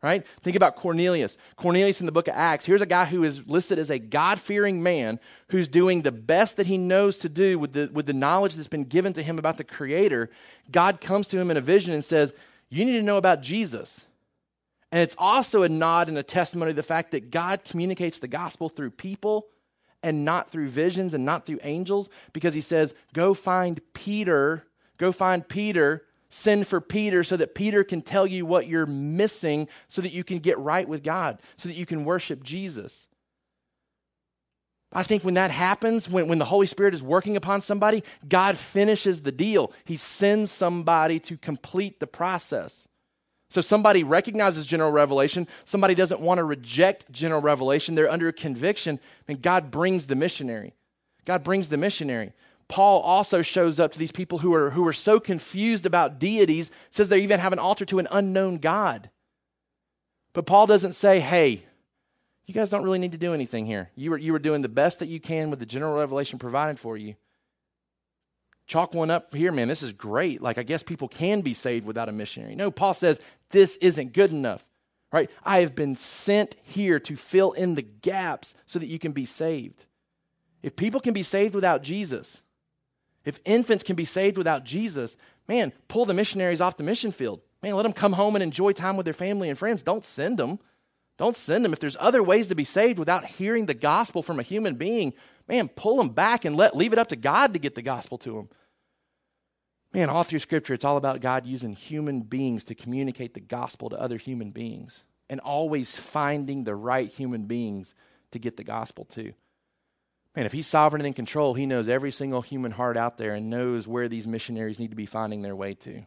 right? 0.02 0.26
Think 0.42 0.56
about 0.56 0.76
Cornelius. 0.76 1.38
Cornelius 1.56 2.00
in 2.00 2.06
the 2.06 2.12
book 2.12 2.28
of 2.28 2.36
Acts. 2.36 2.66
Here's 2.66 2.82
a 2.82 2.86
guy 2.86 3.06
who 3.06 3.24
is 3.24 3.48
listed 3.48 3.80
as 3.80 3.90
a 3.90 4.00
God 4.00 4.40
fearing 4.40 4.84
man 4.84 5.20
who's 5.50 5.68
doing 5.68 6.02
the 6.02 6.12
best 6.12 6.58
that 6.58 6.68
he 6.68 6.78
knows 6.78 7.18
to 7.18 7.30
do 7.30 7.58
with 7.58 7.74
the, 7.74 7.90
with 7.92 8.06
the 8.06 8.14
knowledge 8.14 8.56
that's 8.56 8.68
been 8.68 8.84
given 8.84 9.14
to 9.14 9.24
him 9.24 9.40
about 9.40 9.58
the 9.58 9.64
Creator. 9.64 10.30
God 10.72 11.02
comes 11.02 11.28
to 11.30 11.40
him 11.40 11.50
in 11.50 11.58
a 11.58 11.62
vision 11.62 11.94
and 11.94 12.06
says, 12.06 12.34
You 12.70 12.86
need 12.86 12.98
to 12.98 13.04
know 13.04 13.18
about 13.18 13.42
Jesus. 13.42 14.02
And 14.92 15.02
it's 15.02 15.16
also 15.18 15.64
a 15.64 15.70
nod 15.70 16.08
and 16.08 16.18
a 16.18 16.24
testimony 16.24 16.72
to 16.72 16.76
the 16.76 16.84
fact 16.84 17.12
that 17.12 17.32
God 17.32 17.66
communicates 17.66 18.20
the 18.20 18.28
gospel 18.28 18.70
through 18.70 18.92
people 18.92 19.48
and 20.04 20.24
not 20.24 20.50
through 20.50 20.70
visions 20.70 21.14
and 21.14 21.26
not 21.26 21.46
through 21.46 21.60
angels 21.64 22.10
because 22.34 22.54
he 22.54 22.62
says, 22.62 22.94
Go 23.14 23.34
find 23.34 23.82
Peter. 23.94 24.66
Go 24.98 25.12
find 25.12 25.48
Peter 25.48 26.07
Send 26.30 26.68
for 26.68 26.82
Peter 26.82 27.24
so 27.24 27.38
that 27.38 27.56
Peter 27.56 27.84
can 27.84 28.02
tell 28.02 28.28
you 28.28 28.46
what 28.46 28.68
you're 28.68 28.86
missing 28.86 29.68
so 29.88 30.02
that 30.02 30.12
you 30.12 30.24
can 30.24 30.40
get 30.40 30.60
right 30.60 30.88
with 30.88 31.04
God, 31.04 31.42
so 31.56 31.70
that 31.70 31.76
you 31.76 31.86
can 31.86 32.06
worship 32.06 32.44
Jesus. 32.44 33.08
I 34.92 35.04
think 35.04 35.24
when 35.24 35.34
that 35.34 35.52
happens, 35.52 36.10
when, 36.10 36.28
when 36.28 36.40
the 36.40 36.46
Holy 36.46 36.68
Spirit 36.68 36.94
is 36.94 37.04
working 37.04 37.36
upon 37.36 37.62
somebody, 37.62 38.04
God 38.28 38.58
finishes 38.58 39.22
the 39.22 39.32
deal. 39.32 39.72
He 39.86 39.98
sends 39.98 40.52
somebody 40.52 41.20
to 41.22 41.38
complete 41.38 42.00
the 42.00 42.08
process. 42.08 42.88
So 43.50 43.62
somebody 43.62 44.04
recognizes 44.04 44.66
general 44.66 44.92
revelation, 44.92 45.48
somebody 45.64 45.96
doesn't 45.96 46.20
want 46.20 46.40
to 46.40 46.44
reject 46.44 47.10
general 47.12 47.42
revelation, 47.42 47.96
they're 47.96 48.12
under 48.12 48.32
conviction, 48.34 49.00
and 49.28 49.42
God 49.42 49.72
brings 49.72 50.08
the 50.08 50.16
missionary. 50.16 50.74
God 51.24 51.44
brings 51.44 51.70
the 51.70 51.78
missionary. 51.78 52.34
Paul 52.68 53.02
also 53.02 53.42
shows 53.42 53.80
up 53.80 53.94
to 53.94 54.00
these 54.00 54.12
people 54.12 54.40
who 54.40 54.54
are, 54.54 54.72
who 54.72 54.86
are 54.88 54.94
so 54.94 55.20
confused 55.20 55.86
about 55.86 56.20
deities, 56.20 56.70
says 56.92 57.08
they 57.08 57.22
even 57.22 57.40
have 57.40 57.54
an 57.54 57.60
altar 57.60 57.86
to 57.86 58.00
an 58.00 58.08
unknown 58.12 58.58
God. 58.58 59.10
But 60.34 60.46
Paul 60.46 60.68
doesn't 60.68 60.94
say, 60.94 61.20
hey, 61.20 61.64
you 62.46 62.54
guys 62.54 62.70
don't 62.70 62.84
really 62.84 63.00
need 63.00 63.14
to 63.14 63.18
do 63.18 63.34
anything 63.34 63.66
here. 63.66 63.90
You 63.96 64.12
were, 64.12 64.18
you 64.18 64.34
were 64.34 64.40
doing 64.40 64.62
the 64.62 64.70
best 64.70 65.00
that 65.00 65.08
you 65.08 65.20
can 65.20 65.50
with 65.50 65.60
the 65.60 65.66
general 65.66 65.98
revelation 65.98 66.40
provided 66.40 66.80
for 66.80 66.98
you. 66.98 67.16
Chalk 68.68 68.94
one 68.94 69.10
up 69.10 69.34
here, 69.34 69.54
man. 69.54 69.70
This 69.70 69.82
is 69.82 69.94
great. 69.94 70.42
Like, 70.42 70.58
I 70.58 70.64
guess 70.64 70.84
people 70.84 71.08
can 71.08 71.40
be 71.40 71.54
saved 71.54 71.86
without 71.86 72.10
a 72.10 72.12
missionary. 72.12 72.56
No, 72.56 72.70
Paul 72.70 72.94
says, 72.94 73.20
this 73.52 73.78
isn't 73.78 74.12
good 74.12 74.32
enough, 74.32 74.66
right? 75.12 75.32
I 75.44 75.60
have 75.60 75.74
been 75.74 75.96
sent 75.96 76.58
here 76.64 77.00
to 77.00 77.16
fill 77.16 77.54
in 77.54 77.76
the 77.76 77.82
gaps 77.82 78.56
so 78.66 78.78
that 78.78 78.88
you 78.88 79.00
can 79.00 79.14
be 79.14 79.26
saved. 79.26 79.86
If 80.62 80.76
people 80.76 81.00
can 81.00 81.14
be 81.14 81.24
saved 81.24 81.56
without 81.56 81.82
Jesus, 81.82 82.42
if 83.28 83.42
infants 83.44 83.84
can 83.84 83.98
be 83.98 84.06
saved 84.06 84.38
without 84.38 84.64
Jesus, 84.64 85.18
man, 85.50 85.74
pull 85.90 86.06
the 86.06 86.14
missionaries 86.14 86.62
off 86.62 86.78
the 86.78 86.84
mission 86.84 87.12
field. 87.12 87.42
Man, 87.62 87.76
let 87.76 87.84
them 87.84 87.92
come 87.92 88.14
home 88.14 88.38
and 88.38 88.44
enjoy 88.44 88.72
time 88.72 88.96
with 88.96 89.04
their 89.04 89.14
family 89.14 89.50
and 89.50 89.58
friends. 89.58 89.82
Don't 89.84 90.06
send 90.06 90.40
them. 90.40 90.60
Don't 91.18 91.36
send 91.36 91.66
them. 91.66 91.74
If 91.74 91.82
there's 91.82 91.98
other 92.00 92.24
ways 92.24 92.48
to 92.48 92.56
be 92.56 92.64
saved 92.64 92.98
without 92.98 93.26
hearing 93.26 93.66
the 93.66 93.74
gospel 93.74 94.24
from 94.24 94.40
a 94.40 94.44
human 94.44 94.76
being, 94.76 95.14
man, 95.46 95.68
pull 95.68 95.98
them 95.98 96.08
back 96.08 96.46
and 96.46 96.56
let 96.56 96.78
leave 96.78 96.94
it 96.94 97.00
up 97.00 97.10
to 97.10 97.18
God 97.18 97.52
to 97.52 97.60
get 97.60 97.76
the 97.76 97.82
gospel 97.82 98.18
to 98.20 98.32
them. 98.32 98.50
Man, 99.94 100.10
all 100.10 100.24
through 100.24 100.40
Scripture, 100.40 100.74
it's 100.74 100.86
all 100.86 100.96
about 100.96 101.20
God 101.20 101.46
using 101.46 101.76
human 101.76 102.22
beings 102.22 102.64
to 102.66 102.76
communicate 102.76 103.34
the 103.34 103.42
gospel 103.42 103.90
to 103.90 104.00
other 104.00 104.18
human 104.18 104.52
beings 104.52 105.04
and 105.30 105.42
always 105.42 105.98
finding 105.98 106.64
the 106.64 106.76
right 106.76 107.10
human 107.10 107.44
beings 107.44 107.94
to 108.32 108.40
get 108.40 108.56
the 108.56 108.64
gospel 108.64 109.04
to. 109.04 109.34
Man, 110.38 110.46
if 110.46 110.52
he's 110.52 110.68
sovereign 110.68 111.02
and 111.02 111.08
in 111.08 111.14
control, 111.14 111.56
he 111.56 111.66
knows 111.66 111.90
every 111.90 112.12
single 112.12 112.44
human 112.44 112.72
heart 112.72 112.96
out 112.96 113.18
there 113.18 113.34
and 113.34 113.50
knows 113.50 113.88
where 113.88 114.08
these 114.08 114.28
missionaries 114.28 114.78
need 114.78 114.92
to 114.92 114.96
be 114.96 115.08
finding 115.08 115.42
their 115.42 115.56
way 115.56 115.74
to. 115.74 116.04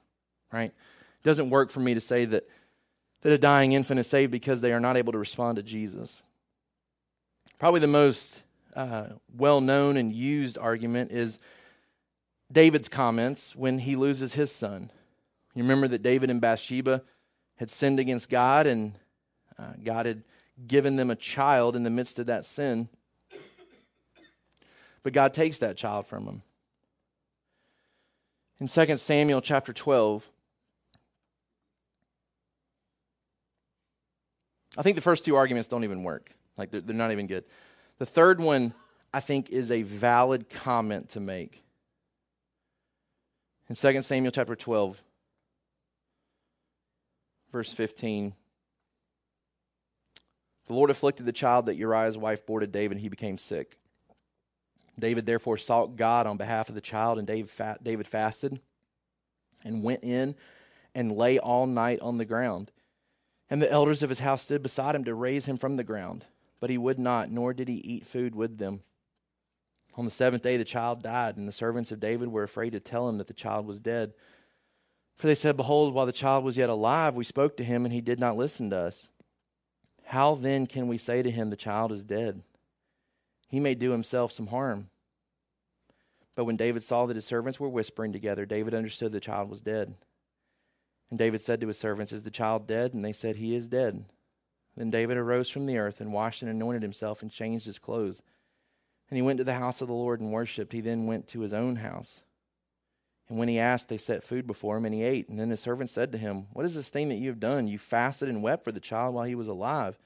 Right? 0.53 0.71
It 0.71 1.25
doesn't 1.25 1.51
work 1.51 1.69
for 1.69 1.81
me 1.81 1.95
to 1.95 2.01
say 2.01 2.27
that, 2.27 2.49
that 3.23 3.33
a 3.33 3.39
dying 3.39 3.73
infant 3.73 3.99
is 3.99 4.07
saved 4.07 4.31
because 4.31 4.61
they 4.61 4.73
are 4.73 4.79
not 4.79 4.97
able 4.97 5.11
to 5.15 5.19
respond 5.19 5.57
to 5.57 5.65
Jesus. 5.65 6.23
Probably 7.59 7.81
the 7.81 7.89
most 7.89 8.41
uh, 8.77 9.07
well 9.37 9.61
known 9.61 9.97
and 9.97 10.13
used 10.13 10.57
argument 10.59 11.11
is 11.11 11.41
David's 12.53 12.89
comments 12.89 13.57
when 13.57 13.81
he 13.81 13.97
loses 13.97 14.35
his 14.35 14.53
son. 14.53 14.93
You 15.57 15.65
remember 15.65 15.89
that 15.89 16.05
David 16.05 16.31
and 16.31 16.41
Bathsheba 16.41 17.03
had 17.57 17.69
sinned 17.69 17.99
against 17.99 18.31
God, 18.31 18.69
and 18.69 18.93
uh, 19.59 19.73
God 19.83 20.07
had 20.07 20.23
given 20.69 20.95
them 20.95 21.11
a 21.11 21.17
child 21.17 21.75
in 21.75 21.83
the 21.83 21.91
midst 21.91 22.21
of 22.21 22.27
that 22.27 22.45
sin. 22.45 22.89
But 25.03 25.13
God 25.13 25.33
takes 25.35 25.59
that 25.59 25.77
child 25.77 26.07
from 26.07 26.27
him. 26.27 26.43
In 28.61 28.69
2 28.69 28.97
Samuel 28.99 29.41
chapter 29.41 29.73
12, 29.73 30.29
I 34.77 34.83
think 34.83 34.97
the 34.97 35.03
first 35.03 35.25
two 35.25 35.37
arguments 35.37 35.69
don't 35.69 35.85
even 35.85 36.03
work. 36.03 36.31
Like, 36.57 36.71
they're, 36.71 36.83
they're 36.83 36.95
not 36.95 37.13
even 37.13 37.27
good. 37.27 37.45
The 37.99 38.07
third 38.07 38.41
one, 38.41 38.75
I 39.13 39.21
think, 39.21 39.51
is 39.51 39.71
a 39.71 39.83
valid 39.83 40.51
comment 40.51 41.11
to 41.11 41.21
make. 41.21 41.65
In 43.69 43.77
2 43.77 44.03
Samuel 44.03 44.33
chapter 44.33 44.55
12, 44.55 45.03
verse 47.53 47.73
15, 47.73 48.35
the 50.67 50.73
Lord 50.75 50.91
afflicted 50.91 51.25
the 51.25 51.33
child 51.33 51.67
that 51.67 51.77
Uriah's 51.77 52.19
wife 52.19 52.45
bore 52.47 52.61
to 52.61 52.67
David, 52.67 52.97
and 52.97 53.01
he 53.01 53.09
became 53.09 53.39
sick. 53.39 53.79
David 54.99 55.27
therefore 55.27 55.57
sought 55.57 55.97
God 55.97 56.27
on 56.27 56.37
behalf 56.37 56.69
of 56.69 56.75
the 56.75 56.81
child, 56.81 57.19
and 57.19 57.27
David 57.27 58.07
fasted 58.07 58.61
and 59.65 59.83
went 59.83 60.05
in 60.05 60.35
and 60.95 61.17
lay 61.17 61.39
all 61.39 61.67
night 61.67 62.01
on 62.01 62.19
the 62.19 62.25
ground. 62.25 62.71
And 63.49 63.61
the 63.61 63.71
elders 63.71 64.03
of 64.03 64.09
his 64.09 64.21
house 64.21 64.43
stood 64.43 64.63
beside 64.63 64.95
him 64.95 65.05
to 65.05 65.15
raise 65.15 65.47
him 65.47 65.57
from 65.57 65.77
the 65.77 65.85
ground. 65.85 66.27
But 66.61 66.71
he 66.71 66.79
would 66.79 66.99
not, 66.99 67.31
nor 67.31 67.55
did 67.55 67.69
he 67.69 67.77
eat 67.77 68.07
food 68.07 68.35
with 68.35 68.59
them. 68.59 68.83
On 69.97 70.05
the 70.05 70.11
seventh 70.11 70.43
day, 70.43 70.57
the 70.57 70.65
child 70.65 71.03
died, 71.03 71.37
and 71.37 71.49
the 71.49 71.53
servants 71.53 71.91
of 71.91 72.01
David 72.01 72.29
were 72.29 72.43
afraid 72.43 72.71
to 72.73 72.81
tell 72.81 73.09
him 73.09 73.19
that 73.19 73.27
the 73.27 73.35
child 73.35 73.67
was 73.67 73.81
dead. 73.81 74.13
For 75.17 75.27
they 75.27 75.35
said, 75.35 75.57
Behold, 75.57 75.95
while 75.95 76.07
the 76.07 76.13
child 76.13 76.45
was 76.45 76.57
yet 76.57 76.69
alive, 76.69 77.15
we 77.15 77.25
spoke 77.25 77.57
to 77.57 77.65
him, 77.65 77.85
and 77.85 77.93
he 77.93 78.01
did 78.01 78.21
not 78.21 78.37
listen 78.37 78.71
to 78.71 78.79
us. 78.79 79.09
How 80.05 80.35
then 80.35 80.67
can 80.67 80.87
we 80.87 80.99
say 80.99 81.23
to 81.23 81.31
him, 81.31 81.51
The 81.51 81.57
child 81.57 81.93
is 81.93 82.05
dead? 82.05 82.43
He 83.51 83.61
may 83.61 83.75
do 83.75 83.91
himself 83.91 84.31
some 84.31 84.47
harm. 84.47 84.89
But 86.37 86.45
when 86.45 86.57
David 86.57 86.85
saw 86.85 87.07
that 87.07 87.17
his 87.17 87.25
servants 87.25 87.59
were 87.59 87.69
whispering 87.69 88.13
together, 88.13 88.47
David 88.47 88.75
understood 88.75 89.11
the 89.11 89.21
child 89.21 89.51
was 89.51 89.61
dead. 89.61 89.95
And 91.11 91.19
David 91.19 91.43
said 91.43 91.61
to 91.61 91.67
his 91.67 91.79
servants, 91.79 92.13
Is 92.13 92.23
the 92.23 92.31
child 92.31 92.69
dead? 92.69 92.95
And 92.95 93.05
they 93.05 93.13
said, 93.13 93.37
He 93.37 93.55
is 93.55 93.67
dead. 93.67 94.05
Then 94.77 94.91
David 94.91 95.17
arose 95.17 95.51
from 95.51 95.67
the 95.67 95.79
earth 95.79 96.01
and 96.01 96.13
washed 96.13 96.43
and 96.43 96.51
anointed 96.51 96.83
himself 96.83 97.23
and 97.23 97.31
changed 97.31 97.67
his 97.67 97.81
clothes. 97.81 98.23
And 99.11 99.17
he 99.17 99.23
went 99.23 99.39
to 99.39 99.45
the 99.45 99.55
house 99.55 99.81
of 99.81 99.89
the 99.89 99.95
Lord 99.95 100.21
and 100.21 100.33
worshipped. 100.33 100.73
He 100.73 100.81
then 100.81 101.09
went 101.09 101.27
to 101.29 101.41
his 101.41 101.53
own 101.53 101.77
house. 101.77 102.23
And 103.29 103.37
when 103.37 103.49
he 103.49 103.59
asked, 103.59 103.89
they 103.89 103.99
set 103.99 104.23
food 104.23 104.47
before 104.47 104.77
him, 104.77 104.85
and 104.85 104.95
he 104.95 105.03
ate. 105.03 105.29
And 105.29 105.39
then 105.39 105.51
his 105.51 105.61
servants 105.61 105.93
said 105.93 106.13
to 106.13 106.19
him, 106.19 106.47
What 106.53 106.65
is 106.65 106.77
this 106.77 106.89
thing 106.89 107.09
that 107.09 107.17
you 107.17 107.29
have 107.29 107.41
done? 107.41 107.67
You 107.67 107.79
fasted 107.79 108.29
and 108.29 108.43
wept 108.43 108.63
for 108.63 108.71
the 108.71 108.81
child 108.81 109.15
while 109.15 109.25
he 109.25 109.35
was 109.35 109.49
alive. 109.49 109.99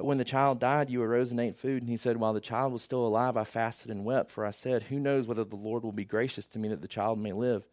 But 0.00 0.06
when 0.06 0.16
the 0.16 0.24
child 0.24 0.60
died, 0.60 0.88
you 0.88 1.02
arose 1.02 1.30
and 1.30 1.38
ate 1.38 1.58
food. 1.58 1.82
And 1.82 1.90
he 1.90 1.98
said, 1.98 2.16
While 2.16 2.32
the 2.32 2.40
child 2.40 2.72
was 2.72 2.80
still 2.80 3.06
alive, 3.06 3.36
I 3.36 3.44
fasted 3.44 3.90
and 3.90 4.02
wept, 4.02 4.30
for 4.30 4.46
I 4.46 4.50
said, 4.50 4.84
Who 4.84 4.98
knows 4.98 5.26
whether 5.26 5.44
the 5.44 5.56
Lord 5.56 5.84
will 5.84 5.92
be 5.92 6.06
gracious 6.06 6.46
to 6.46 6.58
me 6.58 6.68
that 6.68 6.80
the 6.80 6.88
child 6.88 7.18
may 7.18 7.34
live? 7.34 7.66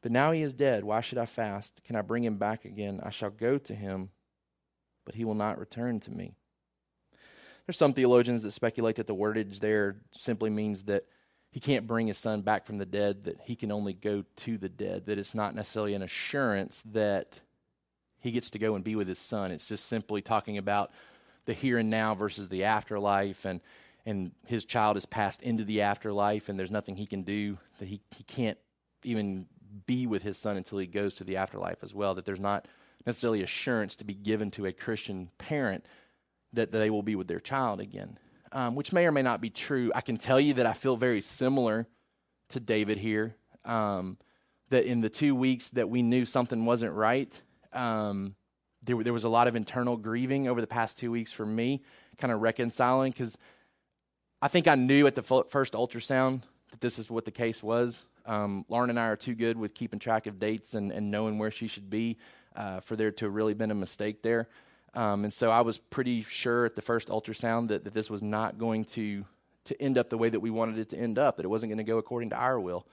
But 0.00 0.10
now 0.10 0.32
he 0.32 0.40
is 0.40 0.54
dead. 0.54 0.84
Why 0.84 1.02
should 1.02 1.18
I 1.18 1.26
fast? 1.26 1.82
Can 1.84 1.96
I 1.96 2.00
bring 2.00 2.24
him 2.24 2.38
back 2.38 2.64
again? 2.64 3.02
I 3.02 3.10
shall 3.10 3.28
go 3.28 3.58
to 3.58 3.74
him, 3.74 4.08
but 5.04 5.16
he 5.16 5.26
will 5.26 5.34
not 5.34 5.58
return 5.58 6.00
to 6.00 6.10
me. 6.10 6.32
There's 7.66 7.76
some 7.76 7.92
theologians 7.92 8.40
that 8.40 8.52
speculate 8.52 8.96
that 8.96 9.06
the 9.06 9.14
wordage 9.14 9.60
there 9.60 9.96
simply 10.12 10.48
means 10.48 10.84
that 10.84 11.04
he 11.50 11.60
can't 11.60 11.86
bring 11.86 12.06
his 12.06 12.16
son 12.16 12.40
back 12.40 12.64
from 12.64 12.78
the 12.78 12.86
dead, 12.86 13.24
that 13.24 13.38
he 13.42 13.54
can 13.54 13.70
only 13.70 13.92
go 13.92 14.24
to 14.36 14.56
the 14.56 14.70
dead, 14.70 15.04
that 15.04 15.18
it's 15.18 15.34
not 15.34 15.54
necessarily 15.54 15.92
an 15.92 16.00
assurance 16.00 16.82
that 16.86 17.38
he 18.18 18.30
gets 18.30 18.48
to 18.48 18.58
go 18.58 18.76
and 18.76 18.82
be 18.84 18.96
with 18.96 19.08
his 19.08 19.18
son. 19.18 19.50
It's 19.50 19.68
just 19.68 19.84
simply 19.84 20.22
talking 20.22 20.56
about 20.56 20.90
the 21.46 21.52
here 21.52 21.78
and 21.78 21.90
now 21.90 22.14
versus 22.14 22.48
the 22.48 22.64
afterlife 22.64 23.44
and 23.44 23.60
and 24.06 24.32
his 24.46 24.64
child 24.64 24.96
is 24.96 25.04
passed 25.04 25.42
into 25.42 25.64
the 25.64 25.82
afterlife 25.82 26.48
and 26.48 26.58
there's 26.58 26.70
nothing 26.70 26.96
he 26.96 27.06
can 27.06 27.22
do 27.22 27.58
that 27.78 27.86
he, 27.86 28.00
he 28.16 28.24
can't 28.24 28.58
even 29.04 29.46
be 29.86 30.06
with 30.06 30.22
his 30.22 30.38
son 30.38 30.56
until 30.56 30.78
he 30.78 30.86
goes 30.86 31.14
to 31.14 31.24
the 31.24 31.36
afterlife 31.36 31.82
as 31.82 31.94
well 31.94 32.14
that 32.14 32.24
there's 32.24 32.40
not 32.40 32.66
necessarily 33.06 33.42
assurance 33.42 33.96
to 33.96 34.04
be 34.04 34.14
given 34.14 34.50
to 34.50 34.66
a 34.66 34.72
christian 34.72 35.30
parent 35.38 35.84
that 36.52 36.72
they 36.72 36.90
will 36.90 37.02
be 37.02 37.14
with 37.14 37.28
their 37.28 37.40
child 37.40 37.80
again, 37.80 38.18
um, 38.52 38.74
which 38.74 38.92
may 38.92 39.06
or 39.06 39.12
may 39.12 39.22
not 39.22 39.40
be 39.40 39.50
true. 39.50 39.92
I 39.94 40.00
can 40.00 40.16
tell 40.16 40.40
you 40.40 40.54
that 40.54 40.66
I 40.66 40.72
feel 40.72 40.96
very 40.96 41.20
similar 41.20 41.86
to 42.50 42.60
David 42.60 42.98
here. 42.98 43.36
Um, 43.64 44.18
that 44.70 44.84
in 44.84 45.00
the 45.00 45.10
two 45.10 45.34
weeks 45.34 45.68
that 45.70 45.88
we 45.88 46.00
knew 46.00 46.24
something 46.24 46.64
wasn't 46.64 46.92
right, 46.92 47.40
um, 47.72 48.36
there, 48.82 49.02
there 49.02 49.12
was 49.12 49.24
a 49.24 49.28
lot 49.28 49.46
of 49.46 49.56
internal 49.56 49.96
grieving 49.96 50.48
over 50.48 50.60
the 50.60 50.66
past 50.66 50.98
two 50.98 51.10
weeks 51.10 51.32
for 51.32 51.44
me, 51.44 51.82
kind 52.18 52.32
of 52.32 52.40
reconciling, 52.40 53.12
because 53.12 53.36
I 54.42 54.48
think 54.48 54.66
I 54.66 54.74
knew 54.74 55.06
at 55.06 55.14
the 55.14 55.22
first 55.22 55.74
ultrasound 55.74 56.42
that 56.70 56.80
this 56.80 56.98
is 56.98 57.10
what 57.10 57.24
the 57.24 57.30
case 57.30 57.62
was. 57.62 58.04
Um, 58.26 58.64
Lauren 58.68 58.90
and 58.90 58.98
I 58.98 59.06
are 59.06 59.16
too 59.16 59.34
good 59.34 59.56
with 59.56 59.74
keeping 59.74 59.98
track 59.98 60.26
of 60.26 60.38
dates 60.38 60.74
and, 60.74 60.92
and 60.92 61.10
knowing 61.10 61.38
where 61.38 61.50
she 61.50 61.66
should 61.66 61.90
be 61.90 62.16
uh, 62.56 62.80
for 62.80 62.96
there 62.96 63.10
to 63.10 63.24
have 63.26 63.34
really 63.34 63.54
been 63.54 63.70
a 63.70 63.74
mistake 63.74 64.22
there. 64.22 64.48
Um, 64.94 65.24
and 65.24 65.32
so 65.32 65.50
I 65.50 65.60
was 65.60 65.78
pretty 65.78 66.22
sure 66.22 66.64
at 66.64 66.74
the 66.74 66.82
first 66.82 67.08
ultrasound 67.08 67.68
that, 67.68 67.84
that 67.84 67.94
this 67.94 68.10
was 68.10 68.22
not 68.22 68.58
going 68.58 68.84
to, 68.86 69.24
to 69.66 69.82
end 69.82 69.98
up 69.98 70.10
the 70.10 70.18
way 70.18 70.28
that 70.28 70.40
we 70.40 70.50
wanted 70.50 70.78
it 70.78 70.90
to 70.90 70.98
end 70.98 71.18
up, 71.18 71.36
that 71.36 71.44
it 71.44 71.48
wasn't 71.48 71.70
going 71.70 71.78
to 71.78 71.84
go 71.84 71.98
according 71.98 72.30
to 72.30 72.36
our 72.36 72.58
will. 72.58 72.86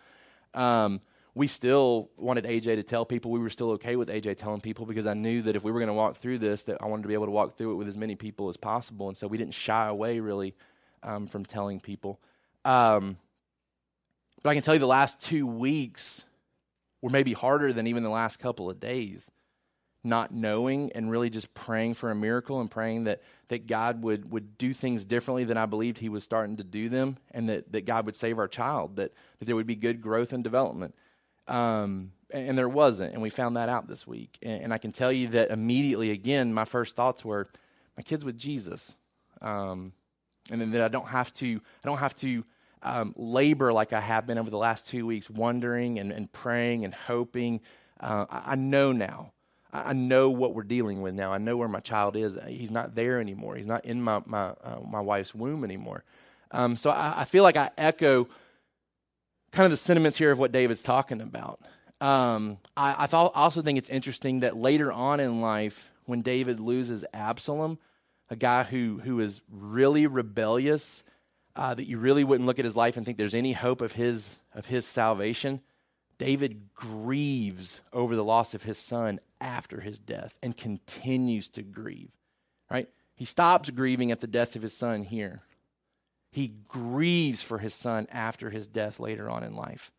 Um, 0.53 1.01
we 1.37 1.45
still 1.47 2.09
wanted 2.17 2.45
AJ 2.45 2.63
to 2.63 2.83
tell 2.83 3.05
people. 3.05 3.29
We 3.29 3.39
were 3.39 3.51
still 3.51 3.69
okay 3.71 3.95
with 3.95 4.09
AJ 4.09 4.37
telling 4.37 4.59
people 4.59 4.87
because 4.87 5.05
I 5.05 5.13
knew 5.13 5.43
that 5.43 5.55
if 5.55 5.63
we 5.63 5.71
were 5.71 5.79
going 5.79 5.87
to 5.87 5.93
walk 5.93 6.17
through 6.17 6.39
this, 6.39 6.63
that 6.63 6.81
I 6.81 6.87
wanted 6.87 7.03
to 7.03 7.07
be 7.07 7.13
able 7.13 7.27
to 7.27 7.31
walk 7.31 7.55
through 7.55 7.73
it 7.73 7.75
with 7.75 7.87
as 7.87 7.95
many 7.95 8.15
people 8.15 8.49
as 8.49 8.57
possible. 8.57 9.07
And 9.07 9.15
so 9.15 9.27
we 9.27 9.37
didn't 9.37 9.53
shy 9.53 9.87
away 9.87 10.19
really 10.19 10.55
um, 11.03 11.27
from 11.27 11.45
telling 11.45 11.79
people. 11.79 12.19
Um, 12.65 13.17
but 14.41 14.49
I 14.49 14.55
can 14.55 14.63
tell 14.63 14.73
you 14.73 14.79
the 14.79 14.87
last 14.87 15.21
two 15.21 15.45
weeks 15.45 16.23
were 17.01 17.11
maybe 17.11 17.33
harder 17.33 17.71
than 17.71 17.85
even 17.85 18.01
the 18.01 18.09
last 18.09 18.39
couple 18.39 18.67
of 18.67 18.79
days 18.79 19.29
not 20.03 20.33
knowing 20.33 20.91
and 20.93 21.11
really 21.11 21.29
just 21.29 21.53
praying 21.53 21.93
for 21.93 22.09
a 22.09 22.15
miracle 22.15 22.61
and 22.61 22.71
praying 22.71 23.03
that, 23.03 23.21
that 23.49 23.67
God 23.67 24.01
would, 24.03 24.31
would 24.31 24.57
do 24.57 24.73
things 24.73 25.03
differently 25.03 25.43
than 25.43 25.57
I 25.57 25.65
believed 25.65 25.97
He 25.99 26.09
was 26.09 26.23
starting 26.23 26.57
to 26.57 26.63
do 26.63 26.87
them 26.87 27.17
and 27.31 27.49
that, 27.49 27.71
that 27.73 27.85
God 27.85 28.05
would 28.05 28.15
save 28.15 28.39
our 28.39 28.47
child, 28.47 28.95
that, 28.95 29.13
that 29.39 29.45
there 29.45 29.55
would 29.55 29.67
be 29.67 29.75
good 29.75 30.01
growth 30.01 30.33
and 30.33 30.43
development. 30.43 30.95
Um, 31.47 32.11
and, 32.29 32.57
there 32.57 32.67
wasn't, 32.67 33.13
and 33.13 33.21
we 33.21 33.29
found 33.29 33.55
that 33.55 33.69
out 33.69 33.87
this 33.87 34.05
week. 34.05 34.37
And, 34.41 34.63
and, 34.63 34.73
I 34.73 34.77
can 34.77 34.91
tell 34.91 35.11
you 35.11 35.29
that 35.29 35.49
immediately, 35.49 36.11
again, 36.11 36.53
my 36.53 36.65
first 36.65 36.95
thoughts 36.95 37.23
were, 37.23 37.47
my 37.95 38.03
kid's 38.03 38.25
with 38.25 38.37
Jesus. 38.37 38.93
Um, 39.41 39.93
and 40.51 40.59
then 40.59 40.71
that 40.71 40.81
I 40.81 40.89
don't 40.89 41.07
have 41.07 41.31
to, 41.35 41.61
I 41.83 41.87
don't 41.87 41.99
have 41.99 42.15
to 42.17 42.43
um, 42.83 43.13
labor 43.15 43.71
like 43.71 43.93
I 43.93 44.01
have 44.01 44.27
been 44.27 44.37
over 44.37 44.49
the 44.49 44.57
last 44.57 44.89
two 44.89 45.05
weeks, 45.05 45.29
wondering 45.29 45.99
and, 45.99 46.11
and 46.11 46.31
praying 46.31 46.83
and 46.83 46.93
hoping. 46.93 47.61
Uh, 47.99 48.25
I, 48.29 48.51
I 48.51 48.55
know 48.55 48.91
now 48.91 49.31
I 49.71 49.93
know 49.93 50.29
what 50.29 50.53
we're 50.53 50.63
dealing 50.63 51.01
with 51.01 51.13
now. 51.13 51.33
I 51.33 51.37
know 51.37 51.57
where 51.57 51.67
my 51.67 51.79
child 51.79 52.15
is. 52.15 52.37
He's 52.47 52.71
not 52.71 52.95
there 52.95 53.19
anymore. 53.19 53.55
He's 53.55 53.65
not 53.65 53.85
in 53.85 54.01
my 54.01 54.21
my 54.25 54.53
uh, 54.63 54.79
my 54.87 55.01
wife's 55.01 55.35
womb 55.35 55.63
anymore. 55.63 56.03
Um, 56.51 56.77
so 56.77 56.89
I, 56.89 57.21
I, 57.21 57.25
feel 57.25 57.43
like 57.43 57.57
I 57.57 57.71
echo 57.77 58.29
kind 59.51 59.65
of 59.65 59.71
the 59.71 59.77
sentiments 59.77 60.17
here 60.17 60.31
of 60.31 60.39
what 60.39 60.51
David's 60.51 60.83
talking 60.83 61.21
about. 61.21 61.59
Um, 61.99 62.59
I, 62.75 63.07
I 63.11 63.15
also 63.15 63.61
think 63.61 63.77
it's 63.77 63.89
interesting 63.89 64.41
that 64.41 64.55
later 64.55 64.91
on 64.91 65.19
in 65.19 65.41
life, 65.41 65.91
when 66.05 66.21
David 66.21 66.59
loses 66.59 67.03
Absalom, 67.13 67.79
a 68.29 68.35
guy 68.35 68.63
who 68.63 68.99
who 69.03 69.19
is 69.19 69.41
really 69.49 70.05
rebellious, 70.05 71.03
uh, 71.55 71.73
that 71.73 71.87
you 71.87 71.97
really 71.97 72.23
wouldn't 72.23 72.45
look 72.45 72.59
at 72.59 72.65
his 72.65 72.75
life 72.75 72.97
and 72.97 73.05
think 73.05 73.17
there's 73.17 73.33
any 73.33 73.53
hope 73.53 73.81
of 73.81 73.93
his 73.93 74.35
of 74.53 74.67
his 74.67 74.85
salvation. 74.85 75.61
David 76.17 76.73
grieves 76.73 77.79
over 77.93 78.15
the 78.15 78.23
loss 78.23 78.53
of 78.53 78.63
his 78.63 78.77
son 78.77 79.19
after 79.39 79.81
his 79.81 79.99
death 79.99 80.37
and 80.41 80.57
continues 80.57 81.47
to 81.49 81.61
grieve, 81.61 82.11
right? 82.71 82.89
He 83.15 83.25
stops 83.25 83.69
grieving 83.69 84.11
at 84.11 84.19
the 84.19 84.27
death 84.27 84.55
of 84.55 84.61
his 84.61 84.75
son 84.75 85.03
here. 85.03 85.41
He 86.37 86.53
grieves 86.67 87.41
for 87.41 87.57
his 87.57 87.73
son 87.73 88.05
after 88.11 88.51
his 88.51 88.67
death 88.67 88.99
later 88.99 89.27
on 89.27 89.43
in 89.43 89.55
life. 89.55 89.91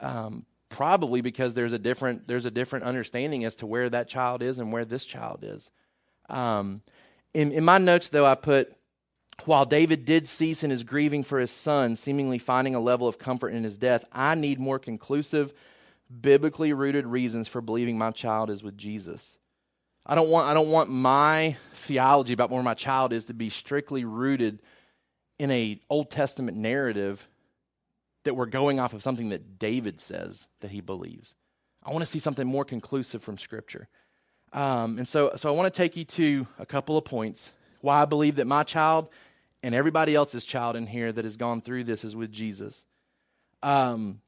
Um, 0.00 0.46
probably 0.70 1.20
because 1.20 1.52
there's 1.52 1.74
a 1.74 1.78
different 1.78 2.26
there's 2.26 2.46
a 2.46 2.50
different 2.50 2.86
understanding 2.86 3.44
as 3.44 3.56
to 3.56 3.66
where 3.66 3.90
that 3.90 4.08
child 4.08 4.40
is 4.40 4.58
and 4.58 4.72
where 4.72 4.86
this 4.86 5.04
child 5.04 5.40
is. 5.42 5.70
Um, 6.30 6.80
in, 7.34 7.52
in 7.52 7.66
my 7.66 7.76
notes, 7.76 8.08
though, 8.08 8.24
I 8.24 8.34
put 8.34 8.74
while 9.44 9.66
David 9.66 10.06
did 10.06 10.26
cease 10.26 10.64
in 10.64 10.70
his 10.70 10.84
grieving 10.84 11.22
for 11.22 11.38
his 11.38 11.50
son, 11.50 11.96
seemingly 11.96 12.38
finding 12.38 12.74
a 12.74 12.80
level 12.80 13.06
of 13.06 13.18
comfort 13.18 13.50
in 13.50 13.62
his 13.62 13.76
death, 13.76 14.06
I 14.10 14.36
need 14.36 14.58
more 14.58 14.78
conclusive, 14.78 15.52
biblically 16.22 16.72
rooted 16.72 17.06
reasons 17.06 17.46
for 17.46 17.60
believing 17.60 17.98
my 17.98 18.10
child 18.10 18.48
is 18.48 18.62
with 18.62 18.78
Jesus. 18.78 19.36
I 20.06 20.14
don't 20.14 20.30
want, 20.30 20.48
I 20.48 20.54
don't 20.54 20.70
want 20.70 20.88
my 20.88 21.58
theology 21.74 22.32
about 22.32 22.48
where 22.48 22.62
my 22.62 22.72
child 22.72 23.12
is 23.12 23.26
to 23.26 23.34
be 23.34 23.50
strictly 23.50 24.06
rooted 24.06 24.62
in 25.38 25.50
a 25.50 25.80
Old 25.90 26.10
Testament 26.10 26.56
narrative 26.56 27.26
that 28.24 28.34
we're 28.34 28.46
going 28.46 28.80
off 28.80 28.94
of 28.94 29.02
something 29.02 29.30
that 29.30 29.58
David 29.58 30.00
says 30.00 30.46
that 30.60 30.70
he 30.70 30.80
believes. 30.80 31.34
I 31.82 31.90
want 31.90 32.02
to 32.02 32.10
see 32.10 32.18
something 32.18 32.46
more 32.46 32.64
conclusive 32.64 33.22
from 33.22 33.36
Scripture. 33.36 33.88
Um, 34.52 34.98
and 34.98 35.06
so, 35.06 35.32
so 35.36 35.48
I 35.48 35.52
want 35.52 35.72
to 35.72 35.76
take 35.76 35.96
you 35.96 36.04
to 36.04 36.46
a 36.58 36.64
couple 36.64 36.96
of 36.96 37.04
points 37.04 37.52
why 37.80 38.00
I 38.00 38.04
believe 38.06 38.36
that 38.36 38.46
my 38.46 38.62
child 38.62 39.10
and 39.62 39.74
everybody 39.74 40.14
else's 40.14 40.44
child 40.44 40.76
in 40.76 40.86
here 40.86 41.12
that 41.12 41.24
has 41.24 41.36
gone 41.36 41.60
through 41.60 41.84
this 41.84 42.04
is 42.04 42.16
with 42.16 42.32
Jesus. 42.32 42.86
Um, 43.62 44.20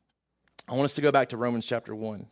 I 0.69 0.73
want 0.73 0.87
us 0.87 0.95
to 0.95 1.01
go 1.01 1.13
back 1.13 1.31
to 1.31 1.37
Romans 1.37 1.65
chapter 1.65 1.95
1. 1.95 2.27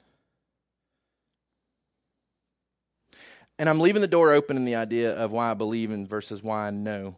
And 3.59 3.69
I'm 3.69 3.79
leaving 3.79 4.03
the 4.03 4.09
door 4.09 4.33
open 4.33 4.57
in 4.57 4.65
the 4.65 4.75
idea 4.75 5.15
of 5.15 5.31
why 5.31 5.51
I 5.51 5.55
believe 5.55 5.93
in 5.93 6.07
versus 6.07 6.43
why 6.43 6.67
I 6.67 6.71
know. 6.71 7.15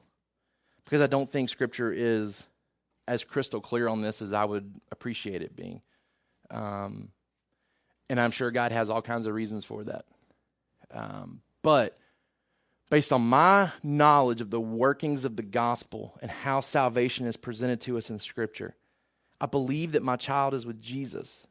Because 0.86 1.02
I 1.02 1.06
don't 1.06 1.30
think 1.30 1.50
Scripture 1.50 1.92
is 1.92 2.46
as 3.06 3.22
crystal 3.22 3.60
clear 3.60 3.88
on 3.88 4.00
this 4.00 4.22
as 4.22 4.32
I 4.32 4.44
would 4.44 4.80
appreciate 4.90 5.42
it 5.42 5.54
being. 5.54 5.82
Um, 6.50 7.10
and 8.08 8.20
I'm 8.20 8.30
sure 8.30 8.50
God 8.50 8.72
has 8.72 8.88
all 8.88 9.02
kinds 9.02 9.26
of 9.26 9.34
reasons 9.34 9.64
for 9.64 9.84
that. 9.84 10.04
Um, 10.92 11.40
but 11.62 11.98
based 12.90 13.12
on 13.12 13.22
my 13.22 13.72
knowledge 13.82 14.40
of 14.40 14.50
the 14.50 14.60
workings 14.60 15.24
of 15.24 15.36
the 15.36 15.42
gospel 15.42 16.16
and 16.22 16.30
how 16.30 16.60
salvation 16.60 17.26
is 17.26 17.36
presented 17.36 17.80
to 17.82 17.98
us 17.98 18.10
in 18.10 18.18
Scripture, 18.18 18.74
I 19.40 19.46
believe 19.46 19.92
that 19.92 20.02
my 20.02 20.16
child 20.16 20.54
is 20.54 20.64
with 20.64 20.80
Jesus. 20.80 21.46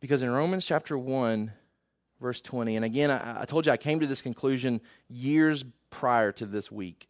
Because 0.00 0.22
in 0.22 0.30
Romans 0.30 0.66
chapter 0.66 0.98
1, 0.98 1.52
verse 2.20 2.40
20, 2.40 2.74
and 2.74 2.84
again, 2.84 3.10
I, 3.10 3.42
I 3.42 3.44
told 3.44 3.66
you 3.66 3.72
I 3.72 3.76
came 3.76 4.00
to 4.00 4.06
this 4.06 4.20
conclusion 4.20 4.80
years 5.08 5.64
prior 5.92 6.32
to 6.32 6.46
this 6.46 6.72
week. 6.72 7.06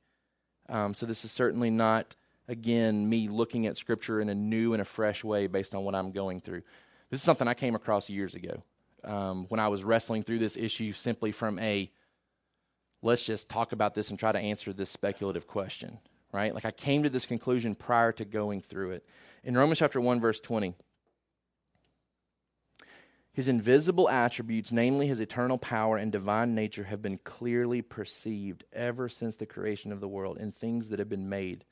Um, 0.68 0.93
so 0.93 1.07
this 1.07 1.24
is 1.24 1.33
certainly 1.33 1.70
not, 1.70 2.14
again, 2.49 3.09
me 3.09 3.28
looking 3.28 3.66
at 3.66 3.78
Scripture 3.78 4.20
in 4.20 4.28
a 4.28 4.35
new 4.35 4.74
and 4.74 4.83
a 4.83 4.85
fresh 4.85 5.24
way 5.24 5.47
based 5.47 5.74
on 5.74 5.85
what 5.85 5.95
I'm 5.95 6.12
going 6.12 6.41
through. 6.41 6.62
This 7.09 7.20
is 7.20 7.24
something 7.24 7.49
I 7.49 7.55
came 7.55 7.74
across 7.74 8.11
years 8.11 8.35
ago 8.35 8.62
um, 9.05 9.47
when 9.49 9.61
I 9.61 9.68
was 9.68 9.85
wrestling 9.85 10.22
through 10.22 10.41
this 10.41 10.57
issue 10.57 10.93
simply 10.93 11.33
from 11.33 11.59
a 11.59 11.91
let's 13.03 13.24
just 13.24 13.49
talk 13.49 13.72
about 13.72 13.95
this 13.95 14.11
and 14.11 14.18
try 14.18 14.30
to 14.30 14.39
answer 14.39 14.72
this 14.72 14.91
speculative 14.91 15.47
question, 15.47 15.99
right? 16.33 16.55
Like 16.55 16.64
I 16.64 16.70
came 16.70 17.03
to 17.03 17.11
this 17.11 17.26
conclusion 17.26 17.74
prior 17.74 18.12
to 18.12 18.24
going 18.24 18.61
through 18.61 18.93
it. 18.93 19.05
In 19.43 19.57
Romans 19.57 19.80
chapter 19.80 20.01
1, 20.01 20.20
verse 20.20 20.39
20, 20.39 20.74
His 23.33 23.49
invisible 23.49 24.11
attributes, 24.11 24.72
namely 24.72 25.07
his 25.07 25.18
eternal 25.18 25.57
power 25.57 25.97
and 25.97 26.12
divine 26.12 26.55
nature, 26.55 26.85
have 26.85 27.01
been 27.01 27.18
clearly 27.18 27.80
perceived 27.80 28.64
ever 28.72 29.09
since 29.09 29.37
the 29.37 29.47
creation 29.47 29.91
of 29.91 30.01
the 30.01 30.09
world 30.09 30.37
in 30.37 30.53
things 30.53 30.91
that 30.91 30.99
have 30.99 31.09
been 31.09 31.30
made. 31.30 31.64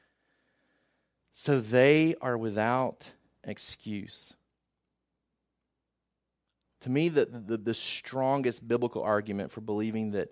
So 1.33 1.61
they 1.61 2.15
are 2.23 2.39
without 2.39 3.13
excuse. 3.45 4.35
To 6.81 6.91
me, 6.91 7.11
the, 7.11 7.27
the, 7.27 7.59
the 7.59 7.75
strongest 7.75 8.67
biblical 8.67 9.03
argument 9.03 9.53
for 9.53 9.61
believing 9.61 10.13
that, 10.13 10.31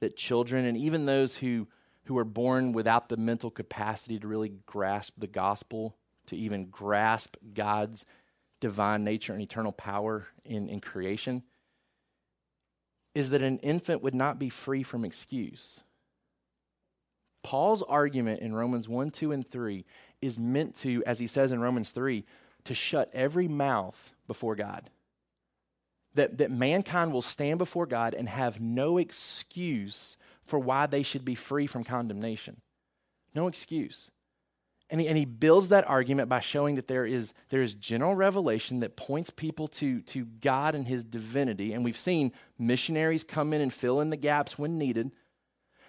that 0.00 0.16
children, 0.16 0.64
and 0.64 0.78
even 0.78 1.04
those 1.04 1.36
who, 1.36 1.68
who 2.04 2.16
are 2.16 2.24
born 2.24 2.72
without 2.72 3.10
the 3.10 3.18
mental 3.18 3.50
capacity 3.50 4.18
to 4.18 4.26
really 4.26 4.54
grasp 4.64 5.12
the 5.18 5.26
gospel, 5.26 5.94
to 6.28 6.36
even 6.36 6.70
grasp 6.70 7.36
God's 7.52 8.06
divine 8.64 9.04
nature 9.04 9.34
and 9.34 9.42
eternal 9.42 9.72
power 9.72 10.26
in, 10.42 10.70
in 10.70 10.80
creation 10.80 11.42
is 13.14 13.28
that 13.28 13.42
an 13.42 13.58
infant 13.58 14.02
would 14.02 14.14
not 14.14 14.38
be 14.38 14.48
free 14.48 14.82
from 14.82 15.04
excuse. 15.04 15.80
Paul's 17.42 17.82
argument 17.82 18.40
in 18.40 18.54
Romans 18.54 18.88
1, 18.88 19.10
2, 19.10 19.32
and 19.32 19.46
3 19.46 19.84
is 20.22 20.38
meant 20.38 20.76
to, 20.76 21.04
as 21.04 21.18
he 21.18 21.26
says 21.26 21.52
in 21.52 21.60
Romans 21.60 21.90
3, 21.90 22.24
to 22.64 22.74
shut 22.74 23.10
every 23.12 23.48
mouth 23.48 24.14
before 24.26 24.56
God. 24.56 24.88
That, 26.14 26.38
that 26.38 26.50
mankind 26.50 27.12
will 27.12 27.20
stand 27.20 27.58
before 27.58 27.84
God 27.84 28.14
and 28.14 28.30
have 28.30 28.62
no 28.62 28.96
excuse 28.96 30.16
for 30.42 30.58
why 30.58 30.86
they 30.86 31.02
should 31.02 31.26
be 31.26 31.34
free 31.34 31.66
from 31.66 31.84
condemnation. 31.84 32.62
No 33.34 33.46
excuse. 33.46 34.10
And 34.90 35.00
he, 35.00 35.08
and 35.08 35.16
he 35.16 35.24
builds 35.24 35.70
that 35.70 35.88
argument 35.88 36.28
by 36.28 36.40
showing 36.40 36.74
that 36.74 36.88
there 36.88 37.06
is, 37.06 37.32
there 37.48 37.62
is 37.62 37.74
general 37.74 38.14
revelation 38.14 38.80
that 38.80 38.96
points 38.96 39.30
people 39.30 39.66
to, 39.68 40.02
to 40.02 40.24
God 40.24 40.74
and 40.74 40.86
his 40.86 41.04
divinity. 41.04 41.72
And 41.72 41.84
we've 41.84 41.96
seen 41.96 42.32
missionaries 42.58 43.24
come 43.24 43.52
in 43.52 43.60
and 43.60 43.72
fill 43.72 44.00
in 44.00 44.10
the 44.10 44.16
gaps 44.16 44.58
when 44.58 44.78
needed. 44.78 45.10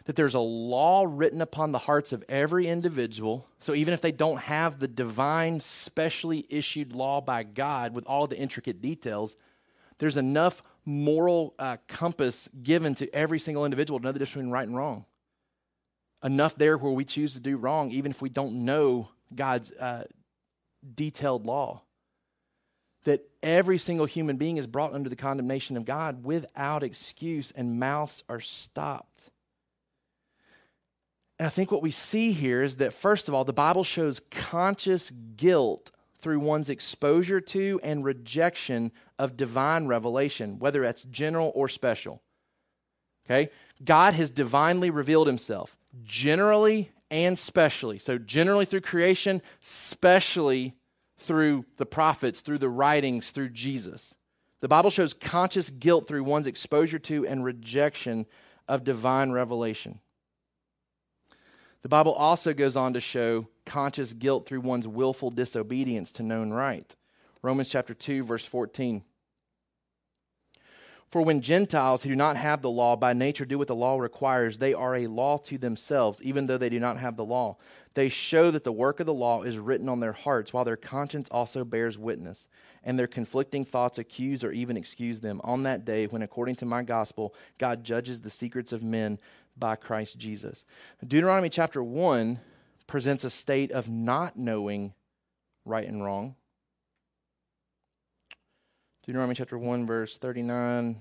That 0.06 0.16
there's 0.16 0.36
a 0.36 0.40
law 0.40 1.06
written 1.08 1.42
upon 1.42 1.72
the 1.72 1.80
hearts 1.80 2.14
of 2.14 2.24
every 2.30 2.68
individual. 2.68 3.48
So 3.60 3.74
even 3.74 3.94
if 3.94 4.02
they 4.02 4.12
don't 4.12 4.38
have 4.38 4.80
the 4.80 4.88
divine, 4.88 5.60
specially 5.60 6.46
issued 6.50 6.96
law 6.96 7.22
by 7.22 7.44
God 7.44 7.94
with 7.94 8.06
all 8.06 8.28
the 8.28 8.38
intricate 8.38 8.82
details, 8.82 9.36
there's 9.98 10.18
enough 10.18 10.62
moral 10.86 11.56
uh, 11.58 11.78
compass 11.88 12.48
given 12.62 12.96
to 12.96 13.14
every 13.14 13.40
single 13.40 13.66
individual 13.66 14.00
to 14.00 14.06
know 14.06 14.12
the 14.12 14.20
difference 14.20 14.36
between 14.36 14.52
right 14.52 14.68
and 14.68 14.78
wrong 14.78 15.06
enough 16.26 16.56
there 16.56 16.78
where 16.78 16.92
we 16.92 17.06
choose 17.06 17.34
to 17.34 17.40
do 17.40 17.56
wrong, 17.56 17.92
even 17.92 18.12
if 18.12 18.22
we 18.22 18.30
don't 18.30 18.66
know 18.66 19.10
God's 19.34 19.72
uh, 19.72 20.06
detailed 20.96 21.46
law. 21.46 21.84
That 23.04 23.30
every 23.44 23.78
single 23.78 24.08
human 24.08 24.38
being 24.38 24.58
is 24.58 24.66
brought 24.66 24.96
under 24.96 25.10
the 25.10 25.16
condemnation 25.16 25.78
of 25.78 25.86
God 25.86 26.26
without 26.26 26.82
excuse, 26.82 27.52
and 27.56 27.80
mouths 27.80 28.24
are 28.28 28.40
stopped. 28.40 29.30
And 31.38 31.46
I 31.46 31.50
think 31.50 31.72
what 31.72 31.84
we 31.84 31.92
see 31.92 32.32
here 32.32 32.64
is 32.64 32.78
that, 32.78 32.94
first 32.94 33.28
of 33.28 33.36
all, 33.36 33.44
the 33.44 33.54
Bible 33.54 33.84
shows 33.84 34.22
conscious 34.32 35.12
guilt 35.36 35.92
through 36.20 36.40
one's 36.40 36.72
exposure 36.72 37.40
to 37.40 37.80
and 37.84 38.04
rejection 38.04 38.92
of 39.20 39.38
divine 39.38 39.86
revelation, 39.86 40.58
whether 40.58 40.82
that's 40.82 41.04
general 41.04 41.52
or 41.54 41.68
special. 41.68 42.24
Okay? 43.28 43.52
God 43.84 44.16
has 44.16 44.32
divinely 44.32 44.90
revealed 44.90 45.28
himself 45.28 45.78
generally 46.04 46.92
and 47.10 47.38
specially. 47.38 48.00
So, 48.00 48.18
generally 48.18 48.66
through 48.66 48.82
creation, 48.82 49.42
specially 49.62 50.76
through 51.18 51.66
the 51.78 51.86
prophets, 51.86 52.42
through 52.42 52.60
the 52.60 52.70
writings, 52.70 53.32
through 53.32 53.50
Jesus. 53.50 54.16
The 54.62 54.68
Bible 54.68 54.90
shows 54.90 55.14
conscious 55.14 55.70
guilt 55.70 56.08
through 56.08 56.24
one's 56.24 56.48
exposure 56.48 57.00
to 57.00 57.26
and 57.26 57.44
rejection 57.44 58.26
of 58.68 58.84
divine 58.84 59.32
revelation. 59.32 60.00
The 61.84 61.90
Bible 61.90 62.14
also 62.14 62.54
goes 62.54 62.76
on 62.76 62.94
to 62.94 63.02
show 63.02 63.48
conscious 63.66 64.12
guilt 64.14 64.46
through 64.46 64.62
one's 64.62 64.88
willful 64.88 65.30
disobedience 65.30 66.12
to 66.14 66.24
known 66.24 66.52
right. 66.52 66.96
Romans 67.44 67.70
chapter 67.70 67.94
2 67.94 68.24
verse 68.24 68.46
14. 68.46 69.04
For 71.10 71.22
when 71.22 71.42
Gentiles 71.42 72.04
who 72.04 72.10
do 72.10 72.16
not 72.16 72.36
have 72.36 72.62
the 72.62 72.70
law 72.70 72.96
by 72.96 73.14
nature 73.14 73.46
do 73.46 73.58
what 73.58 73.68
the 73.68 73.76
law 73.76 73.98
requires, 73.98 74.58
they 74.58 74.74
are 74.74 74.96
a 74.96 75.08
law 75.08 75.38
to 75.40 75.58
themselves, 75.58 76.22
even 76.22 76.48
though 76.48 76.58
they 76.58 76.70
do 76.70 76.80
not 76.80 76.98
have 76.98 77.16
the 77.16 77.26
law. 77.26 77.58
They 77.94 78.10
show 78.10 78.52
that 78.52 78.64
the 78.64 78.72
work 78.72 79.00
of 79.00 79.06
the 79.06 79.14
law 79.14 79.44
is 79.44 79.58
written 79.58 79.88
on 79.88 80.00
their 80.00 80.14
hearts, 80.14 80.52
while 80.52 80.66
their 80.66 80.76
conscience 80.76 81.30
also 81.30 81.64
bears 81.64 81.98
witness, 81.98 82.48
and 82.84 83.00
their 83.00 83.08
conflicting 83.08 83.64
thoughts 83.64 83.98
accuse 83.98 84.44
or 84.44 84.52
even 84.52 84.76
excuse 84.76 85.22
them 85.22 85.40
on 85.44 85.64
that 85.64 85.86
day 85.86 86.08
when, 86.08 86.22
according 86.22 86.56
to 86.56 86.66
my 86.66 86.84
gospel, 86.84 87.34
God 87.60 87.84
judges 87.84 88.22
the 88.22 88.30
secrets 88.30 88.72
of 88.74 88.84
men 88.84 89.20
by 89.56 89.76
Christ 89.76 90.18
Jesus. 90.18 90.66
Deuteronomy 91.06 91.50
chapter 91.50 91.82
1 91.82 92.40
presents 92.88 93.24
a 93.24 93.30
state 93.30 93.72
of 93.72 93.88
not 93.88 94.38
knowing 94.38 94.94
right 95.64 95.88
and 95.88 96.04
wrong 96.04 96.36
Deuteronomy 99.06 99.36
chapter 99.36 99.56
1, 99.56 99.86
verse 99.86 100.18
39. 100.18 101.00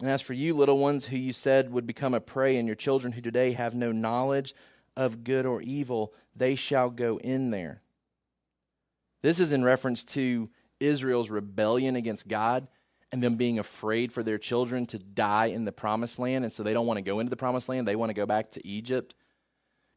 And 0.00 0.10
as 0.10 0.22
for 0.22 0.32
you, 0.32 0.54
little 0.54 0.78
ones, 0.78 1.04
who 1.04 1.16
you 1.16 1.34
said 1.34 1.70
would 1.70 1.86
become 1.86 2.14
a 2.14 2.20
prey, 2.20 2.56
and 2.56 2.66
your 2.66 2.74
children 2.74 3.12
who 3.12 3.20
today 3.20 3.52
have 3.52 3.74
no 3.74 3.92
knowledge 3.92 4.54
of 4.96 5.24
good 5.24 5.44
or 5.44 5.60
evil, 5.60 6.14
they 6.34 6.54
shall 6.54 6.88
go 6.88 7.18
in 7.18 7.50
there. 7.50 7.82
This 9.20 9.38
is 9.38 9.52
in 9.52 9.62
reference 9.62 10.04
to 10.04 10.48
Israel's 10.80 11.28
rebellion 11.28 11.96
against 11.96 12.26
God 12.26 12.66
and 13.12 13.22
them 13.22 13.36
being 13.36 13.58
afraid 13.58 14.10
for 14.10 14.22
their 14.22 14.38
children 14.38 14.86
to 14.86 14.98
die 14.98 15.46
in 15.46 15.66
the 15.66 15.72
promised 15.72 16.18
land. 16.18 16.44
And 16.44 16.52
so 16.52 16.62
they 16.62 16.72
don't 16.72 16.86
want 16.86 16.96
to 16.96 17.02
go 17.02 17.20
into 17.20 17.28
the 17.28 17.36
promised 17.36 17.68
land, 17.68 17.86
they 17.86 17.94
want 17.94 18.08
to 18.08 18.14
go 18.14 18.24
back 18.24 18.52
to 18.52 18.66
Egypt. 18.66 19.14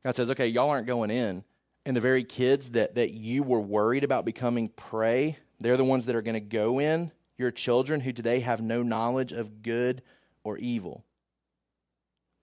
God 0.04 0.18
says, 0.18 0.30
okay, 0.32 0.48
y'all 0.48 0.70
aren't 0.70 0.86
going 0.86 1.12
in. 1.12 1.46
And 1.86 1.96
the 1.96 2.02
very 2.02 2.26
kids 2.26 2.72
that, 2.72 2.96
that 2.96 3.12
you 3.12 3.42
were 3.42 3.62
worried 3.62 4.04
about 4.04 4.26
becoming 4.26 4.68
prey, 4.68 5.38
they're 5.60 5.78
the 5.78 5.86
ones 5.86 6.06
that 6.06 6.16
are 6.16 6.22
going 6.22 6.36
to 6.36 6.40
go 6.40 6.80
in, 6.80 7.12
your 7.38 7.52
children 7.52 8.02
who 8.02 8.14
today 8.14 8.40
have 8.40 8.62
no 8.62 8.84
knowledge 8.84 9.32
of 9.32 9.62
good 9.62 10.02
or 10.44 10.58
evil. 10.58 11.04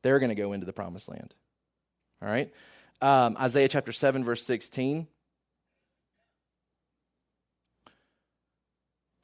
They're 0.02 0.18
going 0.18 0.30
to 0.30 0.34
go 0.34 0.52
into 0.52 0.66
the 0.66 0.72
promised 0.72 1.08
land. 1.08 1.34
All 2.22 2.28
right? 2.28 2.52
Um, 3.00 3.36
Isaiah 3.38 3.68
chapter 3.68 3.92
7, 3.92 4.24
verse 4.24 4.42
16. 4.42 5.06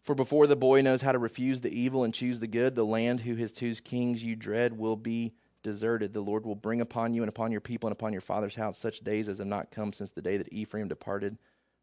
For 0.03 0.14
before 0.14 0.47
the 0.47 0.57
boy 0.57 0.82
knows 0.82 1.01
how 1.01 1.12
to 1.12 1.18
refuse 1.18 1.61
the 1.61 1.80
evil 1.80 2.05
and 2.05 2.12
choose 2.12 2.40
the 2.40 2.49
good, 2.49 2.74
the 2.74 2.84
land 2.84 3.20
who 3.20 3.34
his 3.36 3.53
two 3.53 3.74
kings 3.76 4.22
you 4.22 4.34
dread 4.34 4.76
will 4.76 4.97
be 4.97 5.32
deserted. 5.62 6.12
The 6.12 6.20
Lord 6.20 6.45
will 6.45 6.57
bring 6.57 6.80
upon 6.80 7.14
you 7.14 7.22
and 7.22 7.28
upon 7.28 7.53
your 7.53 7.61
people 7.61 7.86
and 7.88 7.97
upon 7.97 8.12
your 8.12 8.20
father's 8.20 8.57
house 8.57 8.78
such 8.78 9.01
days 9.01 9.28
as 9.28 9.38
have 9.38 9.47
not 9.47 9.70
come 9.70 9.93
since 9.93 10.11
the 10.11 10.22
day 10.22 10.36
that 10.36 10.53
Ephraim 10.53 10.88
departed 10.88 11.38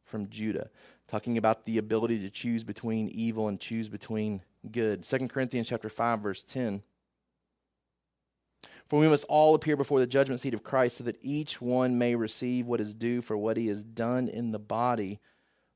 from 0.10 0.30
Judah, 0.30 0.70
talking 1.08 1.38
about 1.38 1.66
the 1.66 1.78
ability 1.78 2.20
to 2.20 2.30
choose 2.30 2.64
between 2.64 3.08
evil 3.10 3.48
and 3.48 3.60
choose 3.60 3.90
between 3.90 4.42
good. 4.72 5.04
2 5.04 5.28
Corinthians 5.28 5.68
chapter 5.68 5.90
5 5.90 6.20
verse 6.20 6.44
10. 6.44 6.84
For 8.88 9.00
we 9.00 9.08
must 9.08 9.26
all 9.26 9.54
appear 9.54 9.78
before 9.78 10.00
the 10.00 10.08
judgment 10.08 10.42
seat 10.42 10.56
of 10.56 10.64
Christ 10.64 10.98
so 10.98 11.04
that 11.04 11.20
each 11.22 11.62
one 11.62 12.00
may 12.00 12.16
receive 12.16 12.66
what 12.66 12.82
is 12.82 12.96
due 12.96 13.22
for 13.22 13.38
what 13.38 13.56
he 13.56 13.68
has 13.68 13.84
done 13.84 14.28
in 14.28 14.52
the 14.52 14.60
body, 14.60 15.20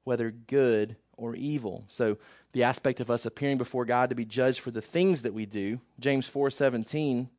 whether 0.04 0.32
good 0.32 0.96
or 1.16 1.36
evil. 1.36 1.86
So 1.88 2.18
the 2.54 2.64
aspect 2.64 3.00
of 3.00 3.12
us 3.12 3.26
appearing 3.26 3.60
before 3.60 3.86
God 3.86 4.10
to 4.10 4.16
be 4.16 4.26
judged 4.26 4.60
for 4.60 4.72
the 4.72 4.82
things 4.82 5.22
that 5.22 5.34
we 5.34 5.46
do, 5.46 5.80
James 6.00 6.28
4:17, 6.28 7.30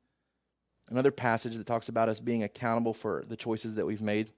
another 0.88 1.10
passage 1.10 1.56
that 1.56 1.66
talks 1.66 1.88
about 1.88 2.08
us 2.08 2.20
being 2.20 2.44
accountable 2.44 2.94
for 2.94 3.24
the 3.26 3.36
choices 3.36 3.74
that 3.74 3.86
we've 3.86 4.02
made. 4.02 4.30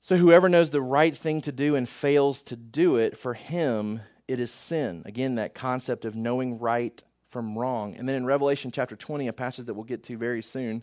So 0.00 0.16
whoever 0.16 0.48
knows 0.48 0.70
the 0.70 0.80
right 0.80 1.14
thing 1.16 1.40
to 1.42 1.52
do 1.52 1.74
and 1.74 1.88
fails 1.88 2.42
to 2.42 2.56
do 2.56 2.96
it, 2.96 3.16
for 3.16 3.34
him 3.34 4.00
it 4.26 4.40
is 4.40 4.50
sin. 4.50 5.02
Again, 5.04 5.34
that 5.36 5.54
concept 5.54 6.04
of 6.04 6.14
knowing 6.14 6.58
right 6.58 7.02
from 7.28 7.58
wrong. 7.58 7.94
And 7.96 8.08
then 8.08 8.16
in 8.16 8.24
Revelation 8.24 8.70
chapter 8.70 8.96
20, 8.96 9.28
a 9.28 9.32
passage 9.32 9.66
that 9.66 9.74
we'll 9.74 9.84
get 9.84 10.04
to 10.04 10.16
very 10.16 10.42
soon, 10.42 10.82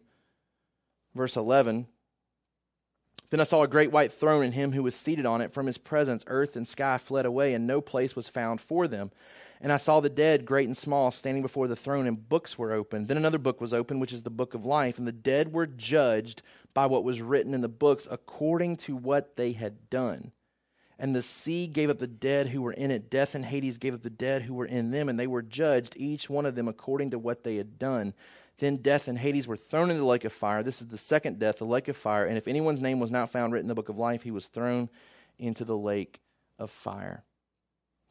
verse 1.16 1.36
11. 1.38 1.88
Then 3.32 3.40
I 3.40 3.44
saw 3.44 3.64
a 3.64 3.68
great 3.68 3.92
white 3.92 4.14
throne 4.14 4.44
and 4.44 4.54
him 4.54 4.72
who 4.72 4.84
was 4.84 4.96
seated 4.96 5.26
on 5.26 5.42
it. 5.42 5.52
From 5.52 5.66
his 5.66 5.78
presence, 5.78 6.24
earth 6.28 6.56
and 6.56 6.68
sky 6.68 6.98
fled 6.98 7.26
away, 7.26 7.54
and 7.54 7.66
no 7.66 7.82
place 7.82 8.16
was 8.16 8.28
found 8.28 8.62
for 8.62 8.88
them. 8.88 9.12
And 9.62 9.72
I 9.72 9.78
saw 9.78 10.00
the 10.00 10.10
dead, 10.10 10.46
great 10.46 10.68
and 10.68 10.78
small, 10.78 11.12
standing 11.12 11.42
before 11.42 11.68
the 11.68 11.76
throne, 11.76 12.06
and 12.06 12.30
books 12.30 12.58
were 12.58 12.72
opened. 12.72 13.08
Then 13.08 13.18
another 13.18 13.40
book 13.40 13.60
was 13.60 13.74
opened, 13.74 14.02
which 14.02 14.14
is 14.14 14.24
the 14.24 14.30
book 14.30 14.54
of 14.54 14.66
life. 14.66 15.00
And 15.00 15.08
the 15.08 15.12
dead 15.12 15.54
were 15.54 15.66
judged 15.66 16.44
by 16.76 16.86
what 16.86 17.04
was 17.04 17.22
written 17.22 17.56
in 17.56 17.62
the 17.62 17.68
books 17.68 18.08
according 18.12 18.76
to 18.76 18.96
what 18.96 19.38
they 19.38 19.54
had 19.54 19.90
done. 19.90 20.32
And 21.00 21.16
the 21.16 21.24
sea 21.24 21.66
gave 21.66 21.90
up 21.90 21.98
the 21.98 22.06
dead 22.06 22.50
who 22.50 22.62
were 22.62 22.72
in 22.72 22.92
it. 22.92 23.10
Death 23.10 23.34
and 23.34 23.44
Hades 23.44 23.80
gave 23.80 23.96
up 23.96 24.04
the 24.04 24.10
dead 24.10 24.44
who 24.44 24.54
were 24.54 24.66
in 24.66 24.92
them, 24.92 25.10
and 25.10 25.20
they 25.20 25.28
were 25.28 25.42
judged, 25.42 25.96
each 25.98 26.30
one 26.30 26.46
of 26.46 26.56
them 26.56 26.68
according 26.68 27.12
to 27.12 27.20
what 27.20 27.44
they 27.44 27.56
had 27.56 27.80
done. 27.80 28.14
Then 28.60 28.78
death 28.78 29.08
and 29.08 29.18
Hades 29.18 29.48
were 29.48 29.58
thrown 29.58 29.90
into 29.90 30.02
the 30.02 30.08
lake 30.08 30.24
of 30.24 30.32
fire. 30.32 30.64
This 30.64 30.82
is 30.82 30.90
the 30.90 30.98
second 30.98 31.40
death, 31.40 31.58
the 31.58 31.66
lake 31.66 31.88
of 31.88 31.98
fire. 31.98 32.26
And 32.26 32.38
if 32.38 32.48
anyone's 32.48 32.82
name 32.82 33.00
was 33.00 33.12
not 33.12 33.32
found 33.32 33.52
written 33.52 33.66
in 33.66 33.70
the 33.70 33.76
book 33.76 33.90
of 33.90 33.98
life, 33.98 34.24
he 34.24 34.32
was 34.32 34.48
thrown 34.48 34.90
into 35.40 35.66
the 35.66 35.78
lake 35.78 36.20
of 36.60 36.72
fire. 36.72 37.24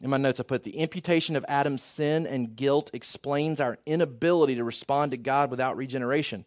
In 0.02 0.10
my 0.10 0.18
notes, 0.18 0.40
I 0.40 0.42
put 0.42 0.64
the 0.64 0.76
imputation 0.76 1.36
of 1.36 1.46
Adam's 1.48 1.82
sin 1.82 2.26
and 2.26 2.54
guilt 2.54 2.90
explains 2.92 3.60
our 3.60 3.78
inability 3.86 4.56
to 4.56 4.64
respond 4.64 5.12
to 5.12 5.16
God 5.16 5.50
without 5.50 5.76
regeneration. 5.76 6.44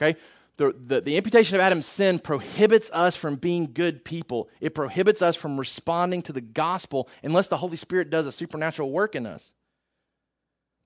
Okay? 0.00 0.18
The, 0.60 0.74
the, 0.78 1.00
the, 1.00 1.16
imputation 1.16 1.54
of 1.54 1.62
Adam's 1.62 1.86
sin 1.86 2.18
prohibits 2.18 2.90
us 2.92 3.16
from 3.16 3.36
being 3.36 3.70
good 3.72 4.04
people. 4.04 4.50
It 4.60 4.74
prohibits 4.74 5.22
us 5.22 5.34
from 5.34 5.58
responding 5.58 6.20
to 6.24 6.34
the 6.34 6.42
gospel 6.42 7.08
unless 7.22 7.46
the 7.46 7.56
Holy 7.56 7.78
Spirit 7.78 8.10
does 8.10 8.26
a 8.26 8.32
supernatural 8.32 8.90
work 8.90 9.14
in 9.14 9.24
us. 9.24 9.54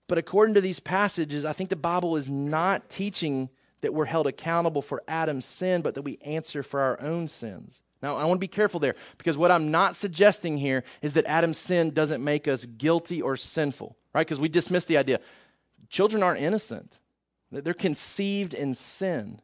But 0.07 0.17
according 0.17 0.55
to 0.55 0.61
these 0.61 0.79
passages, 0.79 1.45
I 1.45 1.55
think 1.55 1.71
the 1.71 1.77
Bible 1.77 2.15
is 2.15 2.31
not 2.31 2.89
teaching 2.89 3.49
that 3.81 3.93
we're 3.93 4.05
held 4.05 4.29
accountable 4.29 4.81
for 4.81 5.03
Adam's 5.09 5.45
sin, 5.45 5.83
but 5.83 5.97
that 5.97 6.03
we 6.03 6.19
answer 6.19 6.63
for 6.63 6.79
our 6.79 7.01
own 7.01 7.27
sins. 7.27 7.83
Now, 8.01 8.15
I 8.15 8.27
want 8.27 8.37
to 8.37 8.47
be 8.47 8.47
careful 8.47 8.79
there 8.79 8.95
because 9.19 9.37
what 9.37 9.51
I'm 9.51 9.73
not 9.73 9.97
suggesting 9.97 10.57
here 10.57 10.85
is 11.03 11.15
that 11.15 11.27
Adam's 11.27 11.59
sin 11.59 11.91
doesn't 11.91 12.23
make 12.23 12.47
us 12.47 12.65
guilty 12.65 13.21
or 13.21 13.37
sinful, 13.37 13.97
right? 14.15 14.25
Because 14.25 14.39
we 14.39 14.49
dismiss 14.49 14.85
the 14.85 14.99
idea. 14.99 15.19
Children 15.89 16.23
aren't 16.23 16.43
innocent, 16.43 17.01
they're 17.51 17.75
conceived 17.75 18.55
in 18.55 18.75
sin. 18.75 19.41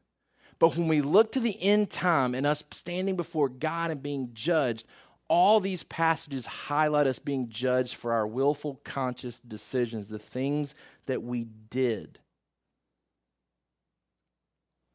But 0.60 0.76
when 0.76 0.86
we 0.86 1.00
look 1.00 1.32
to 1.32 1.40
the 1.40 1.60
end 1.60 1.90
time 1.90 2.34
and 2.34 2.46
us 2.46 2.62
standing 2.70 3.16
before 3.16 3.48
God 3.48 3.90
and 3.90 4.00
being 4.00 4.30
judged, 4.34 4.86
all 5.26 5.58
these 5.58 5.82
passages 5.82 6.44
highlight 6.44 7.06
us 7.06 7.18
being 7.18 7.48
judged 7.48 7.94
for 7.94 8.12
our 8.12 8.26
willful, 8.26 8.80
conscious 8.84 9.40
decisions, 9.40 10.08
the 10.08 10.18
things 10.18 10.74
that 11.06 11.22
we 11.22 11.44
did. 11.44 12.18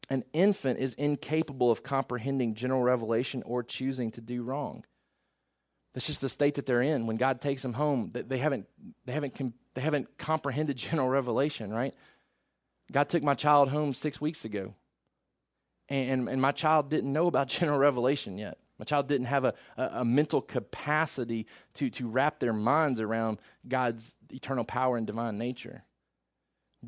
An 0.08 0.24
infant 0.32 0.78
is 0.78 0.94
incapable 0.94 1.72
of 1.72 1.82
comprehending 1.82 2.54
general 2.54 2.82
revelation 2.82 3.42
or 3.44 3.64
choosing 3.64 4.12
to 4.12 4.20
do 4.20 4.44
wrong. 4.44 4.84
That's 5.94 6.06
just 6.06 6.20
the 6.20 6.28
state 6.28 6.54
that 6.54 6.66
they're 6.66 6.82
in. 6.82 7.06
When 7.06 7.16
God 7.16 7.40
takes 7.40 7.62
them 7.62 7.72
home, 7.72 8.12
they 8.12 8.38
haven't, 8.38 8.68
they 9.04 9.14
haven't, 9.14 9.54
they 9.74 9.80
haven't 9.80 10.16
comprehended 10.16 10.76
general 10.76 11.08
revelation, 11.08 11.72
right? 11.72 11.94
God 12.92 13.08
took 13.08 13.24
my 13.24 13.34
child 13.34 13.70
home 13.70 13.94
six 13.94 14.20
weeks 14.20 14.44
ago, 14.44 14.74
and, 15.88 16.28
and 16.28 16.40
my 16.40 16.52
child 16.52 16.90
didn't 16.90 17.12
know 17.12 17.26
about 17.26 17.48
general 17.58 17.78
revelation 17.78 18.38
yet. 18.38 18.58
My 18.78 18.84
child 18.84 19.08
didn't 19.08 19.26
have 19.26 19.44
a, 19.44 19.54
a, 19.76 19.84
a, 19.94 20.04
mental 20.04 20.42
capacity 20.42 21.46
to, 21.74 21.88
to 21.90 22.08
wrap 22.08 22.40
their 22.40 22.52
minds 22.52 23.00
around 23.00 23.38
God's 23.66 24.16
eternal 24.30 24.64
power 24.64 24.98
and 24.98 25.06
divine 25.06 25.38
nature. 25.38 25.84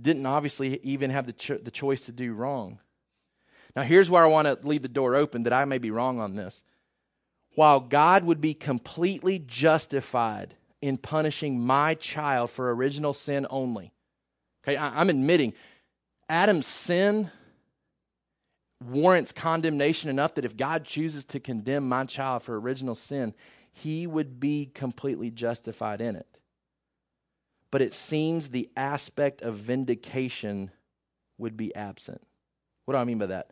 Didn't 0.00 0.26
obviously 0.26 0.80
even 0.82 1.10
have 1.10 1.26
the, 1.26 1.32
cho- 1.32 1.56
the 1.56 1.70
choice 1.70 2.04
to 2.06 2.12
do 2.12 2.34
wrong. 2.34 2.78
Now, 3.74 3.82
here's 3.82 4.10
where 4.10 4.22
I 4.22 4.28
want 4.28 4.46
to 4.46 4.68
leave 4.68 4.82
the 4.82 4.88
door 4.88 5.14
open 5.14 5.44
that 5.44 5.52
I 5.52 5.64
may 5.64 5.78
be 5.78 5.90
wrong 5.90 6.18
on 6.18 6.34
this. 6.34 6.62
While 7.54 7.80
God 7.80 8.24
would 8.24 8.40
be 8.40 8.54
completely 8.54 9.38
justified 9.38 10.56
in 10.82 10.98
punishing 10.98 11.58
my 11.58 11.94
child 11.94 12.50
for 12.50 12.72
original 12.74 13.14
sin 13.14 13.46
only, 13.48 13.92
okay, 14.62 14.76
I, 14.76 15.00
I'm 15.00 15.08
admitting 15.08 15.54
Adam's 16.28 16.66
sin 16.66 17.30
warrants 18.84 19.32
condemnation 19.32 20.08
enough 20.08 20.34
that 20.34 20.44
if 20.44 20.56
God 20.56 20.84
chooses 20.84 21.24
to 21.26 21.40
condemn 21.40 21.88
my 21.88 22.04
child 22.04 22.42
for 22.42 22.58
original 22.58 22.94
sin, 22.94 23.34
he 23.72 24.06
would 24.06 24.40
be 24.40 24.70
completely 24.74 25.30
justified 25.30 26.00
in 26.00 26.16
it. 26.16 26.26
But 27.70 27.82
it 27.82 27.92
seems 27.92 28.48
the 28.48 28.70
aspect 28.76 29.42
of 29.42 29.56
vindication 29.56 30.70
would 31.36 31.56
be 31.56 31.74
absent. 31.74 32.22
What 32.84 32.94
do 32.94 32.98
I 32.98 33.04
mean 33.04 33.18
by 33.18 33.26
that? 33.26 33.50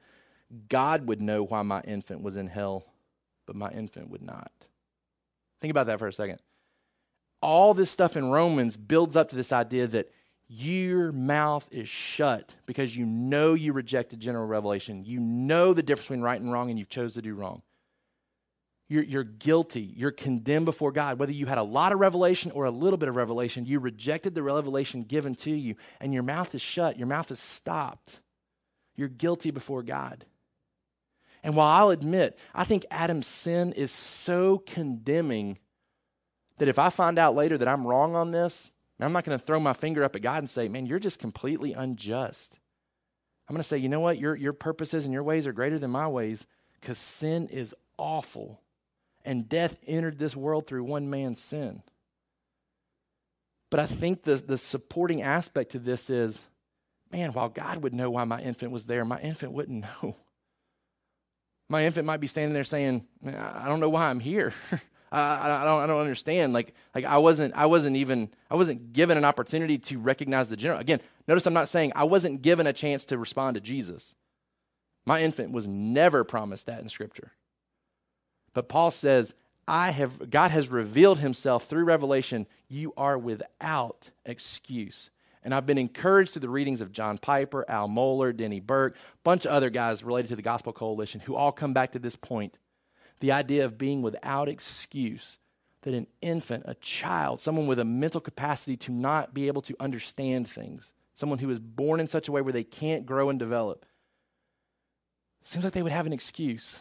God 0.69 1.07
would 1.09 1.21
know 1.21 1.43
why 1.45 1.63
my 1.63 1.81
infant 1.83 2.23
was 2.23 2.37
in 2.37 2.47
hell, 2.47 2.87
but 3.47 3.57
my 3.57 3.71
infant 3.71 4.11
would 4.11 4.23
not. 4.23 4.53
Think 5.61 5.71
about 5.71 5.87
that 5.87 5.99
for 5.99 6.07
a 6.07 6.13
second. 6.13 6.41
All 7.43 7.75
this 7.75 7.91
stuff 7.91 8.17
in 8.17 8.31
Romans 8.31 8.77
builds 8.77 9.17
up 9.17 9.29
to 9.31 9.37
this 9.37 9.53
idea 9.53 9.87
that 9.89 10.11
your 10.49 11.11
mouth 11.13 11.69
is 11.73 11.89
shut 11.89 12.55
because 12.67 12.97
you 12.97 13.05
know 13.05 13.55
you 13.55 13.73
rejected 13.73 14.21
general 14.21 14.47
revelation. 14.47 15.05
You 15.05 15.19
know 15.19 15.73
the 15.73 15.83
difference 15.83 16.07
between 16.07 16.23
right 16.23 16.41
and 16.41 16.53
wrong, 16.53 16.71
and 16.71 16.79
you 16.79 16.85
chose 16.85 17.15
to 17.15 17.23
do 17.23 17.35
wrong. 17.35 17.63
You're, 18.89 19.03
you're 19.03 19.25
guilty. 19.25 19.81
You're 19.81 20.13
condemned 20.13 20.67
before 20.67 20.93
God. 20.93 21.19
Whether 21.19 21.33
you 21.33 21.47
had 21.47 21.59
a 21.59 21.65
lot 21.65 21.93
of 21.93 21.99
revelation 21.99 22.53
or 22.53 22.67
a 22.67 22.71
little 22.71 22.97
bit 22.97 23.09
of 23.09 23.17
revelation, 23.17 23.65
you 23.65 23.81
rejected 23.81 24.37
the 24.37 24.43
revelation 24.45 25.03
given 25.03 25.35
to 25.37 25.51
you, 25.51 25.75
and 26.01 26.15
your 26.15 26.23
mouth 26.23 26.55
is 26.55 26.63
shut. 26.63 26.97
Your 26.97 27.09
mouth 27.09 27.31
is 27.33 27.41
stopped. 27.41 28.21
You're 28.95 29.09
guilty 29.09 29.51
before 29.51 29.83
God. 29.83 30.25
And 31.43 31.57
while 31.57 31.69
I'll 31.69 31.91
admit, 31.91 32.39
I 32.55 32.65
think 32.65 32.87
Adam's 32.91 33.27
sin 33.27 33.73
is 33.73 33.91
so 33.91 34.59
condemning 34.67 35.59
that 36.59 36.69
if 36.69 36.79
I 36.79 36.91
find 36.91 37.19
out 37.19 37.35
later 37.35 37.59
that 37.59 37.69
I'm 37.69 37.87
wrong 37.87 38.15
on 38.15 38.31
this, 38.31 38.73
I'm 39.05 39.13
not 39.13 39.25
going 39.25 39.39
to 39.39 39.45
throw 39.45 39.61
my 39.61 39.75
finger 39.75 40.05
up 40.05 40.17
at 40.17 40.23
God 40.23 40.39
and 40.39 40.49
say, 40.49 40.69
man, 40.69 40.87
you're 40.87 40.99
just 40.99 41.19
completely 41.19 41.75
unjust. 41.75 42.59
I'm 43.49 43.55
going 43.55 43.63
to 43.63 43.69
say, 43.69 43.79
you 43.79 43.89
know 43.89 44.01
what? 44.01 44.19
Your, 44.19 44.35
your 44.35 44.53
purposes 44.53 45.05
and 45.05 45.13
your 45.13 45.23
ways 45.23 45.47
are 45.47 45.53
greater 45.53 45.79
than 45.79 45.91
my 45.91 46.09
ways 46.09 46.47
because 46.81 46.99
sin 46.99 47.49
is 47.49 47.75
awful. 47.99 48.61
And 49.25 49.49
death 49.49 49.79
entered 49.87 50.19
this 50.19 50.35
world 50.35 50.67
through 50.67 50.85
one 50.85 51.11
man's 51.11 51.41
sin. 51.41 51.83
But 53.71 53.81
I 53.81 53.87
think 53.87 54.23
the, 54.23 54.37
the 54.37 54.59
supporting 54.59 55.23
aspect 55.23 55.73
to 55.73 55.79
this 55.79 56.09
is 56.09 56.41
man, 57.13 57.33
while 57.33 57.49
God 57.49 57.83
would 57.83 57.95
know 57.95 58.11
why 58.11 58.25
my 58.25 58.41
infant 58.41 58.73
was 58.73 58.87
there, 58.87 59.05
my 59.05 59.21
infant 59.21 59.53
wouldn't 59.53 59.85
know. 60.03 60.17
My 61.69 61.85
infant 61.85 62.07
might 62.07 62.21
be 62.21 62.29
standing 62.29 62.55
there 62.55 62.63
saying, 62.63 63.05
I 63.27 63.67
don't 63.67 63.81
know 63.81 63.89
why 63.89 64.07
I'm 64.07 64.21
here. 64.21 64.53
I, 65.13 65.63
I, 65.63 65.65
don't, 65.65 65.83
I 65.83 65.87
don't 65.87 66.01
understand. 66.01 66.53
Like, 66.53 66.75
like 66.95 67.05
I 67.05 67.19
wasn't, 67.19 67.55
I 67.55 67.67
wasn't 67.67 67.97
even, 67.97 68.31
I 68.51 68.57
wasn't 68.57 68.93
given 68.93 69.17
an 69.17 69.25
opportunity 69.25 69.79
to 69.79 69.99
recognize 69.99 70.49
the 70.49 70.57
general. 70.57 70.81
Again, 70.81 71.01
notice 71.29 71.47
I'm 71.47 71.55
not 71.55 71.69
saying 71.69 71.93
I 71.95 72.05
wasn't 72.05 72.43
given 72.43 72.67
a 72.67 72.73
chance 72.73 73.05
to 73.07 73.19
respond 73.19 73.55
to 73.55 73.61
Jesus. 73.61 74.15
My 75.05 75.23
infant 75.23 75.53
was 75.53 75.67
never 75.67 76.25
promised 76.25 76.67
that 76.67 76.83
in 76.83 76.89
Scripture. 76.89 77.33
But 78.53 78.69
Paul 78.69 78.91
says, 78.91 79.35
I 79.69 79.91
have, 79.91 80.31
God 80.31 80.51
has 80.51 80.69
revealed 80.69 81.19
himself 81.19 81.67
through 81.67 81.85
revelation. 81.85 82.47
You 82.69 82.93
are 82.97 83.19
without 83.19 84.11
excuse. 84.25 85.11
And 85.43 85.55
I've 85.55 85.67
been 85.67 85.79
encouraged 85.79 86.33
through 86.33 86.41
the 86.41 86.49
readings 86.49 86.81
of 86.81 86.91
John 86.91 87.19
Piper, 87.19 87.65
Al 87.69 87.89
Mohler, 87.89 88.37
Denny 88.37 88.59
Burk, 88.59 88.97
a 88.97 88.99
bunch 89.23 89.45
of 89.45 89.53
other 89.53 89.71
guys 89.71 90.03
related 90.03 90.29
to 90.29 90.37
the 90.37 90.43
Gospel 90.43 90.73
Coalition 90.73 91.21
who 91.21 91.37
all 91.37 91.53
come 91.53 91.73
back 91.73 91.93
to 91.93 92.01
this 92.01 92.17
point. 92.17 92.59
The 93.21 93.33
idea 93.33 93.65
of 93.65 93.79
being 93.79 94.03
without 94.03 94.49
excuse, 94.49 95.39
that 95.83 95.95
an 95.95 96.07
infant, 96.21 96.65
a 96.67 96.75
child, 96.75 97.41
someone 97.41 97.67
with 97.67 97.79
a 97.79 97.85
mental 97.85 98.21
capacity 98.21 98.77
to 98.77 98.93
not 98.93 99.33
be 99.33 99.47
able 99.47 99.63
to 99.63 99.77
understand 99.81 100.49
things, 100.49 100.93
someone 101.15 101.39
who 101.39 101.51
is 101.51 101.59
born 101.59 102.01
in 102.01 102.07
such 102.07 102.29
a 102.29 102.33
way 102.33 102.43
where 102.43 102.53
they 102.53 102.65
can't 102.65 103.07
grow 103.07 103.31
and 103.31 103.39
develop, 103.39 103.87
seems 105.43 105.65
like 105.65 105.73
they 105.73 105.83
would 105.83 105.93
have 105.93 106.07
an 106.07 106.13
excuse. 106.13 106.81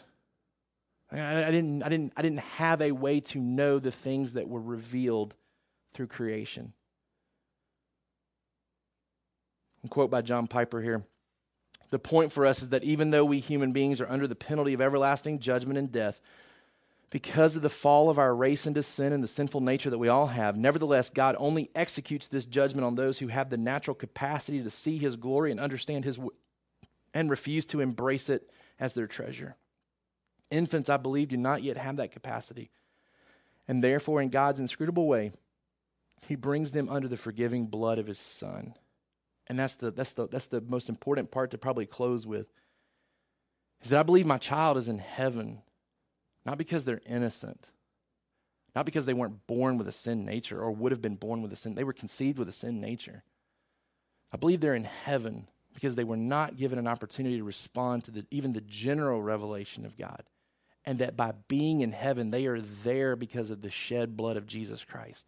I, 1.11 1.45
I, 1.45 1.51
didn't, 1.51 1.83
I, 1.83 1.89
didn't, 1.89 2.13
I 2.17 2.21
didn't 2.21 2.39
have 2.39 2.81
a 2.81 2.91
way 2.91 3.19
to 3.21 3.39
know 3.39 3.79
the 3.79 3.91
things 3.91 4.33
that 4.33 4.49
were 4.49 4.61
revealed 4.61 5.35
through 5.93 6.07
creation 6.07 6.73
quote 9.89 10.09
by 10.09 10.21
John 10.21 10.47
Piper 10.47 10.81
here. 10.81 11.03
The 11.89 11.99
point 11.99 12.31
for 12.31 12.45
us 12.45 12.61
is 12.61 12.69
that 12.69 12.83
even 12.83 13.11
though 13.11 13.25
we 13.25 13.39
human 13.39 13.71
beings 13.71 14.01
are 14.01 14.09
under 14.09 14.27
the 14.27 14.35
penalty 14.35 14.73
of 14.73 14.81
everlasting 14.81 15.39
judgment 15.39 15.77
and 15.77 15.91
death, 15.91 16.19
because 17.09 17.55
of 17.55 17.61
the 17.61 17.69
fall 17.69 18.09
of 18.09 18.19
our 18.19 18.35
race 18.35 18.67
into 18.67 18.83
sin 18.83 19.13
and 19.13 19.23
the 19.23 19.27
sinful 19.27 19.61
nature 19.61 19.89
that 19.89 19.97
we 19.97 20.09
all 20.09 20.27
have, 20.27 20.57
nevertheless, 20.57 21.09
God 21.09 21.35
only 21.39 21.69
executes 21.75 22.27
this 22.27 22.45
judgment 22.45 22.85
on 22.85 22.95
those 22.95 23.19
who 23.19 23.27
have 23.27 23.49
the 23.49 23.57
natural 23.57 23.95
capacity 23.95 24.61
to 24.61 24.69
see 24.69 24.97
His 24.97 25.15
glory 25.15 25.51
and 25.51 25.59
understand 25.59 26.03
His 26.03 26.17
w- 26.17 26.35
and 27.13 27.29
refuse 27.29 27.65
to 27.67 27.79
embrace 27.79 28.29
it 28.29 28.49
as 28.79 28.93
their 28.93 29.07
treasure. 29.07 29.55
Infants, 30.51 30.89
I 30.89 30.97
believe, 30.97 31.29
do 31.29 31.37
not 31.37 31.63
yet 31.63 31.77
have 31.77 31.95
that 31.97 32.11
capacity. 32.11 32.69
And 33.67 33.83
therefore, 33.83 34.21
in 34.21 34.29
God's 34.29 34.59
inscrutable 34.59 35.07
way, 35.07 35.31
He 36.27 36.35
brings 36.35 36.71
them 36.71 36.89
under 36.89 37.07
the 37.07 37.17
forgiving 37.17 37.67
blood 37.67 37.99
of 37.99 38.07
His 38.07 38.19
Son. 38.19 38.73
And 39.47 39.59
that's 39.59 39.75
the, 39.75 39.91
that's, 39.91 40.13
the, 40.13 40.27
that's 40.27 40.47
the 40.47 40.61
most 40.61 40.89
important 40.89 41.31
part 41.31 41.51
to 41.51 41.57
probably 41.57 41.85
close 41.85 42.25
with. 42.25 42.47
Is 43.83 43.89
that 43.89 43.99
I 43.99 44.03
believe 44.03 44.25
my 44.25 44.37
child 44.37 44.77
is 44.77 44.89
in 44.89 44.97
heaven, 44.97 45.61
not 46.45 46.57
because 46.57 46.85
they're 46.85 47.01
innocent, 47.05 47.69
not 48.75 48.85
because 48.85 49.05
they 49.05 49.13
weren't 49.13 49.45
born 49.47 49.77
with 49.77 49.87
a 49.87 49.91
sin 49.91 50.25
nature 50.25 50.59
or 50.59 50.71
would 50.71 50.91
have 50.91 51.01
been 51.01 51.15
born 51.15 51.41
with 51.41 51.53
a 51.53 51.55
sin. 51.55 51.75
They 51.75 51.83
were 51.83 51.93
conceived 51.93 52.39
with 52.39 52.49
a 52.49 52.53
sin 52.53 52.81
nature. 52.81 53.23
I 54.31 54.37
believe 54.37 54.59
they're 54.59 54.75
in 54.75 54.85
heaven 54.85 55.47
because 55.73 55.95
they 55.95 56.03
were 56.03 56.17
not 56.17 56.57
given 56.57 56.79
an 56.79 56.87
opportunity 56.87 57.37
to 57.37 57.43
respond 57.43 58.05
to 58.05 58.11
the, 58.11 58.25
even 58.31 58.53
the 58.53 58.61
general 58.61 59.21
revelation 59.21 59.85
of 59.85 59.97
God. 59.97 60.23
And 60.85 60.99
that 60.99 61.17
by 61.17 61.33
being 61.47 61.81
in 61.81 61.91
heaven, 61.91 62.31
they 62.31 62.45
are 62.45 62.61
there 62.61 63.15
because 63.15 63.49
of 63.49 63.61
the 63.61 63.71
shed 63.71 64.15
blood 64.15 64.37
of 64.37 64.45
Jesus 64.45 64.83
Christ. 64.83 65.27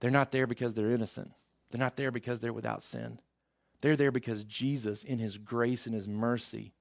They're 0.00 0.10
not 0.10 0.32
there 0.32 0.46
because 0.46 0.74
they're 0.74 0.90
innocent. 0.90 1.32
They're 1.70 1.78
not 1.78 1.96
there 1.96 2.10
because 2.10 2.40
they're 2.40 2.52
without 2.52 2.82
sin. 2.82 3.18
They're 3.80 3.96
there 3.96 4.12
because 4.12 4.44
Jesus, 4.44 5.04
in 5.04 5.18
his 5.18 5.38
grace 5.38 5.86
and 5.86 5.94
his 5.94 6.08
mercy, 6.08 6.72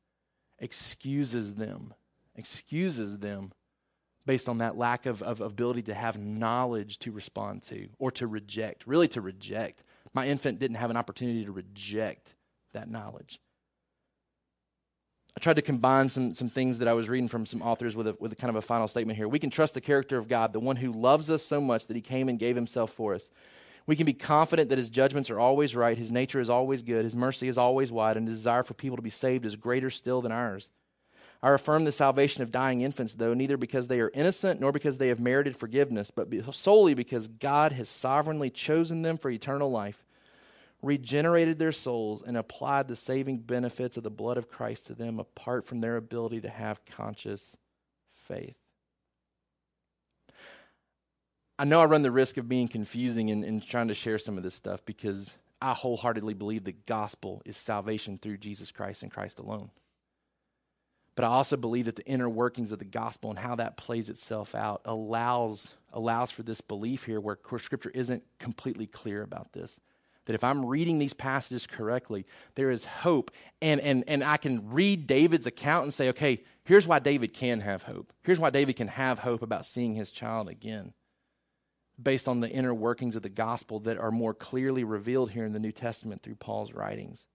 excuses 0.59 1.55
them, 1.55 1.93
excuses 2.35 3.19
them 3.19 3.51
based 4.25 4.49
on 4.49 4.57
that 4.57 4.77
lack 4.77 5.05
of, 5.05 5.21
of 5.21 5.41
ability 5.41 5.83
to 5.83 5.93
have 5.93 6.17
knowledge 6.17 6.97
to 6.99 7.11
respond 7.11 7.63
to 7.63 7.89
or 7.99 8.11
to 8.11 8.27
reject, 8.27 8.87
really 8.87 9.07
to 9.09 9.21
reject. 9.21 9.83
My 10.13 10.27
infant 10.27 10.59
didn't 10.59 10.77
have 10.77 10.89
an 10.89 10.97
opportunity 10.97 11.45
to 11.45 11.51
reject 11.51 12.33
that 12.73 12.89
knowledge. 12.89 13.39
I 15.37 15.41
tried 15.41 15.57
to 15.57 15.61
combine 15.61 16.07
some, 16.07 16.33
some 16.33 16.49
things 16.49 16.77
that 16.77 16.87
I 16.87 16.93
was 16.93 17.09
reading 17.09 17.27
from 17.27 17.45
some 17.45 17.61
authors 17.61 17.95
with 17.95 18.07
a, 18.07 18.15
with 18.19 18.31
a 18.31 18.35
kind 18.37 18.49
of 18.49 18.55
a 18.55 18.61
final 18.61 18.87
statement 18.87 19.17
here. 19.17 19.27
We 19.27 19.39
can 19.39 19.49
trust 19.49 19.73
the 19.73 19.81
character 19.81 20.17
of 20.17 20.29
God, 20.29 20.53
the 20.53 20.61
one 20.61 20.77
who 20.77 20.93
loves 20.93 21.29
us 21.29 21.43
so 21.43 21.59
much 21.59 21.87
that 21.87 21.95
he 21.95 22.01
came 22.01 22.29
and 22.29 22.39
gave 22.39 22.55
himself 22.55 22.93
for 22.93 23.13
us. 23.13 23.29
We 23.88 23.95
can 23.95 24.05
be 24.05 24.13
confident 24.13 24.69
that 24.69 24.79
his 24.79 24.89
judgments 24.89 25.29
are 25.29 25.39
always 25.39 25.75
right, 25.75 25.97
his 25.97 26.11
nature 26.11 26.39
is 26.39 26.49
always 26.49 26.81
good, 26.81 27.03
his 27.03 27.15
mercy 27.15 27.47
is 27.47 27.57
always 27.57 27.91
wide, 27.91 28.17
and 28.17 28.27
his 28.27 28.39
desire 28.39 28.63
for 28.63 28.73
people 28.73 28.95
to 28.97 29.03
be 29.03 29.11
saved 29.11 29.45
is 29.45 29.55
greater 29.55 29.91
still 29.91 30.21
than 30.21 30.31
ours. 30.31 30.71
I 31.43 31.53
affirm 31.53 31.83
the 31.83 31.91
salvation 31.91 32.41
of 32.41 32.51
dying 32.51 32.81
infants, 32.81 33.13
though, 33.13 33.36
neither 33.36 33.57
because 33.57 33.88
they 33.88 33.99
are 33.99 34.09
innocent 34.15 34.59
nor 34.59 34.71
because 34.71 34.97
they 34.97 35.09
have 35.09 35.19
merited 35.19 35.55
forgiveness, 35.55 36.09
but 36.09 36.29
solely 36.55 36.95
because 36.95 37.27
God 37.27 37.73
has 37.73 37.88
sovereignly 37.88 38.49
chosen 38.49 39.03
them 39.03 39.17
for 39.17 39.29
eternal 39.29 39.69
life, 39.69 40.03
regenerated 40.81 41.59
their 41.59 41.71
souls, 41.71 42.23
and 42.25 42.36
applied 42.36 42.88
the 42.88 42.95
saving 42.95 43.39
benefits 43.39 43.97
of 43.97 44.03
the 44.03 44.09
blood 44.09 44.38
of 44.38 44.49
Christ 44.49 44.88
to 44.88 44.95
them 44.95 45.19
apart 45.19 45.67
from 45.67 45.81
their 45.81 45.97
ability 45.97 46.41
to 46.41 46.49
have 46.49 46.83
conscious 46.86 47.55
faith. 48.15 48.55
I 51.57 51.63
know 51.63 51.79
I 51.79 51.85
run 51.85 52.01
the 52.01 52.11
risk 52.11 52.37
of 52.37 52.49
being 52.49 52.67
confusing 52.67 53.29
in, 53.29 53.43
in 53.43 53.61
trying 53.61 53.87
to 53.87 53.95
share 53.95 54.19
some 54.19 54.37
of 54.37 54.43
this 54.43 54.55
stuff 54.55 54.83
because 54.85 55.35
I 55.61 55.73
wholeheartedly 55.73 56.33
believe 56.33 56.63
the 56.65 56.73
gospel 56.73 57.41
is 57.45 57.55
salvation 57.55 58.17
through 58.17 58.37
Jesus 58.37 58.71
Christ 58.71 59.03
and 59.03 59.11
Christ 59.11 59.39
alone. 59.39 59.71
But 61.15 61.23
I 61.23 61.29
also 61.29 61.55
believe 61.55 61.85
that 61.85 61.95
the 61.95 62.05
inner 62.05 62.27
workings 62.27 62.73
of 62.73 62.79
the 62.79 62.85
gospel 62.85 63.29
and 63.29 63.39
how 63.39 63.55
that 63.55 63.77
plays 63.77 64.09
itself 64.09 64.53
out 64.53 64.81
allows, 64.83 65.75
allows 65.93 66.29
for 66.29 66.43
this 66.43 66.59
belief 66.59 67.05
here 67.05 67.21
where 67.21 67.39
scripture 67.57 67.91
isn't 67.93 68.23
completely 68.37 68.85
clear 68.85 69.23
about 69.23 69.53
this. 69.53 69.79
That 70.25 70.33
if 70.33 70.43
I'm 70.43 70.65
reading 70.65 70.99
these 70.99 71.13
passages 71.13 71.67
correctly, 71.67 72.25
there 72.55 72.69
is 72.69 72.83
hope. 72.83 73.31
And, 73.61 73.79
and, 73.79 74.03
and 74.07 74.23
I 74.23 74.37
can 74.37 74.71
read 74.71 75.07
David's 75.07 75.47
account 75.47 75.83
and 75.85 75.93
say, 75.93 76.09
okay, 76.09 76.43
here's 76.65 76.87
why 76.87 76.99
David 76.99 77.31
can 77.31 77.61
have 77.61 77.83
hope. 77.83 78.11
Here's 78.23 78.39
why 78.39 78.49
David 78.49 78.75
can 78.75 78.89
have 78.89 79.19
hope 79.19 79.41
about 79.41 79.65
seeing 79.65 79.95
his 79.95 80.11
child 80.11 80.49
again, 80.49 80.93
based 82.01 82.27
on 82.27 82.39
the 82.39 82.49
inner 82.49 82.73
workings 82.73 83.15
of 83.15 83.21
the 83.21 83.29
gospel 83.29 83.79
that 83.81 83.97
are 83.97 84.11
more 84.11 84.33
clearly 84.33 84.83
revealed 84.83 85.31
here 85.31 85.45
in 85.45 85.53
the 85.53 85.59
New 85.59 85.71
Testament 85.71 86.21
through 86.21 86.35
Paul's 86.35 86.73
writings. 86.73 87.27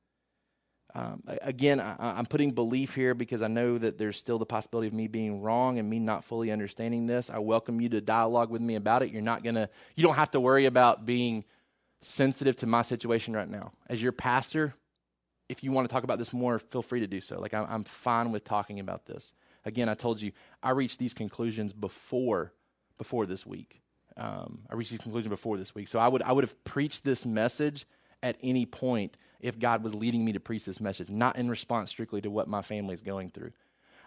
Um, 0.94 1.22
again, 1.42 1.78
I, 1.78 2.18
am 2.18 2.26
putting 2.26 2.50
belief 2.50 2.94
here 2.94 3.14
because 3.14 3.42
I 3.42 3.46
know 3.46 3.78
that 3.78 3.96
there's 3.96 4.16
still 4.16 4.38
the 4.38 4.46
possibility 4.46 4.88
of 4.88 4.92
me 4.92 5.06
being 5.06 5.40
wrong 5.40 5.78
and 5.78 5.88
me 5.88 6.00
not 6.00 6.24
fully 6.24 6.50
understanding 6.50 7.06
this. 7.06 7.30
I 7.30 7.38
welcome 7.38 7.80
you 7.80 7.88
to 7.90 8.00
dialogue 8.00 8.50
with 8.50 8.60
me 8.60 8.74
about 8.74 9.02
it. 9.02 9.12
You're 9.12 9.22
not 9.22 9.44
gonna, 9.44 9.68
you 9.94 10.02
don't 10.02 10.16
have 10.16 10.32
to 10.32 10.40
worry 10.40 10.66
about 10.66 11.06
being 11.06 11.44
sensitive 12.00 12.56
to 12.56 12.66
my 12.66 12.82
situation 12.82 13.34
right 13.34 13.48
now. 13.48 13.72
As 13.88 14.02
your 14.02 14.12
pastor, 14.12 14.74
if 15.48 15.62
you 15.62 15.70
want 15.70 15.88
to 15.88 15.92
talk 15.92 16.04
about 16.04 16.18
this 16.18 16.32
more, 16.32 16.58
feel 16.58 16.82
free 16.82 17.00
to 17.00 17.06
do 17.06 17.20
so. 17.20 17.40
Like 17.40 17.54
I'm, 17.54 17.66
I'm 17.68 17.84
fine 17.84 18.32
with 18.32 18.44
talking 18.44 18.80
about 18.80 19.06
this. 19.06 19.34
Again, 19.64 19.88
I 19.88 19.94
told 19.94 20.20
you 20.20 20.32
I 20.62 20.70
reached 20.70 20.98
these 20.98 21.14
conclusions 21.14 21.72
before 21.72 22.52
before 22.98 23.26
this 23.26 23.46
week. 23.46 23.80
Um, 24.20 24.60
I 24.70 24.74
reached 24.74 24.90
this 24.90 25.00
conclusion 25.00 25.30
before 25.30 25.56
this 25.56 25.74
week, 25.74 25.88
so 25.88 25.98
I 25.98 26.06
would 26.06 26.22
I 26.22 26.32
would 26.32 26.44
have 26.44 26.62
preached 26.62 27.04
this 27.04 27.24
message 27.24 27.86
at 28.22 28.36
any 28.42 28.66
point 28.66 29.16
if 29.40 29.58
God 29.58 29.82
was 29.82 29.94
leading 29.94 30.24
me 30.24 30.32
to 30.32 30.40
preach 30.40 30.66
this 30.66 30.80
message, 30.80 31.08
not 31.08 31.36
in 31.36 31.48
response 31.48 31.90
strictly 31.90 32.20
to 32.20 32.30
what 32.30 32.46
my 32.46 32.60
family 32.60 32.94
is 32.94 33.00
going 33.00 33.30
through. 33.30 33.52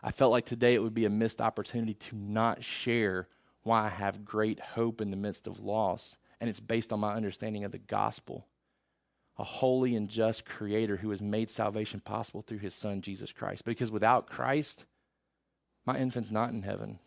I 0.03 0.11
felt 0.11 0.32
like 0.32 0.45
today 0.45 0.76
it 0.76 0.84
would 0.84 0.93
be 0.93 1.05
a 1.05 1.09
missed 1.09 1.41
opportunity 1.41 1.95
to 1.95 2.16
not 2.16 2.64
share 2.64 3.28
why 3.64 3.86
I 3.86 3.89
have 3.89 4.26
great 4.26 4.59
hope 4.59 5.01
in 5.01 5.09
the 5.09 5.18
midst 5.18 5.47
of 5.47 5.59
loss. 5.59 6.18
And 6.39 6.49
it's 6.49 6.59
based 6.59 6.91
on 6.91 6.99
my 6.99 7.16
understanding 7.16 7.64
of 7.64 7.72
the 7.72 7.78
gospel. 7.80 8.45
A 9.38 9.43
holy 9.43 9.95
and 9.95 10.09
just 10.09 10.45
creator 10.45 10.97
who 10.97 11.09
has 11.09 11.22
made 11.22 11.49
salvation 11.49 12.01
possible 12.01 12.41
through 12.41 12.59
his 12.59 12.76
son, 12.76 13.01
Jesus 13.01 13.32
Christ. 13.32 13.66
Because 13.66 13.89
without 13.89 14.28
Christ, 14.28 14.86
my 15.86 15.97
infant's 15.97 16.32
not 16.32 16.51
in 16.51 16.61
heaven. 16.61 16.99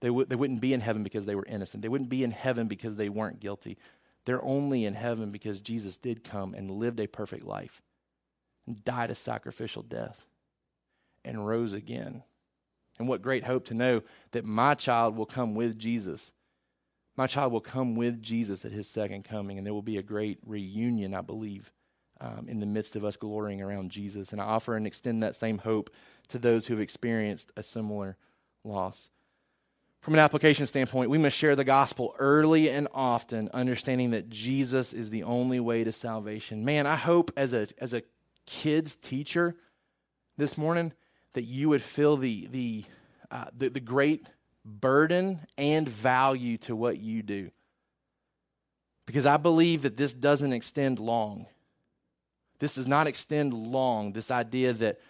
They, 0.00 0.08
w- 0.08 0.26
they 0.26 0.36
wouldn't 0.36 0.60
be 0.60 0.72
in 0.72 0.80
heaven 0.80 1.02
because 1.02 1.26
they 1.26 1.34
were 1.34 1.46
innocent. 1.46 1.82
They 1.82 1.88
wouldn't 1.88 2.10
be 2.10 2.24
in 2.24 2.30
heaven 2.30 2.68
because 2.68 2.96
they 2.96 3.08
weren't 3.08 3.40
guilty. 3.40 3.76
They're 4.24 4.44
only 4.44 4.84
in 4.84 4.94
heaven 4.94 5.30
because 5.30 5.60
Jesus 5.60 5.96
did 5.96 6.24
come 6.24 6.54
and 6.54 6.70
lived 6.70 7.00
a 7.00 7.06
perfect 7.06 7.44
life 7.44 7.82
and 8.66 8.84
died 8.84 9.10
a 9.10 9.14
sacrificial 9.14 9.82
death 9.82 10.24
and 11.24 11.46
rose 11.46 11.72
again. 11.72 12.22
And 12.98 13.08
what 13.08 13.22
great 13.22 13.44
hope 13.44 13.66
to 13.66 13.74
know 13.74 14.02
that 14.32 14.44
my 14.44 14.74
child 14.74 15.16
will 15.16 15.26
come 15.26 15.54
with 15.54 15.78
Jesus. 15.78 16.32
My 17.16 17.26
child 17.26 17.52
will 17.52 17.60
come 17.60 17.94
with 17.94 18.22
Jesus 18.22 18.64
at 18.64 18.72
his 18.72 18.88
second 18.88 19.24
coming, 19.24 19.58
and 19.58 19.66
there 19.66 19.74
will 19.74 19.82
be 19.82 19.98
a 19.98 20.02
great 20.02 20.38
reunion, 20.46 21.14
I 21.14 21.22
believe, 21.22 21.72
um, 22.20 22.46
in 22.48 22.60
the 22.60 22.66
midst 22.66 22.96
of 22.96 23.04
us 23.04 23.16
glorying 23.16 23.62
around 23.62 23.90
Jesus. 23.90 24.32
And 24.32 24.40
I 24.40 24.44
offer 24.44 24.76
and 24.76 24.86
extend 24.86 25.22
that 25.22 25.34
same 25.34 25.58
hope 25.58 25.90
to 26.28 26.38
those 26.38 26.66
who 26.66 26.74
have 26.74 26.80
experienced 26.82 27.52
a 27.56 27.62
similar 27.62 28.16
loss. 28.64 29.10
From 30.00 30.14
an 30.14 30.20
application 30.20 30.66
standpoint, 30.66 31.10
we 31.10 31.18
must 31.18 31.36
share 31.36 31.54
the 31.54 31.64
gospel 31.64 32.14
early 32.18 32.70
and 32.70 32.88
often, 32.94 33.50
understanding 33.52 34.12
that 34.12 34.30
Jesus 34.30 34.94
is 34.94 35.10
the 35.10 35.24
only 35.24 35.60
way 35.60 35.84
to 35.84 35.92
salvation. 35.92 36.64
Man, 36.64 36.86
I 36.86 36.96
hope 36.96 37.30
as 37.36 37.52
a 37.52 37.68
as 37.78 37.92
a 37.92 38.02
kids 38.46 38.94
teacher 38.94 39.56
this 40.38 40.56
morning 40.56 40.92
that 41.34 41.42
you 41.42 41.68
would 41.68 41.82
feel 41.82 42.16
the 42.16 42.48
the 42.50 42.84
uh, 43.30 43.44
the, 43.56 43.68
the 43.68 43.80
great 43.80 44.26
burden 44.64 45.40
and 45.58 45.88
value 45.88 46.56
to 46.58 46.74
what 46.74 46.98
you 46.98 47.22
do. 47.22 47.50
Because 49.06 49.26
I 49.26 49.36
believe 49.36 49.82
that 49.82 49.96
this 49.96 50.14
doesn't 50.14 50.52
extend 50.52 50.98
long. 50.98 51.46
This 52.58 52.74
does 52.74 52.86
not 52.86 53.06
extend 53.06 53.52
long. 53.54 54.12
This 54.12 54.30
idea 54.30 54.72
that, 54.74 55.00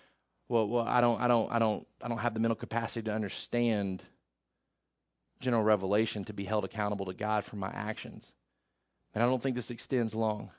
well, 0.48 0.68
well, 0.68 0.84
I 0.86 1.00
don't, 1.00 1.20
I 1.20 1.28
don't, 1.28 1.52
I 1.52 1.58
don't, 1.58 1.86
I 2.02 2.08
don't 2.08 2.18
have 2.18 2.34
the 2.34 2.40
mental 2.40 2.56
capacity 2.56 3.02
to 3.04 3.12
understand 3.12 4.02
general 5.40 5.62
revelation 5.62 6.24
to 6.26 6.32
be 6.32 6.44
held 6.44 6.64
accountable 6.64 7.06
to 7.06 7.14
God 7.14 7.44
for 7.44 7.56
my 7.56 7.70
actions. 7.70 8.32
And 9.14 9.22
I 9.22 9.26
don't 9.26 9.42
think 9.42 9.56
this 9.56 9.70
extends 9.70 10.14
long. 10.14 10.50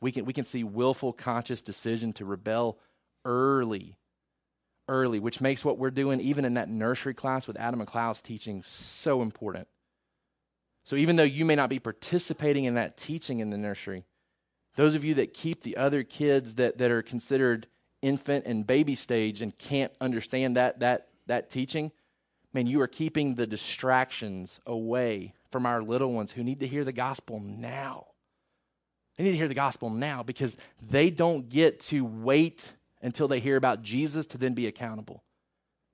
We 0.00 0.12
can, 0.12 0.24
we 0.24 0.32
can 0.32 0.44
see 0.44 0.64
willful, 0.64 1.12
conscious 1.12 1.62
decision 1.62 2.12
to 2.14 2.24
rebel 2.24 2.78
early, 3.24 3.96
early, 4.88 5.18
which 5.18 5.40
makes 5.40 5.64
what 5.64 5.78
we're 5.78 5.90
doing, 5.90 6.20
even 6.20 6.44
in 6.44 6.54
that 6.54 6.68
nursery 6.68 7.14
class 7.14 7.46
with 7.46 7.58
Adam 7.58 7.84
McLeod's 7.84 8.20
teaching, 8.20 8.62
so 8.62 9.22
important. 9.22 9.68
So 10.82 10.96
even 10.96 11.16
though 11.16 11.22
you 11.22 11.46
may 11.46 11.54
not 11.54 11.70
be 11.70 11.78
participating 11.78 12.64
in 12.64 12.74
that 12.74 12.98
teaching 12.98 13.40
in 13.40 13.48
the 13.48 13.56
nursery, 13.56 14.04
those 14.76 14.94
of 14.94 15.04
you 15.04 15.14
that 15.14 15.32
keep 15.32 15.62
the 15.62 15.78
other 15.78 16.02
kids 16.02 16.56
that, 16.56 16.76
that 16.78 16.90
are 16.90 17.02
considered 17.02 17.68
infant 18.02 18.44
and 18.44 18.66
baby 18.66 18.94
stage 18.94 19.40
and 19.40 19.56
can't 19.56 19.92
understand 20.00 20.56
that, 20.56 20.80
that, 20.80 21.08
that 21.26 21.50
teaching– 21.50 21.92
man, 22.54 22.66
you 22.66 22.80
are 22.80 22.86
keeping 22.86 23.34
the 23.34 23.46
distractions 23.46 24.60
away 24.64 25.34
from 25.50 25.66
our 25.66 25.82
little 25.82 26.12
ones 26.12 26.32
who 26.32 26.44
need 26.44 26.60
to 26.60 26.66
hear 26.66 26.84
the 26.84 26.92
gospel 26.92 27.40
now. 27.40 28.06
They 29.16 29.24
need 29.24 29.32
to 29.32 29.36
hear 29.36 29.48
the 29.48 29.54
gospel 29.54 29.90
now 29.90 30.22
because 30.22 30.56
they 30.82 31.10
don't 31.10 31.48
get 31.48 31.80
to 31.80 32.04
wait 32.04 32.72
until 33.02 33.28
they 33.28 33.40
hear 33.40 33.56
about 33.56 33.82
Jesus 33.82 34.26
to 34.26 34.38
then 34.38 34.54
be 34.54 34.66
accountable. 34.66 35.22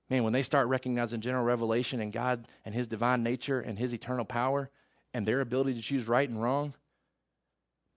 Man, 0.09 0.23
when 0.23 0.33
they 0.33 0.43
start 0.43 0.67
recognizing 0.67 1.21
general 1.21 1.43
revelation 1.43 2.01
and 2.01 2.11
God 2.11 2.47
and 2.65 2.73
His 2.73 2.87
divine 2.87 3.23
nature 3.23 3.59
and 3.59 3.77
His 3.77 3.93
eternal 3.93 4.25
power 4.25 4.69
and 5.13 5.25
their 5.25 5.41
ability 5.41 5.75
to 5.75 5.81
choose 5.81 6.07
right 6.07 6.27
and 6.27 6.41
wrong, 6.41 6.73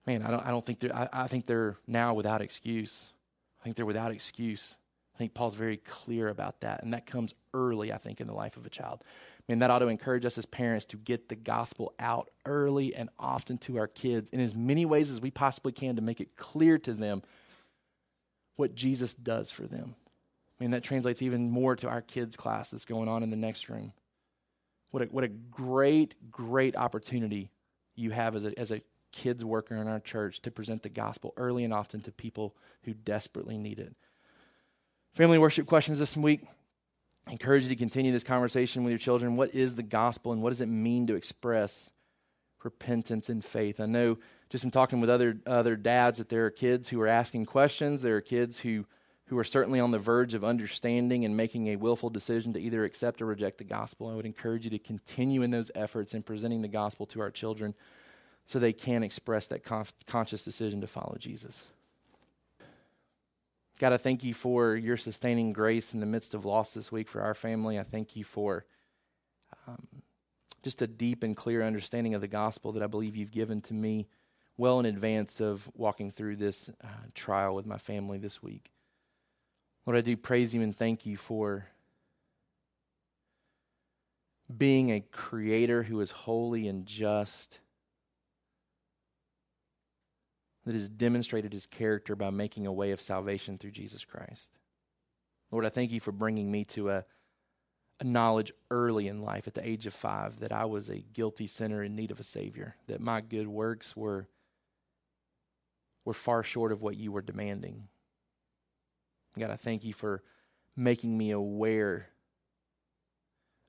man, 0.05 0.21
I 0.21 0.31
don't, 0.31 0.45
I 0.45 0.49
don't 0.49 0.65
think 0.65 0.79
they're, 0.79 0.95
I, 0.95 1.09
I 1.11 1.27
think 1.27 1.45
they're 1.45 1.75
now 1.87 2.13
without 2.13 2.41
excuse. 2.41 3.11
I 3.59 3.63
think 3.63 3.75
they're 3.75 3.85
without 3.85 4.11
excuse. 4.11 4.75
I 5.15 5.17
think 5.17 5.33
Paul's 5.33 5.55
very 5.55 5.77
clear 5.77 6.27
about 6.27 6.59
that, 6.61 6.83
and 6.83 6.93
that 6.93 7.05
comes 7.05 7.33
early, 7.53 7.93
I 7.93 7.97
think, 7.97 8.19
in 8.19 8.27
the 8.27 8.33
life 8.33 8.57
of 8.57 8.65
a 8.65 8.69
child. 8.69 9.01
I 9.01 9.51
mean, 9.51 9.59
that 9.59 9.71
ought 9.71 9.79
to 9.79 9.87
encourage 9.87 10.25
us 10.25 10.37
as 10.37 10.45
parents 10.45 10.85
to 10.87 10.97
get 10.97 11.29
the 11.29 11.35
gospel 11.35 11.93
out 11.99 12.31
early 12.45 12.93
and 12.93 13.09
often 13.17 13.57
to 13.59 13.77
our 13.77 13.87
kids 13.87 14.29
in 14.31 14.41
as 14.41 14.55
many 14.55 14.85
ways 14.85 15.09
as 15.09 15.21
we 15.21 15.31
possibly 15.31 15.71
can 15.71 15.95
to 15.95 16.01
make 16.01 16.19
it 16.19 16.35
clear 16.35 16.77
to 16.79 16.93
them 16.93 17.23
what 18.57 18.75
Jesus 18.75 19.13
does 19.13 19.51
for 19.51 19.63
them. 19.63 19.95
I 20.59 20.63
mean, 20.63 20.71
that 20.71 20.83
translates 20.83 21.21
even 21.21 21.49
more 21.49 21.75
to 21.77 21.87
our 21.87 22.01
kids' 22.01 22.35
class 22.35 22.69
that's 22.69 22.85
going 22.85 23.07
on 23.07 23.23
in 23.23 23.29
the 23.29 23.37
next 23.37 23.69
room. 23.69 23.93
What 24.91 25.03
a, 25.03 25.05
what 25.05 25.23
a 25.23 25.29
great, 25.29 26.15
great 26.31 26.75
opportunity 26.75 27.51
you 27.95 28.11
have 28.11 28.35
as 28.35 28.45
a, 28.45 28.59
as 28.59 28.71
a 28.71 28.81
kids 29.11 29.45
worker 29.45 29.75
in 29.75 29.87
our 29.87 29.99
church 30.01 30.41
to 30.41 30.51
present 30.51 30.83
the 30.83 30.89
gospel 30.89 31.33
early 31.37 31.63
and 31.63 31.73
often 31.73 32.01
to 32.01 32.11
people 32.11 32.55
who 32.83 32.93
desperately 32.93 33.57
need 33.57 33.79
it. 33.79 33.95
Family 35.15 35.37
worship 35.37 35.65
questions 35.65 35.97
this 35.97 36.17
week. 36.17 36.41
I 37.25 37.31
encourage 37.31 37.63
you 37.63 37.69
to 37.69 37.77
continue 37.77 38.11
this 38.11 38.25
conversation 38.25 38.83
with 38.83 38.91
your 38.91 38.99
children. 38.99 39.37
What 39.37 39.55
is 39.55 39.75
the 39.75 39.81
gospel 39.81 40.33
and 40.33 40.41
what 40.41 40.49
does 40.49 40.59
it 40.59 40.67
mean 40.67 41.07
to 41.07 41.15
express 41.15 41.89
repentance 42.65 43.29
and 43.29 43.43
faith? 43.43 43.79
I 43.79 43.85
know 43.85 44.17
just 44.49 44.65
in 44.65 44.71
talking 44.71 44.99
with 44.99 45.09
other 45.09 45.37
other 45.45 45.77
dads 45.77 46.17
that 46.17 46.27
there 46.27 46.45
are 46.45 46.51
kids 46.51 46.89
who 46.89 46.99
are 46.99 47.07
asking 47.07 47.45
questions. 47.45 48.01
There 48.01 48.17
are 48.17 48.21
kids 48.21 48.59
who 48.59 48.87
who 49.27 49.37
are 49.37 49.45
certainly 49.45 49.79
on 49.79 49.91
the 49.91 49.99
verge 49.99 50.33
of 50.33 50.43
understanding 50.43 51.23
and 51.23 51.37
making 51.37 51.67
a 51.67 51.77
willful 51.77 52.09
decision 52.09 52.51
to 52.51 52.59
either 52.59 52.83
accept 52.83 53.21
or 53.21 53.25
reject 53.25 53.57
the 53.57 53.63
gospel. 53.63 54.09
I 54.09 54.15
would 54.15 54.25
encourage 54.25 54.65
you 54.65 54.71
to 54.71 54.79
continue 54.79 55.43
in 55.43 55.49
those 55.49 55.71
efforts 55.75 56.13
in 56.13 56.23
presenting 56.23 56.61
the 56.61 56.67
gospel 56.67 57.05
to 57.05 57.21
our 57.21 57.31
children 57.31 57.73
so 58.47 58.59
they 58.59 58.73
can 58.73 59.01
express 59.01 59.47
that 59.47 59.63
con- 59.63 59.85
conscious 60.07 60.43
decision 60.43 60.81
to 60.81 60.87
follow 60.87 61.15
Jesus. 61.17 61.63
God, 63.77 63.91
I 63.91 63.97
thank 63.97 64.23
you 64.23 64.33
for 64.33 64.75
your 64.75 64.95
sustaining 64.95 65.51
grace 65.51 65.93
in 65.93 65.99
the 65.99 66.05
midst 66.05 66.33
of 66.33 66.45
loss 66.45 66.71
this 66.71 66.91
week 66.91 67.09
for 67.09 67.21
our 67.21 67.33
family. 67.33 67.77
I 67.77 67.83
thank 67.83 68.15
you 68.15 68.23
for 68.23 68.65
um, 69.67 69.85
just 70.63 70.81
a 70.81 70.87
deep 70.87 71.23
and 71.23 71.35
clear 71.35 71.61
understanding 71.61 72.13
of 72.13 72.21
the 72.21 72.27
gospel 72.27 72.71
that 72.71 72.83
I 72.83 72.87
believe 72.87 73.15
you've 73.17 73.31
given 73.31 73.61
to 73.63 73.73
me 73.73 74.07
well 74.57 74.79
in 74.79 74.85
advance 74.85 75.41
of 75.41 75.69
walking 75.75 76.09
through 76.09 76.37
this 76.37 76.69
uh, 76.83 76.87
trial 77.13 77.53
with 77.53 77.65
my 77.65 77.77
family 77.77 78.17
this 78.17 78.41
week. 78.41 78.71
Lord, 79.85 79.97
I 79.97 80.01
do 80.01 80.15
praise 80.15 80.55
you 80.55 80.61
and 80.61 80.75
thank 80.75 81.05
you 81.05 81.17
for 81.17 81.67
being 84.55 84.91
a 84.91 85.01
creator 85.01 85.83
who 85.83 85.99
is 85.99 86.11
holy 86.11 86.67
and 86.67 86.85
just 86.85 87.59
that 90.65 90.73
has 90.73 90.89
demonstrated 90.89 91.53
his 91.53 91.65
character 91.65 92.15
by 92.15 92.29
making 92.29 92.65
a 92.65 92.73
way 92.73 92.91
of 92.91 93.01
salvation 93.01 93.57
through 93.57 93.71
Jesus 93.71 94.03
Christ. 94.03 94.51
Lord, 95.51 95.65
I 95.65 95.69
thank 95.69 95.91
you 95.91 95.99
for 95.99 96.11
bringing 96.11 96.51
me 96.51 96.65
to 96.65 96.89
a, 96.89 97.05
a 97.99 98.03
knowledge 98.03 98.51
early 98.71 99.07
in 99.07 99.21
life 99.21 99.47
at 99.47 99.53
the 99.53 99.67
age 99.67 99.85
of 99.85 99.93
five 99.93 100.39
that 100.39 100.51
I 100.51 100.65
was 100.65 100.89
a 100.89 101.05
guilty 101.13 101.47
sinner 101.47 101.83
in 101.83 101.95
need 101.95 102.11
of 102.11 102.19
a 102.19 102.23
Savior, 102.23 102.75
that 102.87 102.99
my 102.99 103.21
good 103.21 103.47
works 103.47 103.95
were, 103.95 104.27
were 106.03 106.13
far 106.13 106.41
short 106.43 106.71
of 106.71 106.81
what 106.81 106.97
you 106.97 107.11
were 107.11 107.21
demanding. 107.21 107.87
God, 109.37 109.51
I 109.51 109.55
thank 109.55 109.83
you 109.83 109.93
for 109.93 110.23
making 110.75 111.17
me 111.17 111.31
aware 111.31 112.07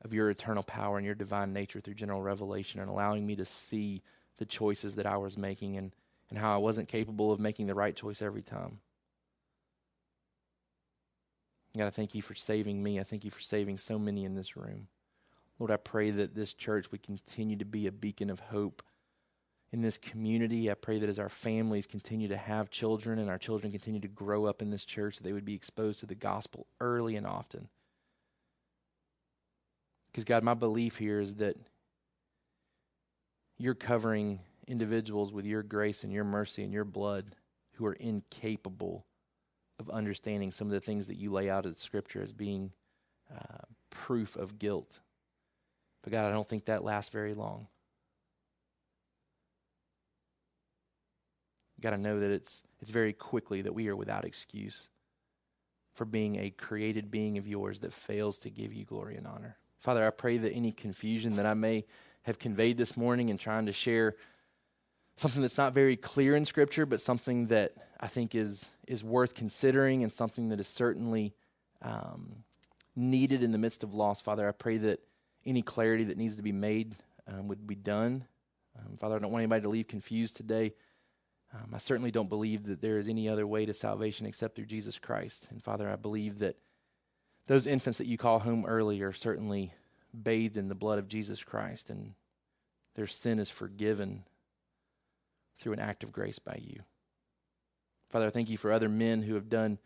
of 0.03 0.15
your 0.15 0.31
eternal 0.31 0.63
power 0.63 0.97
and 0.97 1.05
your 1.05 1.15
divine 1.15 1.53
nature 1.53 1.81
through 1.81 1.95
general 1.95 2.23
revelation 2.23 2.81
and 2.81 2.89
allowing 2.89 3.27
me 3.27 3.37
to 3.37 3.45
see 3.45 4.03
the 4.39 4.47
choices 4.47 4.95
that 4.95 5.07
I 5.07 5.17
was 5.17 5.37
making 5.37 5.77
and 5.77 5.95
and 6.31 6.39
how 6.39 6.55
I 6.55 6.59
wasn't 6.59 6.89
capable 6.89 7.33
of 7.33 7.41
making 7.41 7.67
the 7.67 7.75
right 7.75 7.95
choice 7.95 8.21
every 8.21 8.43
time. 8.43 8.81
God, 11.77 11.87
I 11.87 11.91
thank 11.91 12.15
you 12.15 12.23
for 12.23 12.35
saving 12.35 12.83
me. 12.83 12.99
I 12.99 13.03
thank 13.03 13.25
you 13.25 13.31
for 13.31 13.41
saving 13.41 13.79
so 13.79 13.99
many 13.99 14.25
in 14.25 14.35
this 14.35 14.57
room. 14.57 14.89
Lord, 15.59 15.71
I 15.71 15.77
pray 15.77 16.11
that 16.11 16.35
this 16.35 16.55
church 16.55 16.91
would 16.91 17.03
continue 17.03 17.57
to 17.57 17.65
be 17.65 17.87
a 17.87 17.93
beacon 17.93 18.31
of 18.31 18.41
hope 18.41 18.83
in 19.73 19.83
this 19.83 19.99
community. 19.99 20.71
I 20.71 20.75
pray 20.75 20.99
that 20.99 21.09
as 21.09 21.19
our 21.19 21.29
families 21.29 21.87
continue 21.87 22.29
to 22.29 22.37
have 22.37 22.71
children 22.71 23.19
and 23.19 23.29
our 23.29 23.39
children 23.39 23.73
continue 23.73 24.01
to 24.01 24.09
grow 24.09 24.47
up 24.47 24.63
in 24.63 24.71
this 24.71 24.85
church, 24.85 25.17
that 25.17 25.23
they 25.23 25.33
would 25.33 25.45
be 25.45 25.55
exposed 25.55 26.01
to 26.01 26.07
the 26.07 26.15
gospel 26.15 26.67
early 26.81 27.17
and 27.17 27.27
often. 27.27 27.69
Because, 30.11 30.25
God, 30.25 30.43
my 30.43 30.55
belief 30.55 30.97
here 30.97 31.21
is 31.21 31.35
that 31.37 31.57
you're 33.59 33.75
covering 33.75 34.41
individuals 34.67 35.33
with 35.33 35.45
your 35.45 35.63
grace 35.63 36.05
and 36.05 36.13
your 36.13 36.25
mercy 36.25 36.63
and 36.63 36.73
your 36.73 36.85
blood 36.85 37.35
who 37.75 37.87
are 37.87 37.95
incapable 37.95 39.07
of 39.79 39.91
understanding 39.91 40.51
some 40.51 40.67
of 40.69 40.73
the 40.73 40.81
things 40.81 41.07
that 41.09 41.17
you 41.17 41.31
lay 41.31 41.51
out 41.51 41.67
in 41.67 41.77
Scripture 41.77 42.23
as 42.23 42.33
being 42.33 42.73
uh, 43.31 43.65
proof 43.91 44.37
of 44.37 44.59
guilt. 44.59 45.01
But 46.03 46.13
God, 46.13 46.27
I 46.27 46.33
don't 46.33 46.49
think 46.49 46.67
that 46.67 46.85
lasts 46.85 47.11
very 47.11 47.35
long. 47.35 47.67
Got 51.81 51.91
to 51.91 51.99
know 51.99 52.21
that 52.21 52.31
it's 52.31 52.63
it's 52.81 52.91
very 52.91 53.13
quickly 53.13 53.63
that 53.63 53.75
we 53.75 53.89
are 53.89 53.97
without 53.97 54.25
excuse 54.25 54.89
for 55.95 56.05
being 56.05 56.37
a 56.37 56.51
created 56.51 57.11
being 57.11 57.39
of 57.39 57.47
yours 57.47 57.81
that 57.81 57.93
fails 57.93 58.39
to 58.41 58.51
give 58.51 58.73
you 58.73 58.85
glory 58.85 59.17
and 59.17 59.27
honor. 59.27 59.57
Father, 59.79 60.07
I 60.07 60.11
pray 60.11 60.39
that 60.39 60.53
any 60.53 60.73
confusion 60.73 61.37
that 61.37 61.47
I 61.47 61.55
may 61.55 61.85
have 62.23 62.39
conveyed 62.39 62.77
this 62.77 62.97
morning 62.97 63.29
in 63.29 63.39
trying 63.39 63.67
to 63.67 63.73
share 63.73 64.17
something 65.17 65.43
that's 65.43 65.59
not 65.59 65.73
very 65.73 65.97
clear 65.97 66.37
in 66.37 66.45
Scripture, 66.45 66.87
but 66.87 67.01
something 67.01 67.47
that 67.49 67.73
I 67.99 68.07
think 68.07 68.35
is 68.35 68.71
is 68.87 69.03
worth 69.03 69.35
considering 69.35 70.03
and 70.03 70.13
something 70.13 70.51
that 70.51 70.61
is 70.61 70.69
certainly 70.69 71.35
um, 71.83 72.45
needed 72.95 73.43
in 73.43 73.51
the 73.51 73.59
midst 73.59 73.83
of 73.83 73.95
loss. 73.95 74.21
Father, 74.21 74.49
I 74.49 74.53
pray 74.53 74.79
that 74.79 75.01
any 75.45 75.63
clarity 75.63 76.05
that 76.05 76.19
needs 76.19 76.37
to 76.37 76.43
be 76.43 76.53
made 76.53 76.97
um, 77.27 77.49
would 77.49 77.67
be 77.67 77.75
done. 77.75 78.25
Um, 78.79 78.97
Father, 78.99 79.17
I 79.17 79.19
don't 79.19 79.33
want 79.33 79.43
anybody 79.43 79.63
to 79.63 79.69
leave 79.69 79.89
confused 79.89 80.37
today. 80.37 80.75
Um, 81.55 81.71
I 81.75 81.79
certainly 81.79 82.11
don't 82.11 82.29
believe 82.29 82.65
that 82.65 82.81
there 82.81 82.99
is 82.99 83.09
any 83.09 83.29
other 83.29 83.47
way 83.47 83.67
to 83.67 83.73
salvation 83.73 84.27
except 84.27 84.57
through 84.57 84.67
Jesus 84.67 84.99
Christ. 84.99 85.47
And 85.51 85.63
Father, 85.63 85.89
I 85.89 85.97
believe 85.97 86.41
that 86.41 86.57
those 87.47 87.67
infants 87.67 87.99
that 87.99 88.09
you 88.09 88.19
call 88.19 88.41
home 88.41 88.67
early 88.67 89.01
are 89.03 89.13
certainly 89.13 89.73
bathed 90.23 90.57
in 90.57 90.69
the 90.69 90.75
blood 90.75 90.99
of 90.99 91.09
Jesus 91.09 91.45
Christ, 91.45 91.91
and 91.91 92.15
their 92.95 93.07
sin 93.07 93.39
is 93.39 93.49
forgiven 93.49 94.25
through 95.59 95.73
an 95.73 95.81
act 95.81 96.03
of 96.03 96.13
grace 96.13 96.39
by 96.39 96.59
you. 96.61 96.81
Father, 98.11 98.27
I 98.27 98.31
thank 98.31 98.49
you 98.49 98.57
for 98.57 98.73
other 98.73 98.89
men 98.89 99.23
who 99.23 99.35
have 99.35 99.49
done 99.49 99.79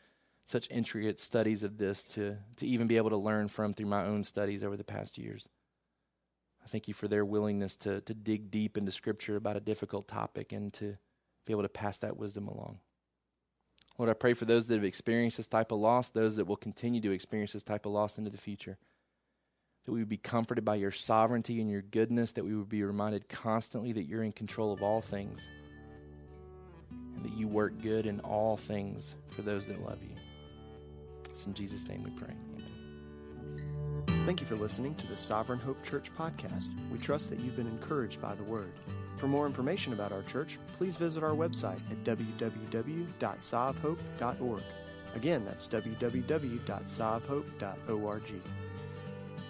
such 0.44 0.68
intricate 0.70 1.20
studies 1.20 1.62
of 1.62 1.78
this 1.78 2.04
to, 2.04 2.36
to 2.56 2.66
even 2.66 2.86
be 2.86 2.96
able 2.96 3.10
to 3.10 3.16
learn 3.16 3.48
from 3.48 3.72
through 3.72 3.86
my 3.86 4.04
own 4.04 4.24
studies 4.24 4.62
over 4.62 4.76
the 4.76 4.84
past 4.84 5.16
years. 5.16 5.48
I 6.62 6.68
thank 6.68 6.88
you 6.88 6.94
for 6.94 7.08
their 7.08 7.24
willingness 7.24 7.76
to, 7.78 8.00
to 8.02 8.14
dig 8.14 8.50
deep 8.50 8.76
into 8.76 8.92
Scripture 8.92 9.36
about 9.36 9.56
a 9.56 9.60
difficult 9.60 10.08
topic 10.08 10.52
and 10.52 10.72
to 10.74 10.96
be 11.46 11.52
able 11.52 11.62
to 11.62 11.68
pass 11.68 11.98
that 11.98 12.16
wisdom 12.16 12.48
along. 12.48 12.80
Lord, 13.96 14.10
I 14.10 14.14
pray 14.14 14.34
for 14.34 14.44
those 14.44 14.66
that 14.66 14.74
have 14.74 14.84
experienced 14.84 15.36
this 15.36 15.48
type 15.48 15.72
of 15.72 15.78
loss, 15.78 16.10
those 16.10 16.36
that 16.36 16.46
will 16.46 16.56
continue 16.56 17.00
to 17.00 17.12
experience 17.12 17.52
this 17.52 17.62
type 17.62 17.86
of 17.86 17.92
loss 17.92 18.18
into 18.18 18.30
the 18.30 18.38
future 18.38 18.78
that 19.84 19.92
we 19.92 20.00
would 20.00 20.08
be 20.08 20.16
comforted 20.16 20.64
by 20.64 20.76
your 20.76 20.90
sovereignty 20.90 21.60
and 21.60 21.70
your 21.70 21.82
goodness, 21.82 22.32
that 22.32 22.44
we 22.44 22.54
would 22.54 22.68
be 22.68 22.82
reminded 22.82 23.28
constantly 23.28 23.92
that 23.92 24.04
you're 24.04 24.22
in 24.22 24.32
control 24.32 24.72
of 24.72 24.82
all 24.82 25.00
things 25.00 25.46
and 27.16 27.24
that 27.24 27.32
you 27.32 27.48
work 27.48 27.80
good 27.82 28.06
in 28.06 28.20
all 28.20 28.56
things 28.56 29.14
for 29.34 29.42
those 29.42 29.66
that 29.66 29.80
love 29.80 30.02
you. 30.02 30.14
It's 31.30 31.46
in 31.46 31.54
Jesus' 31.54 31.88
name 31.88 32.02
we 32.02 32.10
pray. 32.10 32.34
Amen. 32.54 32.66
Thank 34.26 34.40
you 34.40 34.46
for 34.46 34.56
listening 34.56 34.94
to 34.96 35.06
the 35.06 35.16
Sovereign 35.16 35.58
Hope 35.58 35.82
Church 35.82 36.14
podcast. 36.14 36.68
We 36.92 36.98
trust 36.98 37.30
that 37.30 37.40
you've 37.40 37.56
been 37.56 37.66
encouraged 37.66 38.20
by 38.20 38.34
the 38.34 38.44
word. 38.44 38.72
For 39.16 39.28
more 39.28 39.46
information 39.46 39.92
about 39.92 40.12
our 40.12 40.22
church, 40.22 40.58
please 40.74 40.96
visit 40.96 41.22
our 41.22 41.32
website 41.32 41.80
at 41.90 42.02
www.sovhope.org. 42.04 44.62
Again, 45.14 45.44
that's 45.44 45.68
www.sovhope.org. 45.68 48.42